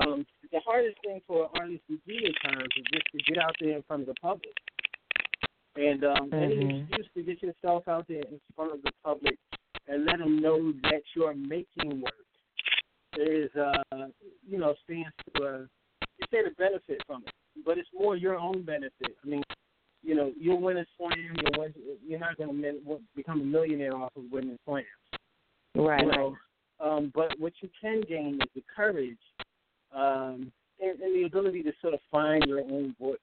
um, 0.01 0.27
the 0.53 0.61
hardest 0.67 0.97
thing 1.05 1.21
for 1.27 1.45
an 1.45 1.51
artist 1.61 1.83
to 1.89 1.99
do 2.07 2.27
at 2.27 2.51
times 2.51 2.69
is 2.77 2.85
just 2.93 3.07
to 3.13 3.33
get 3.33 3.43
out 3.43 3.55
there 3.61 3.77
in 3.77 3.83
front 3.83 4.03
of 4.03 4.09
the 4.09 4.15
public. 4.21 4.53
And 5.79 6.03
um, 6.05 6.31
any 6.35 6.57
Mhm. 6.57 6.91
excuse 6.91 7.09
to 7.15 7.23
get 7.23 7.43
yourself 7.43 7.87
out 7.87 8.09
there 8.09 8.23
in 8.23 8.41
front 8.57 8.73
of 8.73 8.83
the 8.83 8.91
public 9.05 9.39
and 9.87 10.05
let 10.05 10.19
them 10.19 10.41
know 10.41 10.73
that 10.83 11.03
you're 11.15 11.35
making 11.35 12.01
work 12.01 12.27
is, 13.17 13.55
uh, 13.55 14.09
you 14.47 14.59
know, 14.59 14.75
stands 14.83 15.15
to, 15.35 15.45
uh, 15.45 15.59
you 16.19 16.27
stand 16.27 16.47
to 16.47 16.55
benefit 16.57 17.01
from 17.07 17.23
it. 17.25 17.33
But 17.65 17.79
it's 17.79 17.89
more 17.97 18.17
your 18.17 18.37
own 18.37 18.63
benefit. 18.63 19.17
I 19.23 19.27
mean, 19.27 19.43
you 20.03 20.17
know, 20.17 20.33
you'll 20.37 20.61
win 20.61 20.79
a 20.79 20.87
slam. 20.97 21.37
You'll 21.37 21.61
win, 21.61 21.75
you're 22.05 22.19
not 22.19 22.37
going 22.37 22.61
to 22.61 23.01
become 23.15 23.41
a 23.41 23.45
millionaire 23.45 23.97
off 23.97 24.17
of 24.17 24.25
winning 24.33 24.59
slams. 24.65 24.87
right. 25.77 26.01
You 26.01 26.13
know, 26.13 26.37
um, 26.81 27.13
but 27.15 27.39
what 27.39 27.53
you 27.61 27.69
can 27.81 28.01
gain 28.03 28.41
is 28.43 28.49
the 28.55 28.65
courage 28.75 29.19
um, 29.93 30.51
and, 30.81 31.01
and 31.01 31.15
the 31.15 31.25
ability 31.25 31.63
to 31.63 31.73
sort 31.81 31.95
of 31.95 32.01
find 32.11 32.45
your 32.47 32.61
own 32.61 32.97
voice. 32.99 33.19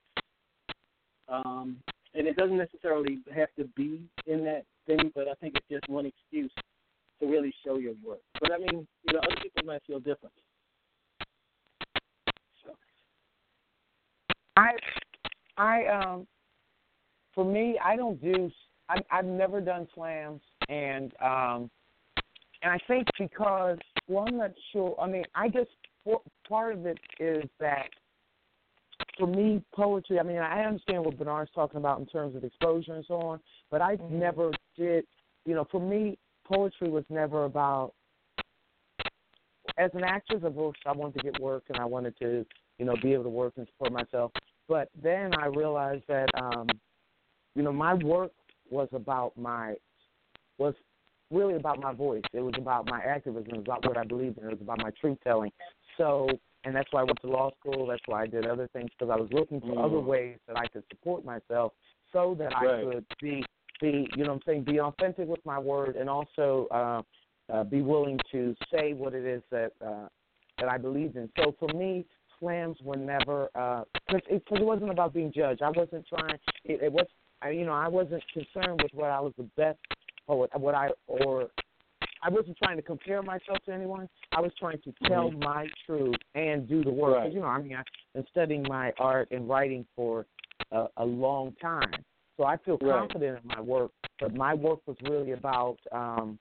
Um, 1.28 1.84
and 2.16 2.28
it 2.28 2.36
doesn't 2.38 2.58
necessarily 2.58 3.20
have 3.34 3.50
to 3.58 3.66
be 3.76 4.02
in 4.26 4.44
that 4.46 4.64
thing, 4.88 5.12
but 5.14 5.28
I 5.28 5.34
think 5.36 5.56
it's 5.56 5.68
just 5.70 5.90
one 5.90 6.06
excuse 6.06 6.52
to 7.20 7.28
really 7.28 7.54
show 7.66 7.78
your 7.78 7.94
work. 8.04 8.20
But 8.42 8.52
I 8.54 8.58
mean, 8.58 8.88
you 9.04 9.14
know, 9.14 9.20
other 9.20 9.36
people 9.42 9.64
might 9.66 9.82
feel 9.86 10.00
different. 10.00 10.34
So, 12.64 12.72
I, 14.58 14.72
I, 15.58 15.86
um, 15.88 16.28
for 17.34 17.46
me, 17.46 17.78
I 17.84 17.96
don't 17.96 18.22
do. 18.22 18.50
I, 18.90 18.98
I've 19.12 19.26
never 19.26 19.62
done 19.62 19.88
slams, 19.94 20.42
and 20.70 21.12
um, 21.22 21.70
and 22.62 22.72
I 22.72 22.78
think 22.88 23.08
because 23.20 23.78
well, 24.08 24.26
I'm 24.28 24.38
not 24.38 24.52
sure. 24.72 24.96
I 25.02 25.08
mean, 25.08 25.24
I 25.34 25.50
for- 26.04 26.22
part 26.48 26.76
of 26.76 26.86
it 26.86 27.00
is 27.20 27.44
that 27.60 27.90
for 29.18 29.28
me, 29.28 29.64
poetry. 29.74 30.20
I 30.20 30.24
mean, 30.24 30.38
I 30.38 30.64
understand 30.64 31.06
what 31.06 31.18
Bernard's 31.18 31.52
talking 31.54 31.78
about 31.78 32.00
in 32.00 32.06
terms 32.06 32.36
of 32.36 32.44
exposure 32.44 32.96
and 32.96 33.06
so 33.06 33.16
on, 33.16 33.40
but 33.70 33.82
I 33.82 33.98
Mhm. 33.98 34.12
never 34.12 34.52
did. 34.76 35.08
You 35.46 35.56
know, 35.56 35.66
for 35.66 35.80
me, 35.80 36.18
poetry 36.44 36.90
was 36.90 37.06
never 37.10 37.46
about. 37.46 37.94
As 39.78 39.94
an 39.94 40.04
actress, 40.04 40.44
of 40.44 40.56
course, 40.56 40.78
I 40.86 40.92
wanted 40.94 41.16
to 41.16 41.32
get 41.32 41.40
work 41.40 41.64
and 41.70 41.78
I 41.78 41.86
wanted 41.86 42.16
to, 42.18 42.46
you 42.78 42.86
know, 42.86 42.96
be 42.98 43.14
able 43.14 43.24
to 43.26 43.30
work 43.30 43.54
and 43.58 43.68
support 43.68 43.92
myself. 43.92 44.32
But 44.68 44.90
then 45.02 45.34
I 45.36 45.48
realized 45.48 46.04
that, 46.08 46.30
um, 46.36 46.68
you 47.56 47.64
know, 47.64 47.74
my 47.74 47.94
work 47.94 48.32
was 48.70 48.88
about 48.94 49.36
my 49.38 49.76
was 50.58 50.76
really 51.32 51.56
about 51.56 51.80
my 51.80 51.94
voice. 51.94 52.24
It 52.34 52.42
was 52.42 52.54
about 52.58 52.90
my 52.90 53.02
activism. 53.02 53.50
It 53.50 53.58
was 53.58 53.66
about 53.66 53.86
what 53.86 53.98
I 53.98 54.04
believed 54.04 54.38
in. 54.38 54.46
It 54.46 54.52
was 54.52 54.62
about 54.62 54.80
my 54.80 54.92
truth 54.92 55.18
telling. 55.24 55.52
So, 55.98 56.30
and 56.66 56.76
that's 56.76 56.92
why 56.92 57.02
I 57.02 57.04
went 57.04 57.22
to 57.22 57.28
law 57.28 57.52
school. 57.60 57.88
That's 57.88 58.02
why 58.08 58.24
I 58.24 58.28
did 58.28 58.46
other 58.48 58.68
things 58.74 58.90
because 58.98 59.12
I 59.14 59.20
was 59.20 59.32
looking 59.32 59.62
for 59.62 59.80
other 59.80 59.98
Mm. 59.98 60.06
ways 60.06 60.38
that 60.48 60.58
I 60.58 60.68
could 60.68 60.84
support 60.90 61.24
myself, 61.24 61.74
so 62.12 62.36
that 62.36 62.56
I 62.56 62.66
Right. 62.66 62.84
could 62.84 63.06
be 63.22 63.46
be 63.82 64.08
you 64.16 64.24
know 64.24 64.32
what 64.32 64.36
I'm 64.36 64.42
saying 64.46 64.64
be 64.64 64.80
authentic 64.80 65.28
with 65.28 65.46
my 65.46 65.60
word 65.60 65.98
and 65.98 66.10
also 66.10 66.68
uh, 66.72 67.02
uh, 67.52 67.64
be 67.66 67.82
willing 67.82 68.18
to 68.32 68.56
say 68.72 68.94
what 68.94 69.14
it 69.14 69.26
is 69.26 69.44
that 69.52 69.74
uh, 69.86 70.08
that 70.60 70.70
I 70.70 70.78
believed 70.78 71.18
in. 71.18 71.30
So 71.38 71.54
for 71.60 71.68
me, 71.78 72.06
slams 72.40 72.78
were 72.82 72.96
never 72.96 73.50
because 74.08 74.22
it, 74.30 74.46
'cause 74.46 74.60
it 74.60 74.66
wasn't 74.66 74.92
about 74.92 75.14
being 75.14 75.32
judged. 75.32 75.62
I 75.62 75.70
wasn't 75.70 76.08
trying. 76.08 76.40
It, 76.64 76.82
it 76.82 76.92
was 76.92 77.06
I, 77.42 77.50
you 77.50 77.66
know 77.66 77.74
I 77.74 77.88
wasn't 77.88 78.24
concerned 78.34 78.82
with 78.82 78.94
what 78.94 79.12
I 79.12 79.20
was 79.20 79.34
the 79.38 79.50
best 79.58 79.80
or 80.28 80.48
what 80.54 80.74
I 80.74 80.90
or 81.08 81.50
I 82.26 82.30
wasn't 82.30 82.58
trying 82.58 82.76
to 82.78 82.82
compare 82.82 83.22
myself 83.22 83.60
to 83.66 83.72
anyone. 83.72 84.10
I 84.32 84.42
was 84.42 84.52
trying 84.60 84.82
to 84.82 84.92
tell 85.04 85.30
Mhm. 85.30 85.44
my 85.44 85.68
truth 85.86 86.16
and 86.34 86.68
do 86.68 86.84
the 86.84 86.90
work. 86.90 87.18
Right. 87.18 87.32
You 87.32 87.40
know, 87.42 87.46
I 87.46 87.62
mean, 87.62 87.76
I've 87.76 87.86
been 88.14 88.26
studying 88.28 88.64
my 88.68 88.92
art 88.98 89.30
and 89.30 89.48
writing 89.48 89.86
for 89.96 90.26
a, 90.72 90.88
a 90.98 91.06
long 91.06 91.54
time, 91.62 91.94
so 92.36 92.46
I 92.46 92.58
feel 92.58 92.80
Right. 92.82 93.00
confident 93.00 93.42
in 93.44 93.48
my 93.48 93.62
work. 93.62 93.92
But 94.20 94.34
my 94.34 94.56
work 94.56 94.80
was 94.88 94.98
really 95.04 95.34
about, 95.34 95.78
um, 95.92 96.40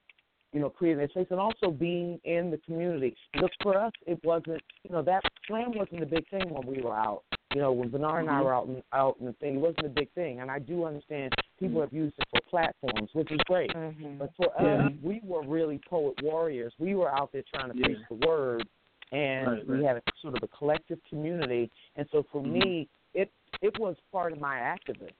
you 0.55 0.61
know, 0.61 0.70
creating 0.70 1.02
a 1.02 1.09
space 1.09 1.26
and 1.30 1.40
also 1.40 1.72
being 1.72 2.20
in 2.22 2.48
the 2.48 2.59
community. 2.59 3.14
Because 3.32 3.50
for 3.61 3.76
us, 3.76 3.92
it 4.07 4.22
wasn't, 4.24 4.62
you 4.84 4.92
know, 4.92 5.02
that 5.02 5.20
slam 5.48 5.72
wasn't 5.74 6.05
a 6.05 6.07
big 6.07 6.26
thing 6.30 6.48
when 6.48 6.64
we 6.64 6.80
were 6.80 6.96
out. 6.96 7.24
You 7.52 7.61
know, 7.61 7.72
when 7.72 7.90
Bernard 7.90 8.20
and 8.22 8.30
I 8.30 8.38
Mhm. 8.38 8.44
were 8.44 8.55
out 8.55 8.66
in, 8.68 8.82
out 8.92 9.16
in 9.18 9.26
the 9.26 9.32
thing, 9.34 9.57
it 9.57 9.59
wasn't 9.59 9.86
a 9.86 9.90
big 9.90 10.11
thing. 10.12 10.40
And 10.40 10.50
I 10.52 10.61
do 10.61 10.84
understand 10.84 11.34
people 11.59 11.80
have 11.80 11.92
used 11.92 12.16
it 12.18 12.28
for 12.30 12.40
platforms, 12.48 13.12
which 13.14 13.32
is 13.32 13.38
great. 13.46 13.72
Mhm. 13.72 14.18
But 14.18 14.32
for 14.36 14.52
Yeah. 14.61 14.86
us, 14.86 14.92
we 15.02 15.20
were 15.24 15.42
really 15.42 15.80
poet 15.90 16.22
warriors. 16.22 16.72
We 16.78 16.94
were 16.94 17.12
out 17.12 17.32
there 17.32 17.42
trying 17.52 17.72
to 17.72 17.76
Yeah. 17.76 17.86
preach 17.86 18.09
the 18.09 18.26
word, 18.26 18.68
and 19.11 19.48
Right, 19.48 19.66
we 19.66 19.82
had 19.82 19.96
a 19.96 20.02
sort 20.20 20.36
of 20.36 20.42
a 20.44 20.48
collective 20.48 21.02
community. 21.05 21.68
And 21.96 22.09
so 22.11 22.22
for 22.22 22.40
Mhm. 22.40 22.52
me, 22.52 22.88
it 23.12 23.30
it 23.61 23.76
was 23.78 23.96
part 24.12 24.32
of 24.32 24.40
my 24.40 24.59
activism. 24.59 25.14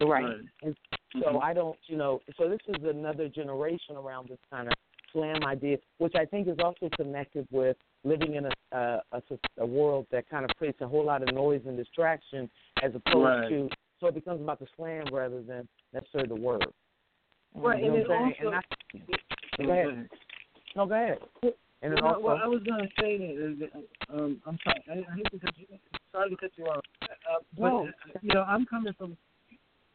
Right. 0.00 0.36
And 0.62 0.76
so 1.20 1.26
Mhm. 1.32 1.42
I 1.42 1.52
don't, 1.54 1.78
you 1.86 1.96
know, 1.96 2.20
so 2.36 2.48
this 2.48 2.60
is 2.68 2.82
another 2.84 3.28
generation 3.28 3.96
around 3.96 4.28
this 4.28 4.38
kind 4.50 4.68
of 4.68 4.74
slam 5.12 5.44
idea, 5.44 5.78
which 5.98 6.14
I 6.16 6.24
think 6.24 6.48
is 6.48 6.58
also 6.58 6.88
connected 6.96 7.46
with 7.50 7.76
living 8.04 8.34
in 8.34 8.46
a 8.46 8.50
a, 8.72 9.02
a, 9.12 9.22
a 9.58 9.66
world 9.66 10.06
that 10.10 10.28
kind 10.28 10.44
of 10.44 10.50
creates 10.56 10.80
a 10.80 10.88
whole 10.88 11.04
lot 11.04 11.22
of 11.22 11.32
noise 11.32 11.62
and 11.66 11.76
distraction, 11.76 12.50
as 12.82 12.92
opposed 12.94 13.16
Right. 13.24 13.48
to 13.48 13.68
so 14.00 14.08
it 14.08 14.14
becomes 14.14 14.40
about 14.40 14.58
the 14.58 14.66
slam 14.76 15.06
rather 15.12 15.40
than 15.42 15.68
necessarily 15.92 16.28
the 16.28 16.34
word. 16.34 16.66
Right, 17.54 17.82
You 17.84 17.90
know 17.90 17.94
and 17.94 18.02
it 18.02 18.10
also- 18.10 18.48
And 18.48 18.54
I- 18.56 19.64
go 19.64 19.72
ahead. 19.72 20.08
No, 20.74 20.86
go 20.86 20.94
ahead. 20.94 21.18
And 21.82 21.94
well, 21.94 22.06
also, 22.14 22.20
well, 22.20 22.38
I 22.42 22.46
was 22.48 22.62
gonna 22.64 22.88
say 22.98 23.36
that. 23.36 23.70
uh, 23.74 23.80
Um, 24.16 24.42
I'm 24.46 24.58
sorry. 24.64 24.82
I, 24.90 24.92
I 25.12 25.14
hate 25.16 25.30
to 25.30 25.38
cut 25.38 25.56
you. 25.58 25.66
Sorry 26.10 26.30
to 26.30 26.36
cut 26.36 26.50
you 26.56 26.66
off. 26.66 26.84
Uh, 27.02 27.06
but 27.56 27.68
No. 27.68 27.86
uh, 27.86 27.90
you 28.22 28.34
know, 28.34 28.42
I'm 28.42 28.66
coming 28.66 28.92
from 28.94 29.16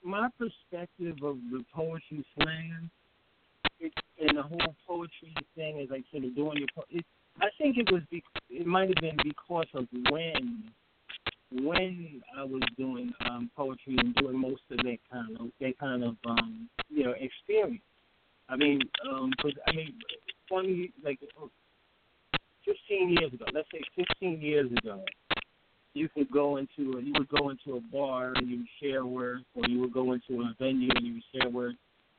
my 0.04 0.30
perspective 0.38 1.18
of 1.24 1.38
the 1.52 1.64
poetry 1.74 2.26
slam 2.36 2.90
it, 3.80 3.94
and 4.20 4.38
the 4.38 4.44
whole 4.44 4.76
poetry 4.88 5.34
thing. 5.56 5.80
As 5.82 5.90
I 5.92 6.04
said, 6.12 6.24
of 6.24 6.36
doing 6.36 6.58
your. 6.58 6.68
Po- 6.76 6.84
it, 6.90 7.06
I 7.42 7.48
think 7.58 7.78
it 7.78 7.92
was. 7.92 8.02
Be, 8.12 8.24
it 8.50 8.66
might 8.68 8.90
have 8.90 8.96
been 9.02 9.18
because 9.24 9.68
of 9.74 9.88
when 10.10 10.64
when 11.52 12.22
I 12.38 12.44
was 12.44 12.62
doing 12.78 13.12
um, 13.30 13.50
poetry 13.56 13.96
and 13.98 14.14
doing 14.16 14.38
most 14.38 14.62
of 14.72 14.78
that 14.78 14.98
kind 15.12 15.38
of 15.40 15.48
that 15.60 15.78
kind 15.80 16.04
of 16.04 16.16
um, 16.26 16.70
you 16.90 17.04
know 17.06 17.14
experience. 17.20 17.82
I 18.50 18.56
mean, 18.56 18.82
um 19.12 19.32
'cause 19.42 19.54
I 19.68 19.72
mean, 19.74 19.94
twenty 20.48 20.92
like 21.04 21.20
fifteen 22.66 23.10
years 23.10 23.34
ago. 23.34 23.46
Let's 23.54 23.68
say 23.72 23.82
fifteen 23.96 24.42
years 24.42 24.72
ago, 24.72 25.04
you 25.94 26.10
could 26.10 26.32
go 26.32 26.58
into 26.58 26.98
a, 26.98 27.02
you 27.02 27.14
would 27.18 27.30
go 27.30 27.50
into 27.50 27.78
a 27.78 27.82
bar 27.92 28.34
and 28.36 28.50
you 28.50 28.58
would 28.58 28.68
share 28.82 29.06
words, 29.06 29.44
or 29.56 29.64
you 29.68 29.80
would 29.80 29.94
go 29.94 30.14
into 30.14 30.42
a 30.42 30.54
venue 30.60 30.90
and 30.96 31.06
you 31.06 31.14
would 31.14 31.42
share 31.42 31.50
words, 31.50 31.78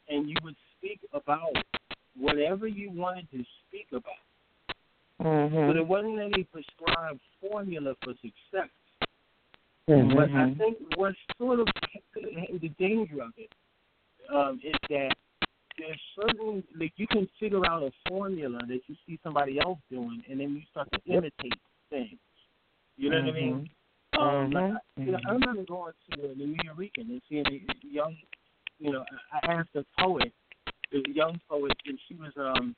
and 0.08 0.28
you 0.28 0.36
would 0.42 0.56
speak 0.76 1.00
about 1.12 1.52
whatever 2.18 2.66
you 2.66 2.90
wanted 2.90 3.30
to 3.30 3.44
speak 3.68 3.86
about. 3.90 4.04
Mm-hmm. 5.22 5.68
So 5.68 5.74
there 5.74 5.84
wasn't 5.84 6.18
any 6.18 6.44
prescribed 6.44 7.20
formula 7.40 7.94
for 8.02 8.14
success. 8.14 8.70
Mhm. 9.88 10.14
But 10.14 10.30
I 10.30 10.54
think 10.54 10.78
what's 10.96 11.18
sort 11.36 11.60
of 11.60 11.66
the 12.14 12.68
danger 12.78 13.22
of 13.22 13.32
it 13.36 13.52
um, 14.32 14.60
is 14.62 14.74
that 14.88 15.16
there's 15.78 16.00
certain 16.14 16.62
like 16.78 16.92
you 16.96 17.06
can 17.06 17.28
figure 17.38 17.66
out 17.66 17.82
a 17.82 17.90
formula 18.08 18.60
that 18.68 18.80
you 18.86 18.96
see 19.06 19.18
somebody 19.22 19.58
else 19.58 19.78
doing, 19.90 20.22
and 20.30 20.38
then 20.40 20.54
you 20.54 20.62
start 20.70 20.88
to 20.92 21.12
imitate 21.12 21.54
things. 21.88 22.18
You 23.00 23.08
know 23.08 23.22
what 23.22 23.28
I 23.28 23.32
mean? 23.32 23.70
Um, 24.20 24.50
like, 24.50 24.72
you 24.96 25.12
know, 25.12 25.18
I 25.26 25.32
remember 25.32 25.64
going 25.64 25.94
to 26.10 26.20
the 26.20 26.34
New 26.34 26.54
Rican 26.76 27.08
and 27.08 27.22
seeing 27.30 27.46
a 27.46 27.86
young, 27.90 28.14
you 28.78 28.92
know, 28.92 29.06
I 29.32 29.52
asked 29.52 29.70
a 29.74 29.84
poet, 29.98 30.30
a 30.92 31.10
young 31.10 31.40
poet, 31.48 31.72
and 31.86 31.98
she 32.06 32.14
was 32.14 32.32
um, 32.36 32.76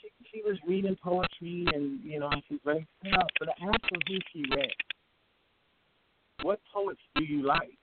she 0.00 0.08
she 0.30 0.42
was 0.44 0.56
reading 0.68 0.96
poetry 1.02 1.66
and 1.74 1.98
you 2.04 2.20
know, 2.20 2.28
and 2.28 2.42
she's 2.48 2.60
very 2.64 2.86
proud. 3.02 3.28
But 3.40 3.48
I 3.48 3.66
asked 3.66 3.86
her 3.90 3.98
who 4.06 4.18
she 4.32 4.44
read. 4.54 4.70
What 6.42 6.60
poets 6.72 7.00
do 7.16 7.24
you 7.24 7.42
like? 7.42 7.76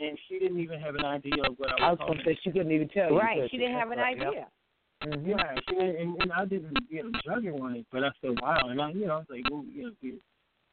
And 0.00 0.18
she 0.28 0.40
didn't 0.40 0.58
even 0.58 0.80
have 0.80 0.96
an 0.96 1.04
idea 1.04 1.44
of 1.44 1.54
what 1.58 1.70
I 1.70 1.74
was, 1.74 1.82
I 1.82 1.90
was 1.90 1.98
talking 1.98 2.14
gonna 2.14 2.24
say 2.24 2.38
she 2.42 2.50
couldn't 2.50 2.72
even 2.72 2.88
tell 2.88 3.10
you. 3.12 3.18
Right. 3.18 3.42
could 3.42 3.50
She 3.52 3.58
didn't 3.58 3.78
have 3.78 3.92
an 3.92 3.98
right, 3.98 4.16
idea. 4.16 4.32
yep. 4.32 4.52
Mhm. 5.04 5.28
Yeah, 5.28 5.54
she 5.68 5.76
and, 5.76 6.20
and 6.20 6.32
I 6.32 6.44
didn't, 6.44 6.76
you 6.90 7.04
know, 7.04 7.12
judge 7.24 7.44
her 7.44 7.52
on 7.52 7.76
it, 7.76 7.86
but 7.92 8.02
I 8.02 8.10
said, 8.20 8.40
wow, 8.42 8.66
and 8.68 8.82
I, 8.82 8.90
you 8.90 9.06
know, 9.06 9.14
I 9.14 9.18
was 9.18 9.26
like, 9.30 9.48
well, 9.48 9.64
you 9.72 9.94
know, 10.02 10.18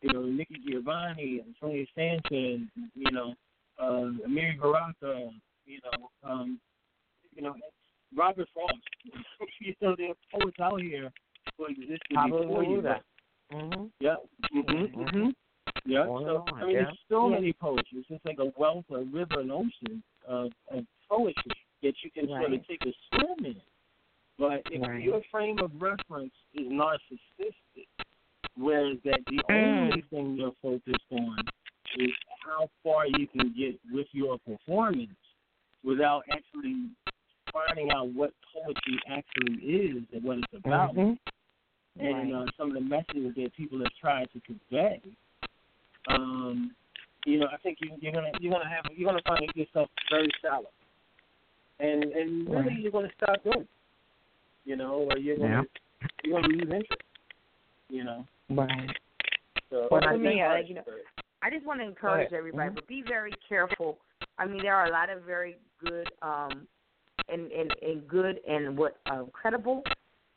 you, 0.06 0.14
know, 0.14 0.24
Nikki 0.24 0.56
Giovanni 0.68 1.41
and 1.43 1.56
Sonia 1.60 1.86
Sanchez, 1.95 2.62
you 2.93 3.12
know, 3.12 3.34
uh, 3.80 4.12
Amiri 4.28 4.60
Baraka, 4.60 5.30
you 5.66 5.80
know, 5.84 6.10
um, 6.30 6.60
you 7.36 7.41
know, 7.41 7.56
Robert 8.16 8.47
Frost. 8.53 8.74
you 9.60 9.74
know, 9.82 9.95
there 9.97 10.10
are 10.10 10.39
poets 10.39 10.58
out 10.62 10.82
here 10.82 11.12
who 11.58 11.66
existed 11.66 11.99
before 12.10 12.64
you. 12.64 12.82
Neruda. 12.82 12.99
Mhm. 13.51 13.91
Yeah. 13.99 14.16
Mm-hmm. 14.53 15.03
hmm 15.03 15.30
Yeah. 15.86 16.08
On 16.08 16.24
So 16.24 16.56
I 16.56 16.66
mean, 16.66 16.76
yeah. 16.76 16.84
there's 16.84 16.97
so 17.10 17.30
Yeah. 17.30 17.36
many 17.36 17.53
poets. 17.53 17.89
It's 17.91 18.08
just 18.08 18.26
like 18.26 18.39
a 18.39 18.51
wealth, 18.58 18.86
a 18.91 19.03
river, 19.03 19.39
an 19.41 19.51
ocean 19.51 20.03
of, 20.28 20.51
of 20.70 20.86
poetry 21.10 21.51
that 21.84 21.93
you 22.03 22.12
can 22.12 22.28
sort 22.28 22.53
of 22.53 22.68
take 22.68 22.82
a 22.86 22.93
swim 23.10 23.45
in. 23.45 23.62
But 24.38 24.64
if 24.72 24.82
Right. 24.82 25.01
your 25.01 25.22
frame 25.32 25.60
of 25.60 25.72
reference 25.82 26.34
is 26.53 26.68
narcissistic, 26.68 27.20
whereas 28.58 28.97
that 29.03 29.20
the 29.28 29.41
Mm. 29.49 29.89
only 29.89 30.01
thing 30.10 30.36
you're 30.36 30.56
focused 30.62 31.12
on 31.12 31.38
is 31.97 32.12
how 32.45 32.70
far 32.84 33.08
you 33.08 33.28
can 33.28 33.53
get 33.53 33.80
with 33.91 34.08
your 34.14 34.38
performance 34.39 35.16
without 35.84 36.24
actually 36.32 36.89
finding 37.51 37.91
out 37.91 38.08
what 38.10 38.34
poetry 38.53 38.99
actually 39.08 39.56
is 39.64 40.03
and 40.14 40.24
what 40.24 40.38
it's 40.39 40.53
about 40.53 40.95
Mhm. 40.95 41.18
and 41.99 42.34
uh, 42.34 42.45
some 42.58 42.70
of 42.70 42.74
the 42.74 42.82
messages 42.82 43.34
that 43.36 43.53
people 43.56 43.80
have 43.80 43.93
tried 43.99 44.30
to 44.32 44.39
convey. 44.41 45.01
Um, 46.08 46.76
you 47.26 47.39
know, 47.39 47.47
I 47.51 47.58
think 47.58 47.80
you, 47.82 47.91
you're 47.99 48.12
gonna 48.12 48.32
you're 48.39 48.51
gonna 48.51 48.70
have 48.70 48.86
you're 48.95 49.10
gonna 49.10 49.22
find 49.26 49.49
yourself 49.56 49.89
very 50.10 50.30
shallow, 50.41 50.70
and 51.80 52.03
and 52.03 52.47
really 52.49 52.62
Right. 52.70 52.80
you're 52.80 52.91
gonna 52.91 53.12
stop 53.18 53.43
doing. 53.43 53.62
it, 53.62 53.68
You 54.66 54.76
know, 54.76 55.08
or 55.10 55.18
you're 55.18 55.38
gonna 55.38 55.64
you're 56.24 56.41
gonna 56.41 56.53
lose 56.53 56.62
interest. 56.62 57.01
You 57.89 58.03
know, 58.03 58.28
Right. 58.50 58.91
so 59.70 59.88
Well, 59.91 60.02
I 60.04 60.14
I 60.14 60.18
mean, 60.18 60.39
uh, 60.39 60.46
artists, 60.46 60.70
you 60.70 60.76
know, 60.76 60.84
I 61.41 61.50
just 61.50 61.66
want 61.66 61.80
to 61.80 61.86
encourage 61.86 62.28
ahead. 62.28 62.34
everybody, 62.38 62.70
Mhm. 62.70 62.76
but 62.76 62.88
be 62.88 63.02
very 63.02 63.34
careful. 63.48 64.00
I 64.38 64.46
mean, 64.46 64.62
there 64.62 64.76
are 64.76 64.86
a 64.88 64.91
lot 64.91 65.10
of 65.10 65.24
very 65.24 65.58
good 65.80 66.12
um 66.22 66.68
and 67.30 67.52
and, 67.52 67.72
and 67.82 68.08
good 68.08 68.39
and 68.48 68.78
what 68.78 68.98
um, 69.08 69.30
credible 69.32 69.84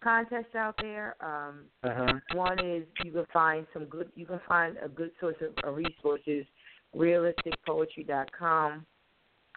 contests 0.03 0.55
out 0.55 0.77
there. 0.79 1.17
Um, 1.21 1.67
Uh-huh. 1.83 2.19
one 2.33 2.59
is 2.61 2.87
you 3.05 3.13
can 3.13 3.27
find 3.27 3.67
some 3.73 3.85
good. 3.87 4.11
You 4.15 4.27
can 4.27 4.41
find 4.49 4.77
a 4.79 4.89
good 4.89 5.11
source 5.21 5.37
of, 5.43 5.57
of 5.65 5.77
resources. 5.77 6.47
Realisticpoetry.com. 6.97 8.87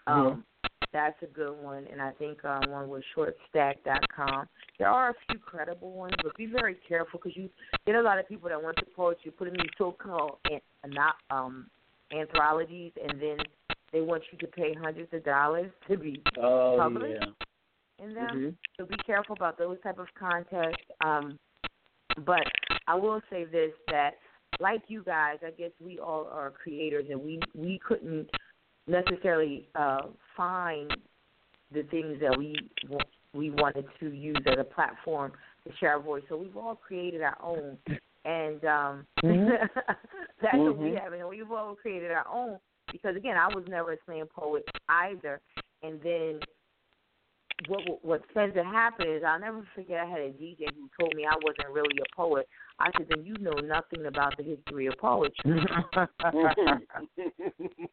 Um, 0.08 0.46
That's 0.94 1.16
a 1.22 1.28
good 1.28 1.58
one, 1.62 1.88
and 1.90 2.02
I 2.02 2.12
think 2.12 2.44
um, 2.44 2.70
one 2.70 2.90
was 2.90 3.02
shortstack.com. 3.16 4.48
There 4.78 4.90
are 4.90 5.12
a 5.12 5.14
few 5.30 5.40
credible 5.40 5.92
ones, 5.92 6.14
but 6.22 6.36
be 6.36 6.48
very 6.48 6.76
careful 6.88 7.20
because 7.22 7.38
you 7.38 7.50
get 7.86 7.96
a 7.96 8.02
lot 8.02 8.20
of 8.20 8.28
people 8.28 8.50
that 8.50 8.62
want 8.62 8.76
to 8.78 8.86
poetry, 8.94 9.32
put 9.32 9.48
in 9.48 9.54
these 9.54 9.70
so-called 9.78 10.40
an, 10.50 10.94
um, 11.30 11.68
anthologies, 12.12 12.92
and 13.02 13.22
then 13.22 13.38
they 13.94 14.02
want 14.02 14.24
you 14.32 14.38
to 14.40 14.48
pay 14.48 14.74
hundreds 14.74 15.14
of 15.14 15.24
dollars 15.24 15.72
to 15.90 15.98
be 15.98 16.22
oh 16.38 16.78
published 16.78 17.24
yeah. 17.26 18.06
in 18.06 18.14
them. 18.14 18.30
Mhm. 18.30 18.56
So 18.78 18.86
be 18.86 18.98
careful 19.06 19.36
about 19.36 19.58
those 19.58 19.78
type 19.82 20.00
of 20.00 20.08
contests. 20.16 20.84
Um, 21.04 21.40
but 22.26 22.44
I 22.88 22.96
will 22.96 23.22
say 23.30 23.46
this 23.46 23.72
that 23.90 24.16
like 24.60 24.82
you 24.88 25.04
guys, 25.04 25.38
I 25.46 25.52
guess 25.52 25.72
we 25.80 26.00
all 26.00 26.28
are 26.32 26.52
creators 26.52 27.06
and 27.10 27.22
we 27.22 27.40
we 27.56 27.80
couldn't 27.80 28.30
necessarily 28.92 29.68
uh, 29.76 30.02
find 30.36 30.96
the 31.74 31.84
things 31.84 32.20
that 32.22 32.38
we 32.38 32.56
we 33.34 33.50
wanted 33.50 33.86
to 34.00 34.12
use 34.12 34.44
as 34.46 34.58
a 34.60 34.64
platform 34.64 35.32
to 35.66 35.74
share 35.78 35.94
our 35.94 36.00
voice. 36.02 36.24
So 36.28 36.36
we've 36.36 36.58
all 36.58 36.76
created 36.76 37.22
our 37.22 37.38
own, 37.42 37.78
and 38.26 38.66
um, 38.66 39.08
Mhm. 39.24 39.70
that's 40.42 40.58
what 40.58 40.78
we 40.78 40.90
Mhm. 40.90 41.00
have. 41.02 41.14
And 41.14 41.28
we've 41.30 41.52
all 41.52 41.76
created 41.76 42.12
our 42.12 42.28
own 42.28 42.60
because 42.92 43.16
again, 43.16 43.38
I 43.38 43.48
was 43.48 43.64
never 43.70 43.94
a 43.94 43.98
slam 44.06 44.28
poet 44.28 44.66
either, 44.90 45.40
and 45.82 46.02
then 46.02 46.40
what 47.68 47.88
what- 47.88 48.04
what 48.04 48.30
tends 48.34 48.56
to 48.56 48.64
happen 48.64 49.08
is 49.08 49.24
I'll 49.24 49.40
never 49.40 49.66
forget 49.76 50.00
I 50.02 50.06
had 50.06 50.20
a 50.22 50.32
DJ 50.32 50.66
who 50.76 50.90
told 51.00 51.16
me 51.16 51.26
I 51.26 51.36
wasn't 51.42 51.70
really 51.70 51.98
a 52.00 52.16
poet. 52.16 52.48
I 52.82 52.98
said, 52.98 53.08
then 53.10 53.26
you 53.26 53.36
know 53.40 53.54
nothing 53.54 54.06
about 54.06 54.38
the 54.38 54.44
history 54.44 54.88
of 54.88 54.98
poetry. 54.98 55.62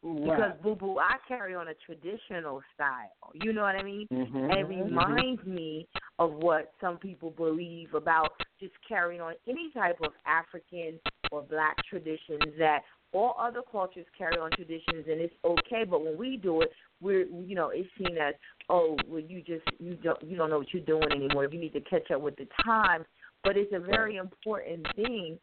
Because 0.01 0.53
boo 0.63 0.75
boo, 0.75 0.97
I 0.97 1.17
carry 1.27 1.55
on 1.55 1.67
a 1.67 1.73
traditional 1.85 2.61
style. 2.73 3.31
You 3.33 3.53
know 3.53 3.61
what 3.61 3.75
I 3.75 3.83
mean? 3.83 4.07
Mhm. 4.11 4.51
And 4.51 4.53
it 4.53 4.63
reminds 4.65 5.43
me 5.45 5.87
of 6.17 6.33
what 6.33 6.73
some 6.81 6.97
people 6.97 7.31
believe 7.31 7.93
about 7.93 8.31
just 8.59 8.73
carrying 8.87 9.21
on 9.21 9.35
any 9.47 9.71
type 9.71 9.97
of 10.01 10.13
African 10.25 10.99
or 11.31 11.41
black 11.43 11.77
traditions 11.89 12.41
that 12.57 12.83
all 13.13 13.35
other 13.39 13.61
cultures 13.71 14.05
carry 14.17 14.37
on 14.37 14.51
traditions 14.51 15.05
and 15.09 15.19
it's 15.19 15.33
okay, 15.43 15.83
but 15.83 16.03
when 16.03 16.17
we 16.17 16.37
do 16.37 16.61
it, 16.61 16.71
we're 17.01 17.25
you 17.25 17.55
know 17.55 17.69
it's 17.69 17.89
seen 17.97 18.17
as 18.17 18.35
oh 18.69 18.97
well 19.07 19.21
you 19.21 19.41
just 19.41 19.63
you 19.79 19.95
don't 19.95 20.21
you 20.23 20.37
don't 20.37 20.49
know 20.49 20.59
what 20.59 20.73
you're 20.73 20.83
doing 20.83 21.11
anymore. 21.11 21.47
You 21.51 21.59
need 21.59 21.73
to 21.73 21.81
catch 21.81 22.11
up 22.11 22.21
with 22.21 22.35
the 22.35 22.47
times, 22.63 23.05
but 23.43 23.57
it's 23.57 23.73
a 23.73 23.79
very 23.79 24.17
important 24.17 24.85
thing 24.95 25.37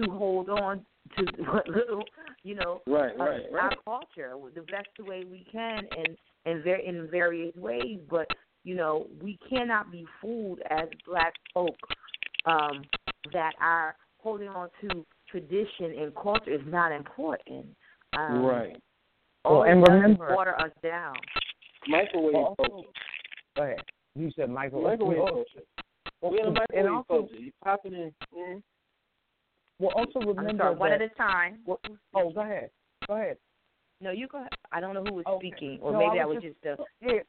to 0.00 0.10
hold 0.10 0.48
on 0.48 0.84
to 1.18 1.24
what 1.52 1.68
little 1.68 2.02
you 2.42 2.54
know 2.54 2.80
Right, 2.86 3.12
uh, 3.18 3.24
right, 3.24 3.40
our 3.52 3.68
right. 3.68 3.78
culture 3.84 4.32
the 4.54 4.62
best 4.62 4.88
way 5.00 5.24
we 5.30 5.44
can 5.50 5.84
and 5.96 6.16
and 6.44 6.64
ver- 6.64 6.76
in 6.76 7.08
various 7.10 7.54
ways. 7.56 7.98
But 8.10 8.26
you 8.64 8.74
know, 8.76 9.06
we 9.20 9.38
cannot 9.50 9.90
be 9.90 10.06
fooled 10.20 10.60
as 10.70 10.88
black 11.06 11.34
folk 11.52 11.74
um, 12.46 12.82
that 13.32 13.52
our 13.60 13.96
holding 14.18 14.48
on 14.48 14.68
to 14.80 15.04
tradition 15.28 15.98
and 16.00 16.14
culture 16.14 16.52
is 16.52 16.60
not 16.66 16.92
important. 16.92 17.66
Um, 18.16 18.44
right. 18.44 18.76
Well, 19.44 19.54
all 19.54 19.62
it 19.64 19.70
and 19.72 19.82
remember- 19.82 20.34
water 20.34 20.54
us 20.60 20.70
down. 20.82 21.14
Microwave 21.88 22.34
Also- 22.36 22.54
culture. 22.64 22.88
Go 23.56 23.62
ahead. 23.64 23.80
You 24.14 24.30
said 24.36 24.48
Michael. 24.50 24.82
Microwave 24.82 25.44
well. 26.20 26.32
We're 26.32 26.46
in 26.46 26.52
microwave 26.54 26.86
also- 26.92 27.04
culture. 27.28 27.36
You 27.36 27.52
pop 27.62 27.80
it 27.84 27.92
in. 27.92 28.14
mhm. 28.36 28.62
well, 29.78 29.92
also 29.96 30.20
I'm 30.20 30.28
remember 30.36 30.64
sorry, 30.64 30.76
one 30.76 30.90
that. 30.90 31.02
at 31.02 31.10
a 31.12 31.14
time. 31.14 31.58
well, 31.66 31.80
oh, 32.14 32.30
go 32.32 32.40
ahead. 32.40 32.70
Go 33.06 33.14
ahead. 33.14 33.36
No, 34.00 34.10
you 34.10 34.26
go. 34.28 34.38
ahead. 34.38 34.50
I 34.72 34.80
don't 34.80 34.94
know 34.94 35.04
who 35.04 35.14
was 35.14 35.26
Okay. 35.26 35.48
speaking, 35.50 35.78
or 35.80 35.92
No, 35.92 35.98
maybe 35.98 36.18
I 36.18 36.22
I 36.22 36.26
was 36.26 36.36
was 36.36 36.44
just. 36.44 36.66
Uh, 36.80 36.84
Yeah. 37.00 37.20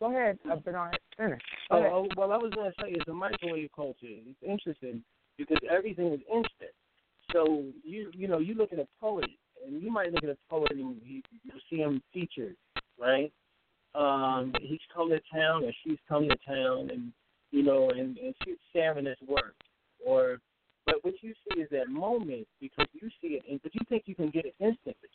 Go 0.00 0.10
ahead, 0.10 0.36
uh, 0.50 0.56
Bernard. 0.56 0.98
Finish. 1.16 1.40
Go 1.70 1.76
Oh, 1.76 1.78
ahead. 1.78 1.92
oh, 1.92 2.08
well, 2.16 2.32
I 2.32 2.36
was 2.36 2.52
going 2.54 2.70
to 2.72 2.74
say 2.82 2.90
it's 2.90 3.06
a 3.08 3.12
microwave 3.14 3.70
culture. 3.74 3.98
It's 4.02 4.42
interesting 4.42 5.04
because 5.38 5.58
everything 5.70 6.12
is 6.12 6.20
instant. 6.28 6.72
So 7.32 7.64
you 7.84 8.10
you 8.12 8.26
know 8.28 8.38
you 8.40 8.54
look 8.54 8.72
at 8.72 8.78
a 8.80 8.88
poet 9.00 9.30
and 9.64 9.80
you 9.80 9.90
might 9.92 10.12
look 10.12 10.24
at 10.24 10.30
a 10.30 10.36
poet 10.50 10.72
and 10.72 11.00
you, 11.04 11.22
you 11.44 11.52
see 11.70 11.76
him 11.76 12.02
featured, 12.12 12.56
right? 12.98 13.32
Um, 13.94 14.52
he's 14.60 14.80
come 14.92 15.10
to 15.10 15.20
town 15.32 15.64
or 15.64 15.72
she's 15.84 15.98
come 16.08 16.28
to 16.28 16.36
town 16.46 16.90
and 16.90 17.12
you 17.52 17.62
know 17.62 17.90
and, 17.90 18.18
and 18.18 18.34
she's 18.44 18.56
sharing 18.72 19.06
his 19.06 19.16
work 19.28 19.54
or 20.04 20.38
but 20.84 20.96
what 21.02 21.14
you 21.20 21.32
see 21.44 21.60
is 21.60 21.68
that 21.70 21.88
moment 21.88 22.46
because 22.60 22.86
you 22.92 23.08
see 23.20 23.34
it 23.34 23.44
and 23.48 23.62
but 23.62 23.74
you 23.74 23.80
think 23.88 24.04
you 24.06 24.14
can 24.14 24.30
get 24.30 24.44
it 24.46 24.54
instantly. 24.58 25.08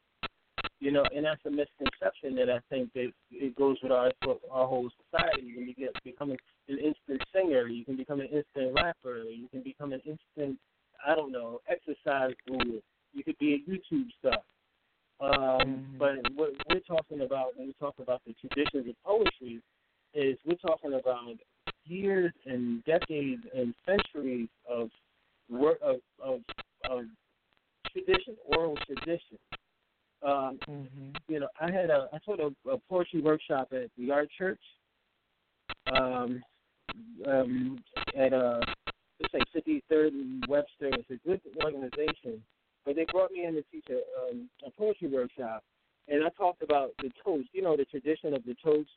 You 0.80 0.92
know, 0.92 1.04
and 1.16 1.26
that's 1.26 1.42
a 1.46 1.50
misconception 1.50 2.36
that 2.36 2.50
I 2.52 2.60
think 2.70 2.94
that 2.94 3.12
it 3.32 3.56
goes 3.56 3.78
with 3.82 3.92
our 3.92 4.12
our 4.52 4.68
whole 4.68 4.90
society. 5.12 5.48
You 5.48 5.56
can 5.56 5.76
get, 5.78 6.04
become 6.04 6.32
an 6.32 6.38
instant 6.70 7.22
singer, 7.34 7.68
you 7.68 7.84
can 7.84 7.98
become 7.98 8.20
an 8.22 8.28
instant 8.28 8.74
rapper, 8.76 9.24
you 9.24 9.48
can 9.50 9.62
become 9.62 9.92
an 9.92 10.02
instant, 10.06 10.60
I 11.06 11.16
don't 11.16 11.32
know, 11.32 11.62
exercise 11.68 12.34
guru. 12.48 12.80
You 13.14 13.24
could 13.24 13.38
be 13.40 13.56
a 13.56 13.70
YouTube 13.70 14.08
star. 14.20 14.40
Um, 15.20 15.96
But 15.98 16.32
what 16.36 16.52
we're 16.70 16.80
talking 16.82 17.22
about 17.22 17.58
when 17.58 17.68
we 17.68 17.74
talk 17.80 17.96
about 18.00 18.22
the 18.26 18.34
traditions 18.34 18.88
of 18.88 18.96
poetry 19.04 19.62
is 20.14 20.38
we're 20.46 20.56
talking 20.56 20.94
about 20.94 21.38
years 21.88 22.34
and 22.46 22.84
decades 22.86 23.44
and 23.56 23.74
centuries 23.86 24.50
of 24.70 24.90
work 25.50 25.80
of 25.82 25.98
of, 26.24 26.42
of 26.90 27.06
tradition, 27.92 28.36
oral 28.46 28.78
tradition. 28.86 29.38
Um, 30.26 30.60
You 31.28 31.40
know, 31.42 31.48
I 31.60 31.72
had 31.72 31.90
a 31.90 32.10
I 32.14 32.18
taught 32.26 32.40
a, 32.40 32.70
a 32.70 32.78
poetry 32.90 33.22
workshop 33.22 33.70
at 33.72 33.90
the 33.98 34.12
Art 34.12 34.30
Church. 34.38 34.62
Um, 35.92 36.44
um, 37.28 37.80
at 38.18 38.34
uh, 38.34 38.60
let's 39.20 39.32
say 39.54 39.82
53rd 39.92 40.08
and 40.10 40.46
Webster. 40.48 40.90
It's 40.90 41.10
a 41.10 41.28
good 41.28 41.42
organization, 41.64 42.42
but 42.86 42.96
they 42.96 43.06
brought 43.12 43.32
me 43.32 43.46
in 43.46 43.54
to 43.54 43.64
teach 43.72 43.86
a, 43.90 44.30
um, 44.30 44.50
a 44.66 44.72
poetry 44.72 45.10
workshop, 45.10 45.64
and 46.08 46.24
I 46.24 46.30
talked 46.30 46.62
about 46.62 46.92
the 47.02 47.12
toast. 47.24 47.50
You 47.54 47.62
know, 47.62 47.78
the 47.78 47.86
tradition 47.86 48.34
of 48.34 48.44
the 48.46 48.56
toast, 48.64 48.90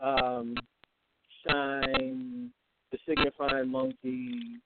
um, 0.00 0.54
shine, 1.46 2.50
the 2.92 2.98
signifying 3.06 3.68
monkey, 3.68 4.56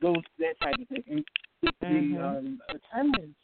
those 0.00 0.16
that 0.38 0.54
type 0.62 0.76
of 0.80 0.88
thing. 0.88 1.02
And 1.08 1.24
the, 1.80 1.86
Mhm. 1.88 2.22
um, 2.38 2.62
attendance 2.68 3.36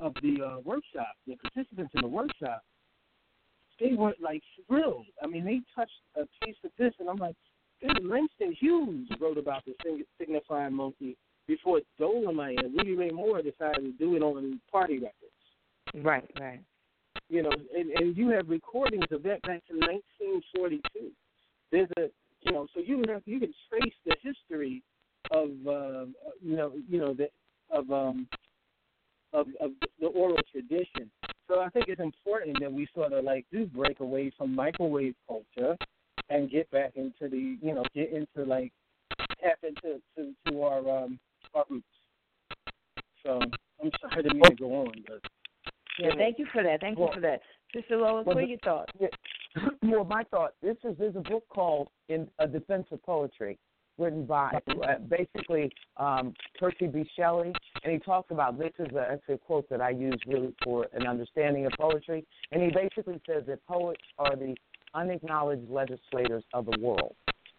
of 0.00 0.14
the 0.22 0.40
uh, 0.42 0.58
workshop, 0.60 1.16
the 1.26 1.36
participants 1.36 1.92
in 1.94 2.02
the 2.02 2.08
workshop, 2.08 2.62
they 3.80 3.94
were 3.94 4.14
like 4.20 4.42
thrilled. 4.66 5.06
I 5.22 5.26
mean, 5.26 5.44
they 5.44 5.60
touched 5.74 6.00
a 6.14 6.26
piece 6.44 6.56
of 6.64 6.70
this, 6.78 6.94
and 7.00 7.08
I'm 7.08 7.16
like, 7.16 7.34
dude, 7.80 8.04
Langston 8.04 8.52
Hughes 8.52 9.08
wrote 9.20 9.38
about 9.38 9.64
the 9.64 9.74
sing- 9.82 10.04
signifying 10.18 10.74
monkey 10.74 11.16
before 11.46 11.80
Dolemite 12.00 12.64
and 12.64 12.74
Rudy 12.74 12.94
Ray 12.94 13.10
Moore 13.10 13.42
decided 13.42 13.82
to 13.84 13.92
do 13.92 14.16
it 14.16 14.22
on 14.22 14.60
party 14.70 14.98
records. 14.98 15.32
Right, 15.94 16.30
right. 16.40 16.60
You 17.28 17.42
know, 17.42 17.52
and, 17.76 17.90
and 17.90 18.16
you 18.16 18.28
have 18.30 18.48
recordings 18.48 19.06
of 19.10 19.22
that 19.24 19.42
back 19.42 19.66
to 19.66 19.74
1942. 19.74 21.10
There's 21.70 21.88
a, 21.96 22.08
you 22.42 22.52
know, 22.52 22.66
so 22.74 22.80
you 22.80 23.02
have, 23.08 23.22
you 23.26 23.40
can 23.40 23.52
trace 23.68 23.94
the 24.04 24.16
history 24.22 24.82
of, 25.30 25.48
uh, 25.66 26.06
you 26.42 26.56
know, 26.56 26.72
you 26.88 26.98
know 26.98 27.14
the 27.14 27.28
of 27.70 27.90
um 27.90 28.28
of 29.32 29.48
of 29.60 29.72
the 30.00 30.06
oral 30.06 30.38
tradition. 30.50 31.10
So 31.48 31.60
I 31.60 31.68
think 31.68 31.86
it's 31.88 32.00
important 32.00 32.58
that 32.60 32.72
we 32.72 32.88
sort 32.94 33.12
of 33.12 33.24
like 33.24 33.46
do 33.52 33.66
break 33.66 34.00
away 34.00 34.32
from 34.36 34.54
microwave 34.54 35.14
culture 35.28 35.76
and 36.28 36.50
get 36.50 36.70
back 36.70 36.92
into 36.96 37.28
the, 37.28 37.56
you 37.60 37.74
know, 37.74 37.84
get 37.94 38.12
into 38.12 38.44
like 38.48 38.72
tap 39.42 39.58
into 39.62 40.00
to, 40.16 40.34
to 40.48 40.62
our 40.62 41.04
um 41.04 41.18
our 41.54 41.64
roots. 41.68 41.86
So 43.24 43.40
I'm 43.82 43.90
sorry 44.00 44.22
to 44.22 44.34
mean 44.34 44.42
to 44.44 44.54
go 44.54 44.72
on, 44.86 45.04
but 45.06 45.20
Yeah, 45.98 46.10
thank 46.16 46.38
you 46.38 46.46
for 46.52 46.62
that. 46.62 46.80
Thank 46.80 46.98
you 46.98 47.08
for 47.12 47.20
that. 47.20 47.40
Sister 47.74 47.96
Lois, 47.96 48.24
well, 48.26 48.36
what 48.36 48.44
are 48.44 48.46
your 48.46 48.58
thoughts? 48.58 48.92
Well, 49.82 50.04
my 50.04 50.24
thought. 50.24 50.54
This 50.62 50.76
is 50.84 50.96
there's 50.98 51.16
a 51.16 51.20
book 51.20 51.44
called 51.48 51.88
"In 52.08 52.28
a 52.38 52.46
Defense 52.46 52.86
of 52.90 53.02
Poetry," 53.02 53.58
written 53.98 54.24
by 54.26 54.50
uh, 54.68 54.98
basically 55.08 55.70
um, 55.96 56.34
Percy 56.58 56.86
B. 56.86 57.08
Shelley, 57.16 57.52
and 57.84 57.92
he 57.92 57.98
talks 57.98 58.30
about 58.30 58.58
this 58.58 58.72
is 58.78 58.94
a, 58.94 59.12
actually 59.12 59.36
a 59.36 59.38
quote 59.38 59.68
that 59.70 59.80
I 59.80 59.90
use 59.90 60.18
really 60.26 60.54
for 60.62 60.86
an 60.92 61.06
understanding 61.06 61.66
of 61.66 61.72
poetry, 61.78 62.24
and 62.52 62.62
he 62.62 62.70
basically 62.70 63.20
says 63.26 63.44
that 63.46 63.64
poets 63.66 64.02
are 64.18 64.36
the 64.36 64.54
unacknowledged 64.94 65.70
legislators 65.70 66.44
of 66.52 66.66
the 66.66 66.78
world, 66.80 67.14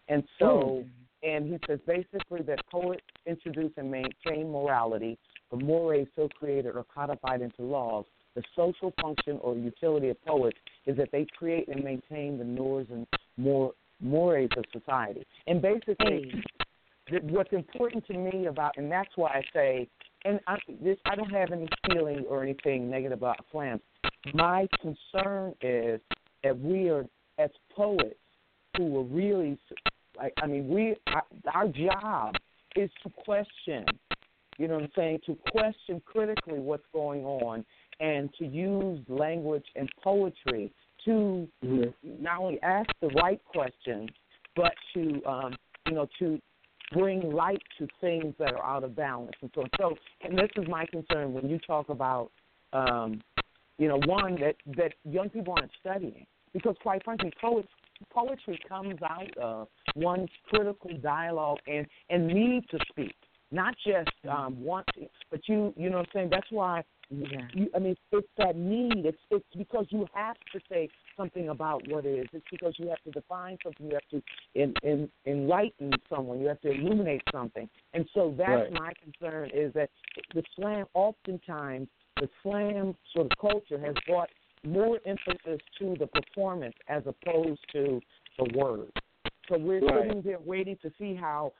and 0.08 0.22
so. 0.38 0.84
And 1.20 1.46
he 1.46 1.58
says 1.66 1.80
basically 1.84 2.42
that 2.42 2.60
poets 2.70 3.02
introduce 3.26 3.72
and 3.76 3.90
maintain 3.90 4.52
morality, 4.52 5.18
the 5.50 5.56
mores 5.56 6.06
so 6.14 6.28
created 6.28 6.76
or 6.76 6.84
codified 6.84 7.42
into 7.42 7.62
laws. 7.62 8.04
The 8.38 8.44
social 8.54 8.94
function 9.02 9.40
or 9.42 9.56
utility 9.56 10.10
of 10.10 10.24
poets 10.24 10.58
is 10.86 10.96
that 10.96 11.08
they 11.10 11.26
create 11.36 11.66
and 11.66 11.82
maintain 11.82 12.38
the 12.38 12.44
norms 12.44 12.86
and 12.88 13.04
more 13.36 13.72
mores 14.00 14.48
of 14.56 14.64
society. 14.72 15.26
And 15.48 15.60
basically, 15.60 16.30
mm. 16.32 16.42
th- 17.10 17.22
what's 17.24 17.52
important 17.52 18.06
to 18.06 18.16
me 18.16 18.46
about, 18.46 18.76
and 18.76 18.92
that's 18.92 19.10
why 19.16 19.30
I 19.30 19.42
say, 19.52 19.88
and 20.24 20.38
I, 20.46 20.56
this, 20.80 20.98
I 21.04 21.16
don't 21.16 21.30
have 21.30 21.50
any 21.50 21.66
feeling 21.90 22.26
or 22.28 22.44
anything 22.44 22.88
negative 22.88 23.18
about 23.18 23.44
slams. 23.50 23.80
My 24.32 24.68
concern 24.80 25.54
is 25.60 26.00
that 26.44 26.56
we 26.56 26.90
are, 26.90 27.06
as 27.38 27.50
poets, 27.74 28.14
who 28.76 28.98
are 28.98 29.02
really, 29.02 29.58
like, 30.16 30.32
I 30.40 30.46
mean, 30.46 30.68
we, 30.68 30.94
our 31.52 31.66
job 31.66 32.36
is 32.76 32.88
to 33.02 33.10
question. 33.10 33.84
You 34.58 34.68
know 34.68 34.74
what 34.74 34.84
I'm 34.84 34.90
saying? 34.94 35.20
To 35.26 35.36
question 35.50 36.00
critically 36.06 36.60
what's 36.60 36.86
going 36.92 37.24
on 37.24 37.64
and 38.00 38.32
to 38.34 38.46
use 38.46 39.00
language 39.08 39.64
and 39.76 39.88
poetry 40.02 40.72
to 41.04 41.48
not 42.02 42.40
only 42.40 42.60
ask 42.62 42.88
the 43.00 43.08
right 43.08 43.40
questions, 43.44 44.08
but 44.56 44.72
to 44.94 45.24
um, 45.24 45.56
you 45.86 45.94
know 45.94 46.08
to 46.18 46.40
bring 46.92 47.32
light 47.32 47.62
to 47.78 47.86
things 48.00 48.34
that 48.38 48.54
are 48.54 48.64
out 48.64 48.84
of 48.84 48.96
balance 48.96 49.32
and 49.42 49.50
so 49.54 49.62
on. 49.62 49.68
So, 49.78 49.94
and 50.22 50.38
this 50.38 50.48
is 50.56 50.66
my 50.68 50.86
concern 50.86 51.32
when 51.32 51.48
you 51.48 51.58
talk 51.58 51.88
about 51.88 52.30
um, 52.72 53.20
you 53.78 53.88
know 53.88 54.00
one 54.06 54.38
that 54.40 54.56
that 54.76 54.94
young 55.04 55.28
people 55.28 55.54
aren't 55.56 55.72
studying 55.80 56.26
because 56.52 56.76
quite 56.82 57.04
frankly, 57.04 57.32
poets 57.40 57.68
poetry 58.10 58.58
comes 58.68 58.96
out 59.02 59.36
of 59.38 59.68
one's 59.94 60.30
critical 60.48 60.90
dialogue 61.02 61.58
and 61.66 61.86
and 62.10 62.26
need 62.26 62.64
to 62.70 62.78
speak, 62.90 63.14
not 63.50 63.74
just 63.86 64.10
um, 64.30 64.62
want 64.62 64.86
to, 64.94 65.06
but 65.30 65.40
you 65.46 65.72
you 65.76 65.90
know 65.90 65.98
what 65.98 66.06
I'm 66.06 66.12
saying. 66.12 66.28
That's 66.30 66.50
why 66.50 66.82
you, 67.10 67.70
I 67.74 67.78
mean, 67.78 67.96
it's 68.12 68.28
that 68.36 68.56
need. 68.56 69.06
It's 69.06 69.18
it's 69.30 69.44
because 69.56 69.86
you 69.88 70.06
have 70.12 70.36
to 70.52 70.60
say 70.70 70.88
something 71.16 71.48
about 71.48 71.86
what 71.88 72.04
it 72.04 72.18
is. 72.18 72.26
It's 72.32 72.46
because 72.50 72.74
you 72.78 72.88
have 72.88 73.02
to 73.04 73.10
define 73.10 73.56
something. 73.62 73.86
You 73.86 73.94
have 73.94 74.08
to 74.10 74.22
in, 74.54 74.74
in, 74.82 75.08
enlighten 75.26 75.92
someone. 76.10 76.40
You 76.40 76.48
have 76.48 76.60
to 76.62 76.70
illuminate 76.70 77.22
something. 77.32 77.68
And 77.94 78.06
so 78.12 78.34
that's 78.36 78.70
Right. 78.70 78.72
my 78.72 78.92
concern 79.02 79.50
is 79.54 79.72
that 79.74 79.90
the 80.34 80.42
slam, 80.54 80.86
oftentimes, 80.94 81.88
the 82.20 82.28
slam 82.42 82.94
sort 83.14 83.30
of 83.30 83.38
culture 83.38 83.78
has 83.78 83.94
brought 84.06 84.28
more 84.64 84.98
emphasis 85.06 85.60
to 85.78 85.96
the 85.98 86.08
performance 86.08 86.74
as 86.88 87.02
opposed 87.06 87.60
to 87.72 88.02
the 88.38 88.58
word. 88.58 88.92
So 89.48 89.56
we're 89.56 89.80
Right. 89.80 90.04
sitting 90.04 90.22
there 90.22 90.40
waiting 90.40 90.76
to 90.82 90.92
see 90.98 91.14
how 91.14 91.52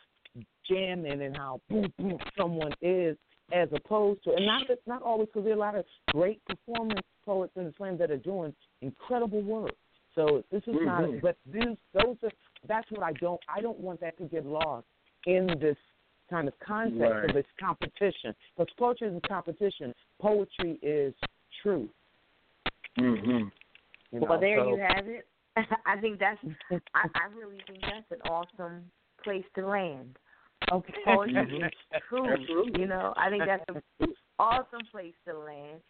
jamming 0.69 1.23
and 1.23 1.35
how 1.37 1.61
boom 1.69 1.91
boom 1.99 2.19
someone 2.37 2.73
is 2.83 3.17
as 3.53 3.69
opposed 3.73 4.23
to 4.25 4.35
and 4.35 4.45
not 4.47 4.67
that 4.69 4.79
not 4.87 5.03
always 5.03 5.27
because 5.29 5.45
there 5.45 5.53
are 5.55 5.57
a 5.57 5.59
lot 5.59 5.75
of 5.75 5.85
great 6.09 6.41
performance 6.45 7.01
poets 7.25 7.53
in 7.57 7.65
the 7.65 7.73
slam 7.79 7.97
that 7.99 8.11
are 8.11 8.17
doing 8.19 8.55
incredible 8.83 9.43
work. 9.43 9.73
So 10.15 10.43
this 10.51 10.63
is 10.67 10.75
not 10.81 11.03
Mhm. 11.05 11.21
but 11.23 11.37
these 11.47 11.77
those 11.95 12.17
are 12.23 12.31
that's 12.67 12.91
what 12.91 13.03
I 13.03 13.13
don't 13.15 13.41
I 13.49 13.61
don't 13.61 13.79
want 13.79 14.01
that 14.01 14.17
to 14.19 14.25
get 14.25 14.45
lost 14.45 14.87
in 15.27 15.47
this 15.61 15.77
kind 16.29 16.47
of 16.47 16.59
context 16.59 17.01
Right. 17.01 17.25
of 17.25 17.35
this 17.35 17.47
competition. 17.59 18.35
Because 18.57 18.73
poetry 18.77 19.09
is 19.09 19.21
competition. 19.27 19.95
Poetry 20.21 20.79
is 20.83 21.15
truth. 21.63 21.91
Mm-hmm. 22.99 23.49
You 24.13 24.21
well, 24.21 24.39
there 24.41 24.59
so- 24.59 24.69
you 24.69 24.77
have 24.79 25.07
it. 25.09 25.27
I 25.87 25.97
think 26.01 26.19
that's. 26.21 26.39
I, 26.95 27.09
I 27.15 27.25
really 27.37 27.61
think 27.67 27.81
that's 27.83 28.11
an 28.11 28.21
awesome 28.31 28.91
place 29.25 29.45
to 29.57 29.67
land. 29.67 30.17
Okay. 30.73 30.93
Mhm. 31.07 31.71
true. 32.47 32.71
You 32.79 32.87
know, 32.87 33.15
I 33.17 33.31
think 33.31 33.45
that's 33.47 33.65
an 33.69 34.15
awesome 34.39 34.85
place 34.91 35.15
to 35.27 35.39
land. 35.39 35.81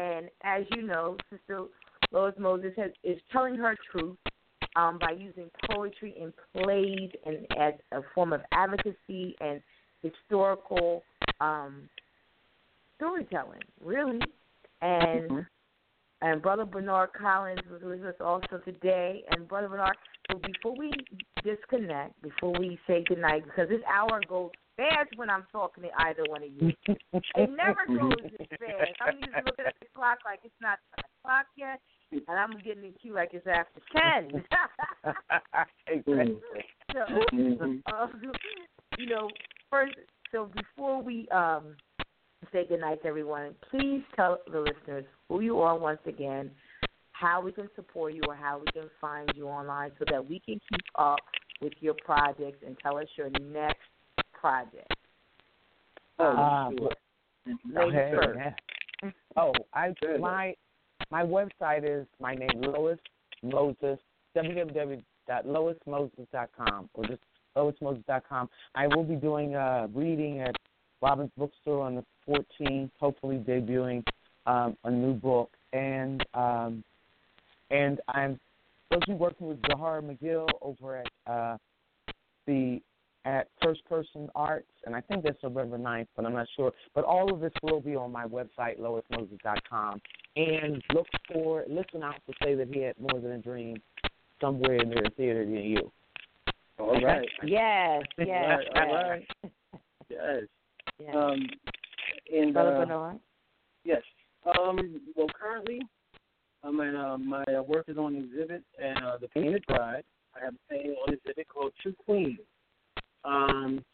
And 0.00 0.30
as 0.42 0.64
you 0.70 0.82
know, 0.82 1.16
Sister 1.30 1.64
Lois 2.12 2.34
Moses 2.38 2.72
has, 2.76 2.90
is 3.02 3.20
telling 3.32 3.56
her 3.56 3.76
truth 3.90 4.16
um, 4.76 4.98
by 4.98 5.12
using 5.12 5.50
poetry 5.70 6.14
and 6.20 6.32
plays 6.54 7.10
and 7.24 7.46
as 7.58 7.74
a 7.92 8.02
form 8.14 8.32
of 8.32 8.42
advocacy 8.52 9.36
and 9.40 9.62
historical 10.02 11.02
um, 11.40 11.88
storytelling, 12.96 13.62
really. 13.84 14.20
And 14.82 15.46
And 16.22 16.42
Brother 16.42 16.64
Bernard 16.66 17.10
Collins 17.18 17.60
was 17.70 17.80
with 17.82 18.04
us 18.04 18.14
also 18.20 18.58
today. 18.64 19.22
And 19.30 19.48
Brother 19.48 19.68
Bernard, 19.68 19.96
so 20.30 20.38
before 20.38 20.76
we 20.76 20.92
disconnect, 21.42 22.20
before 22.22 22.52
we 22.58 22.78
say 22.86 23.04
goodnight, 23.08 23.44
because 23.44 23.68
this 23.68 23.80
hour 23.90 24.20
goes 24.28 24.50
fast 24.76 25.10
when 25.16 25.30
I'm 25.30 25.46
talking 25.50 25.84
to 25.84 25.90
either 25.98 26.24
one 26.28 26.42
of 26.42 26.50
you. 26.50 26.72
it 26.86 27.50
never 27.50 27.86
goes 28.00 28.30
this 28.38 28.48
fast. 28.50 28.92
I'm 29.00 29.18
just 29.18 29.46
looking 29.46 29.66
at 29.66 29.74
the 29.80 29.86
clock 29.94 30.18
like 30.24 30.40
it's 30.44 30.54
not 30.60 30.78
10 30.96 31.04
o'clock 31.22 31.46
yet, 31.56 31.80
and 32.12 32.38
I'm 32.38 32.58
getting 32.64 32.84
in 32.84 32.92
queue 33.00 33.14
like 33.14 33.30
it's 33.32 33.46
after 33.46 33.80
10. 33.96 34.44
exactly. 35.86 36.36
so, 36.92 37.94
um, 37.94 38.20
you 38.98 39.06
know, 39.06 39.30
first, 39.70 39.94
so 40.32 40.50
before 40.54 41.02
we 41.02 41.28
um 41.28 41.76
say 42.52 42.66
goodnight 42.66 43.02
to 43.02 43.08
everyone, 43.08 43.54
please 43.70 44.02
tell 44.16 44.38
the 44.50 44.60
listeners 44.60 45.04
who 45.28 45.40
you 45.40 45.60
are 45.60 45.78
once 45.78 46.00
again, 46.06 46.50
how 47.12 47.40
we 47.40 47.52
can 47.52 47.68
support 47.76 48.14
you, 48.14 48.22
or 48.26 48.34
how 48.34 48.58
we 48.58 48.66
can 48.72 48.90
find 49.00 49.30
you 49.34 49.46
online 49.46 49.92
so 49.98 50.04
that 50.10 50.26
we 50.26 50.40
can 50.40 50.54
keep 50.54 50.84
up 50.96 51.20
with 51.60 51.74
your 51.80 51.94
projects 52.04 52.58
and 52.66 52.76
tell 52.82 52.96
us 52.96 53.06
your 53.16 53.30
next 53.52 53.78
project. 54.32 54.92
Uh, 56.18 56.70
Ladies 56.70 56.88
okay, 57.76 58.12
first. 58.14 58.40
Oh, 59.36 59.52
I 59.72 59.94
my 60.18 60.54
my 61.10 61.22
website 61.22 61.84
is 61.84 62.06
my 62.20 62.34
name 62.34 62.60
Lois 62.60 62.98
Moses 63.42 63.98
www.loismoses.com 64.36 66.90
or 66.94 67.04
just 67.04 67.20
loismoses.com. 67.56 68.48
I 68.74 68.86
will 68.86 69.04
be 69.04 69.16
doing 69.16 69.54
a 69.54 69.88
reading 69.92 70.40
at 70.40 70.54
Robin's 71.02 71.30
Bookstore 71.36 71.84
on 71.84 71.94
the 71.96 72.04
14th, 72.28 72.90
hopefully 72.98 73.42
debuting 73.46 74.04
um, 74.46 74.76
a 74.84 74.90
new 74.90 75.14
book, 75.14 75.50
and 75.72 76.24
um, 76.34 76.84
and 77.70 78.00
I'm 78.08 78.38
supposed 78.88 79.06
to 79.06 79.12
be 79.12 79.18
working 79.18 79.46
with 79.46 79.58
Zahara 79.70 80.02
McGill 80.02 80.48
over 80.60 80.96
at 80.96 81.32
uh, 81.32 81.56
the 82.46 82.80
at 83.24 83.48
First 83.62 83.84
Person 83.86 84.28
Arts, 84.34 84.70
and 84.86 84.94
I 84.94 85.00
think 85.02 85.24
that's 85.24 85.42
November 85.42 85.78
9th, 85.78 86.06
but 86.16 86.24
I'm 86.24 86.32
not 86.32 86.46
sure. 86.56 86.72
But 86.94 87.04
all 87.04 87.32
of 87.32 87.40
this 87.40 87.52
will 87.62 87.80
be 87.80 87.94
on 87.94 88.10
my 88.10 88.24
website, 88.24 88.80
loismoses.com. 88.80 90.00
And 90.36 90.82
look 90.94 91.06
for, 91.30 91.64
listen 91.68 92.02
out 92.02 92.16
to 92.26 92.32
say 92.42 92.54
that 92.54 92.68
he 92.72 92.80
had 92.80 92.94
more 92.98 93.20
than 93.20 93.32
a 93.32 93.38
dream 93.38 93.76
somewhere 94.40 94.78
near 94.78 95.02
the 95.04 95.10
theater 95.16 95.44
near 95.44 95.60
you. 95.60 95.92
All 96.78 96.98
right. 96.98 97.28
Yes, 97.44 98.04
yes, 98.16 98.58
All 98.74 98.80
right, 98.80 98.88
all 98.88 98.88
yes. 98.88 99.22
right. 99.42 99.52
Yes. 100.08 100.42
Yes. 101.00 101.14
Um, 101.14 101.46
and 102.32 102.56
uh, 102.56 102.86
yes. 103.84 104.02
Um, 104.58 105.02
well, 105.16 105.28
currently, 105.38 105.82
I'm 106.62 106.80
at, 106.80 106.94
uh, 106.94 107.18
my 107.18 107.42
uh, 107.44 107.62
work 107.62 107.84
is 107.88 107.98
on 107.98 108.16
exhibit 108.16 108.62
at 108.80 109.02
uh, 109.02 109.18
the 109.18 109.28
Painted 109.28 109.64
Bride. 109.66 110.04
I 110.34 110.40
have 110.44 110.54
a 110.54 110.58
painting 110.72 110.96
on 111.06 111.12
exhibit 111.14 111.46
called 111.48 111.72
Two 111.82 111.94
Queens. 112.04 112.38
Um, 113.24 113.84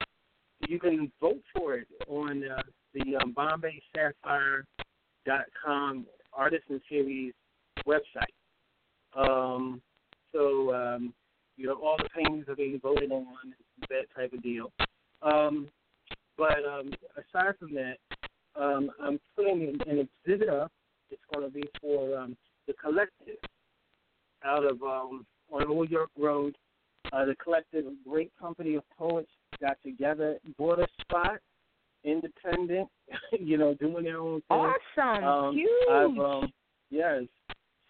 you 0.69 0.79
can 0.79 1.11
vote 1.21 1.43
for 1.55 1.75
it 1.75 1.89
on 2.09 2.43
uh, 2.49 2.63
the 2.95 3.17
um, 3.17 3.35
BombaySapphire.com 3.35 6.07
Artisan 6.33 6.81
Series 6.89 7.35
website. 7.87 8.33
Um, 9.17 9.83
so, 10.33 10.75
um, 10.75 11.13
you 11.57 11.67
know, 11.67 11.75
all 11.75 11.97
the 11.99 12.09
paintings 12.15 12.49
are 12.49 12.57
being 12.57 12.81
voted 12.81 13.13
on, 13.13 13.27
that 13.89 14.07
type 14.15 14.33
of 14.33 14.43
deal. 14.43 14.73
Um, 15.23 15.69
but 16.37 16.65
um, 16.65 16.91
aside 17.17 17.55
from 17.59 17.75
that, 17.75 17.97
um, 18.61 18.91
I'm 19.03 19.19
putting 19.35 19.79
an, 19.87 20.09
exhibit 20.25 20.49
up. 20.49 20.73
It's 21.11 21.23
going 21.33 21.47
to 21.47 21.53
be 21.53 21.65
for 21.81 22.19
um, 22.19 22.37
the 22.67 22.75
collective 22.75 23.37
out 24.45 24.65
of 24.65 24.83
um, 24.83 25.27
on 25.51 25.67
Old 25.69 25.91
York 25.91 26.11
Road. 26.19 26.57
Uh, 27.13 27.25
the 27.25 27.37
collective, 27.37 27.87
a 27.87 28.09
great 28.09 28.33
company 28.39 28.75
of 28.75 28.83
poets, 28.99 29.31
got 29.61 29.77
together, 29.85 30.39
bought 30.59 30.81
a 30.81 30.87
spot, 31.01 31.39
independent, 32.05 32.89
you 33.39 33.57
know, 33.57 33.75
doing 33.75 34.05
their 34.05 34.19
own 34.19 34.43
thing. 34.49 34.71
Awesome. 34.97 35.25
Um, 35.25 35.55
Huge. 35.55 35.71
I've, 35.91 36.19
um, 36.19 36.53
yes. 36.91 37.23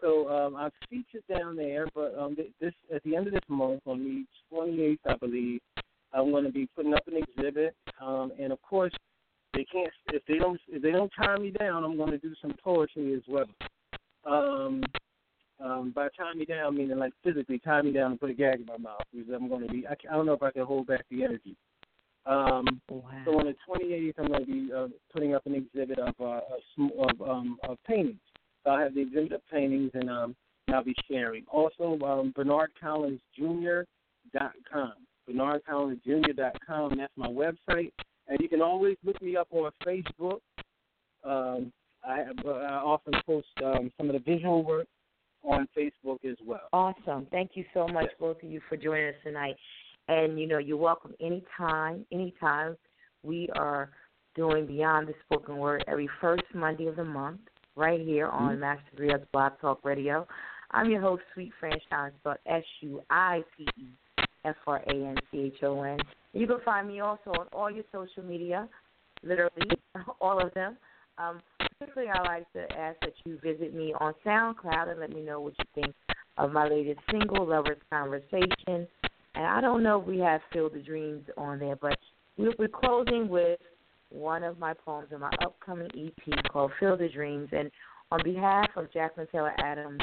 So 0.01 0.29
um, 0.29 0.57
I've 0.57 0.73
featured 0.91 1.23
down 1.35 1.57
there, 1.57 1.87
but 1.95 2.15
um, 2.19 2.37
this 2.61 2.73
at 2.95 3.03
the 3.05 3.17
end 3.17 3.29
of 3.29 3.33
this 3.33 3.43
month, 3.49 3.81
on 3.87 3.99
the 4.01 4.55
28th, 4.55 4.99
I 5.07 5.17
believe, 5.17 5.61
I'm 6.17 6.31
going 6.31 6.45
to 6.45 6.53
be 6.53 6.69
putting 6.75 6.95
up 6.95 7.07
an 7.07 7.23
exhibit, 7.23 7.77
um, 8.01 8.33
and 8.41 8.53
of 8.53 8.61
course, 8.63 8.93
they 9.53 9.65
can't 9.65 9.93
if 10.13 10.23
they 10.27 10.39
don't 10.39 10.61
if 10.69 10.83
they 10.83 10.91
don't 10.91 11.13
tie 11.17 11.37
me 11.37 11.51
down, 11.51 11.85
I'm 11.85 11.97
going 11.97 12.11
to 12.11 12.19
do 12.19 12.35
some 12.41 12.55
poetry 12.63 13.15
as 13.15 13.23
well. 13.29 13.47
Um, 14.25 14.83
um, 15.63 15.93
by 15.95 16.09
tie 16.19 16.35
me 16.35 16.45
down, 16.45 16.77
meaning 16.77 16.99
like 16.99 17.13
physically 17.23 17.59
tie 17.59 17.83
me 17.83 17.93
down 17.93 18.13
and 18.13 18.21
put 18.21 18.31
a 18.31 18.35
gag 18.35 18.61
in 18.61 18.67
my 18.67 18.79
mouth, 18.79 19.03
because 19.13 19.29
I'm 19.35 19.49
going 19.49 19.67
to 19.67 19.73
be 19.73 19.87
I, 19.87 19.93
I 20.11 20.15
don't 20.15 20.27
know 20.27 20.33
if 20.33 20.43
I 20.43 20.51
can 20.51 20.65
hold 20.65 20.87
back 20.87 21.05
the 21.11 21.23
energy. 21.23 21.57
Um, 22.25 22.81
wow. 22.89 23.11
so 23.25 23.39
on 23.39 23.47
the 23.47 23.55
28th, 23.69 24.15
I'm 24.19 24.29
going 24.29 24.45
to 24.45 24.53
be 24.53 24.73
uh, 24.73 24.89
putting 25.13 25.35
up 25.35 25.47
an 25.47 25.55
exhibit 25.55 25.99
of 25.99 26.15
uh, 26.21 26.25
of, 26.25 26.43
sm- 26.75 26.99
of, 26.99 27.29
um, 27.29 27.59
of 27.69 27.79
paintings. 27.87 28.21
So 28.65 28.71
I'll 28.71 28.81
have 28.81 28.95
the 28.95 29.03
exhibit 29.03 29.33
of 29.33 29.43
paintings, 29.51 29.91
and 29.95 30.11
um, 30.11 30.35
I'll 30.73 30.83
be 30.83 30.95
sharing. 31.09 31.45
Also, 31.49 31.99
um, 32.05 32.33
BernardCollinsJr.com. 32.37 34.93
BernardCollinsJr.com. 35.29 36.97
That's 36.99 37.13
my 37.17 37.29
website, 37.29 37.93
and 38.29 38.39
you 38.41 38.49
can 38.49 38.63
always 38.63 38.97
look 39.05 39.21
me 39.21 39.37
up 39.37 39.49
on 39.51 39.71
Facebook. 39.87 40.41
Um, 41.25 41.73
I, 42.05 42.25
I 42.45 42.75
often 42.75 43.15
post 43.27 43.49
um, 43.65 43.91
some 43.97 44.09
of 44.09 44.13
the 44.13 44.21
visual 44.21 44.65
work 44.65 44.87
on 45.43 45.69
Facebook 45.77 46.25
as 46.25 46.37
well. 46.45 46.69
Awesome. 46.73 47.27
Thank 47.31 47.53
you 47.55 47.65
so 47.75 47.87
much, 47.89 48.07
both 48.19 48.43
of 48.43 48.51
you, 48.51 48.61
for 48.69 48.77
joining 48.77 49.09
us 49.09 49.15
tonight. 49.25 49.57
And 50.09 50.39
you 50.39 50.47
know, 50.47 50.59
you're 50.59 50.77
welcome 50.77 51.15
anytime, 51.21 52.07
anytime. 52.13 52.77
We 53.23 53.49
are 53.57 53.91
doing 54.37 54.67
Beyond 54.67 55.09
the 55.09 55.15
Spoken 55.25 55.57
Word 55.57 55.85
every 55.89 56.09
first 56.21 56.45
Monday 56.55 56.87
of 56.87 56.97
the 56.97 57.05
month, 57.05 57.41
right 57.75 58.01
here 58.01 58.29
on 58.29 58.61
Master 58.61 58.85
Griot's 58.97 59.27
Blog 59.33 59.53
Talk 59.61 59.85
Radio. 59.85 60.27
I'm 60.71 60.91
your 60.91 61.01
host, 61.01 61.23
Suite 61.35 61.53
Franchon, 61.61 62.11
spelled 62.21 62.37
S 62.47 62.63
U 62.81 63.03
I 63.11 63.43
T 63.57 63.67
E 63.79 63.85
F 64.47 64.57
R 64.67 64.83
A 64.87 64.91
N 64.91 65.17
C 65.31 65.53
H 65.55 65.63
O 65.63 65.83
N. 65.83 65.99
You 66.33 66.47
can 66.47 66.61
find 66.65 66.89
me 66.89 67.01
also 67.01 67.31
on 67.31 67.47
all 67.53 67.71
your 67.71 67.85
social 67.93 68.23
media, 68.23 68.69
literally 69.23 69.71
all 70.21 70.39
of 70.45 70.53
them. 70.55 70.77
Um, 71.19 71.41
particularly, 71.59 72.13
I 72.13 72.23
like 72.23 72.53
to 72.53 72.79
ask 72.79 72.99
that 73.01 73.15
you 73.25 73.39
visit 73.43 73.75
me 73.75 73.95
on 73.99 74.13
SoundCloud 74.25 74.91
and 74.91 75.01
let 75.01 75.11
me 75.11 75.23
know 75.23 75.41
what 75.41 75.55
you 75.59 75.65
think 75.83 75.95
of 76.37 76.53
my 76.53 76.69
latest 76.69 77.01
single, 77.11 77.47
Lovers 77.47 77.79
Conversation. 77.91 78.87
And 79.35 79.47
I 79.47 79.61
don't 79.61 79.83
know 79.83 80.01
if 80.01 80.07
we 80.07 80.19
have 80.19 80.41
Field 80.53 80.77
of 80.77 80.85
Dreams 80.85 81.25
on 81.39 81.59
there, 81.59 81.77
but 81.77 81.99
we're, 82.37 82.53
we're 82.59 82.69
closing 82.69 83.29
with 83.29 83.59
one 84.11 84.43
of 84.43 84.59
my 84.59 84.75
poems 84.75 85.09
in 85.11 85.21
my 85.21 85.33
upcoming 85.43 85.89
EP 85.97 86.53
called 86.53 86.73
Field 86.79 87.01
of 87.01 87.13
Dreams. 87.13 87.49
And 87.53 87.71
on 88.11 88.21
behalf 88.23 88.69
of 88.77 88.93
Jacqueline 88.93 89.27
Taylor 89.33 89.55
Adams 89.59 90.01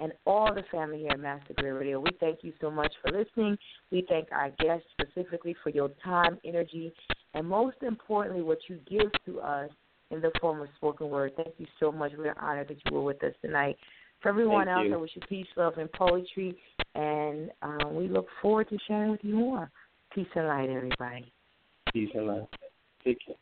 and 0.00 0.12
all 0.26 0.54
the 0.54 0.62
family 0.70 0.98
here 0.98 1.10
at 1.12 1.20
Master 1.20 1.54
Griot 1.54 1.78
Radio, 1.78 2.00
we 2.00 2.10
thank 2.20 2.40
you 2.42 2.52
so 2.60 2.70
much 2.70 2.92
for 3.02 3.10
listening. 3.10 3.58
We 3.90 4.06
thank 4.08 4.28
our 4.32 4.50
guests 4.60 4.86
specifically 4.92 5.56
for 5.62 5.70
your 5.70 5.90
time, 6.04 6.38
energy, 6.44 6.92
and 7.34 7.46
most 7.46 7.76
importantly, 7.82 8.42
what 8.42 8.58
you 8.68 8.78
give 8.88 9.10
to 9.26 9.40
us 9.40 9.70
in 10.10 10.20
the 10.20 10.30
form 10.40 10.62
of 10.62 10.68
spoken 10.76 11.10
word. 11.10 11.32
Thank 11.36 11.54
you 11.58 11.66
so 11.80 11.92
much. 11.92 12.12
We're 12.16 12.38
honored 12.38 12.68
that 12.68 12.78
you 12.84 12.96
were 12.96 13.02
with 13.02 13.22
us 13.24 13.34
tonight. 13.42 13.76
For 14.22 14.30
everyone 14.30 14.66
Thank 14.66 14.76
else, 14.78 14.86
you. 14.88 14.94
I 14.94 14.96
wish 14.96 15.10
you 15.14 15.22
peace, 15.28 15.46
love, 15.56 15.74
and 15.78 15.90
poetry. 15.92 16.56
And 16.94 17.50
uh, 17.62 17.88
we 17.88 18.08
look 18.08 18.26
forward 18.40 18.68
to 18.70 18.78
sharing 18.86 19.10
with 19.10 19.20
you 19.22 19.34
more. 19.34 19.70
Peace 20.14 20.26
and 20.34 20.48
light, 20.48 20.70
everybody. 20.70 21.32
Peace 21.92 22.10
and 22.14 22.26
love. 22.26 22.48
Take 23.04 23.18
care. 23.24 23.36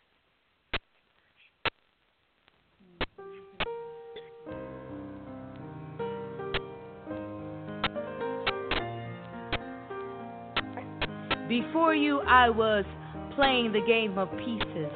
Before 11.48 11.94
you, 11.94 12.20
I 12.20 12.50
was 12.50 12.84
playing 13.36 13.72
the 13.72 13.82
game 13.86 14.18
of 14.18 14.28
pieces. 14.38 14.90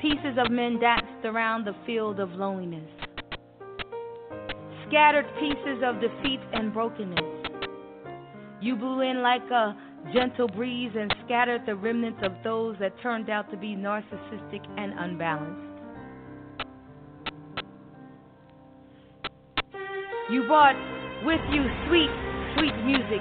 Pieces 0.00 0.38
of 0.38 0.50
men 0.50 0.80
danced 0.80 1.26
around 1.26 1.66
the 1.66 1.74
field 1.84 2.20
of 2.20 2.30
loneliness. 2.30 2.88
Scattered 4.88 5.26
pieces 5.38 5.82
of 5.84 6.00
defeat 6.00 6.40
and 6.54 6.72
brokenness. 6.72 7.20
You 8.62 8.76
blew 8.76 9.02
in 9.02 9.20
like 9.20 9.42
a 9.50 9.76
gentle 10.14 10.48
breeze 10.48 10.92
and 10.98 11.14
scattered 11.26 11.66
the 11.66 11.74
remnants 11.74 12.20
of 12.22 12.32
those 12.42 12.76
that 12.80 12.98
turned 13.02 13.28
out 13.28 13.50
to 13.50 13.58
be 13.58 13.76
narcissistic 13.76 14.64
and 14.78 14.94
unbalanced. 14.98 15.66
You 20.30 20.46
brought 20.46 20.76
with 21.26 21.40
you 21.52 21.66
sweet, 21.88 22.10
sweet 22.56 22.76
music, 22.84 23.20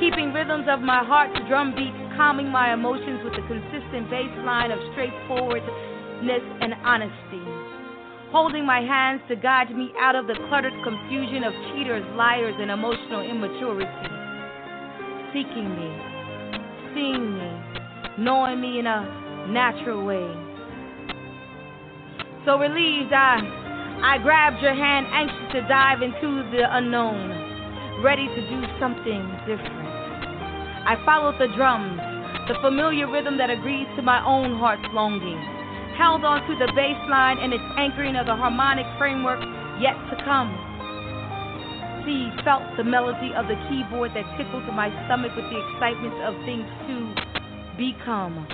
keeping 0.00 0.32
rhythms 0.32 0.66
of 0.68 0.80
my 0.80 1.04
heart's 1.04 1.38
drumbeat, 1.48 1.94
calming 2.16 2.48
my 2.48 2.72
emotions 2.72 3.20
with 3.24 3.34
a 3.34 3.44
consistent 3.48 4.10
bass 4.10 4.30
line 4.44 4.70
of 4.70 4.78
straightforwardness 4.92 6.44
and 6.60 6.74
honesty. 6.84 7.44
holding 8.32 8.66
my 8.66 8.80
hands 8.80 9.20
to 9.28 9.36
guide 9.36 9.70
me 9.74 9.92
out 10.00 10.14
of 10.16 10.26
the 10.26 10.34
cluttered 10.48 10.74
confusion 10.84 11.44
of 11.44 11.52
cheaters, 11.72 12.04
liars, 12.16 12.54
and 12.58 12.70
emotional 12.70 13.22
immaturity. 13.22 14.08
Seeking 15.32 15.68
me, 15.72 15.90
seeing 16.94 17.38
me, 17.38 17.50
knowing 18.18 18.60
me 18.60 18.78
in 18.78 18.86
a 18.86 19.48
natural 19.48 20.04
way. 20.04 20.26
So 22.44 22.58
relieved, 22.58 23.12
I, 23.12 23.40
I 24.02 24.18
grabbed 24.18 24.60
your 24.62 24.74
hand, 24.74 25.06
anxious 25.10 25.52
to 25.52 25.60
dive 25.68 26.02
into 26.02 26.50
the 26.50 26.64
unknown, 26.70 27.45
ready 28.02 28.28
to 28.28 28.40
do 28.48 28.58
something 28.80 29.22
different. 29.46 29.90
I 30.86 31.00
followed 31.04 31.40
the 31.40 31.48
drums, 31.56 32.00
the 32.48 32.54
familiar 32.62 33.10
rhythm 33.10 33.38
that 33.38 33.50
agrees 33.50 33.88
to 33.96 34.02
my 34.02 34.24
own 34.24 34.58
heart's 34.58 34.86
longing 34.92 35.56
held 35.96 36.24
on 36.24 36.44
to 36.46 36.54
the 36.60 36.70
bass 36.76 36.96
line 37.08 37.38
and 37.40 37.52
its 37.52 37.64
anchoring 37.78 38.16
of 38.16 38.26
the 38.26 38.36
harmonic 38.36 38.86
framework 38.98 39.40
yet 39.80 39.96
to 40.12 40.16
come. 40.24 40.52
See, 42.04 42.30
felt 42.44 42.62
the 42.76 42.84
melody 42.84 43.32
of 43.34 43.48
the 43.48 43.56
keyboard 43.68 44.12
that 44.14 44.24
tickled 44.36 44.68
my 44.76 44.92
stomach 45.06 45.32
with 45.34 45.48
the 45.48 45.58
excitement 45.58 46.14
of 46.22 46.36
things 46.44 46.68
to 46.86 46.96
become. 47.80 48.46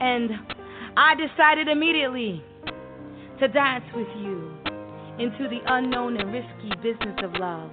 And 0.00 0.30
I 0.96 1.14
decided 1.14 1.68
immediately 1.68 2.42
to 3.38 3.48
dance 3.48 3.84
with 3.94 4.08
you 4.16 4.63
into 5.18 5.48
the 5.48 5.60
unknown 5.66 6.16
and 6.20 6.32
risky 6.32 6.70
business 6.82 7.18
of 7.22 7.32
love. 7.34 7.70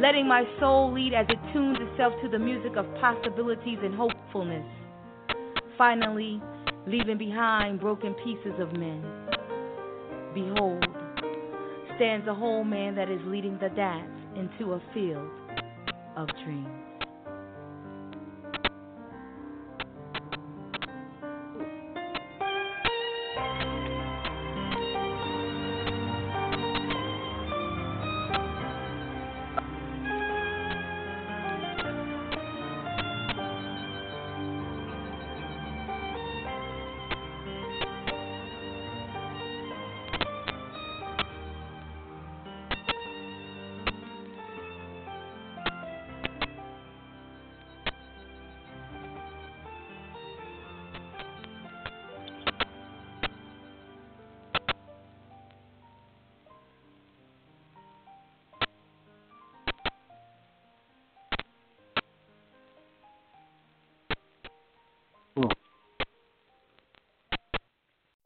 Letting 0.00 0.26
my 0.26 0.44
soul 0.60 0.92
lead 0.92 1.14
as 1.14 1.26
it 1.28 1.38
tunes 1.52 1.78
itself 1.80 2.12
to 2.22 2.28
the 2.28 2.38
music 2.38 2.76
of 2.76 2.86
possibilities 3.00 3.78
and 3.82 3.94
hopefulness 3.94 4.64
finally 5.78 6.40
leaving 6.86 7.18
behind 7.18 7.80
broken 7.80 8.14
pieces 8.24 8.58
of 8.60 8.72
men. 8.72 9.02
Behold, 10.34 10.84
stands 11.96 12.26
a 12.26 12.34
whole 12.34 12.64
man 12.64 12.94
that 12.94 13.10
is 13.10 13.20
leading 13.24 13.58
the 13.58 13.68
dance 13.70 14.10
into 14.36 14.72
a 14.72 14.82
field 14.92 15.30
of 16.16 16.28
dreams. 16.44 16.83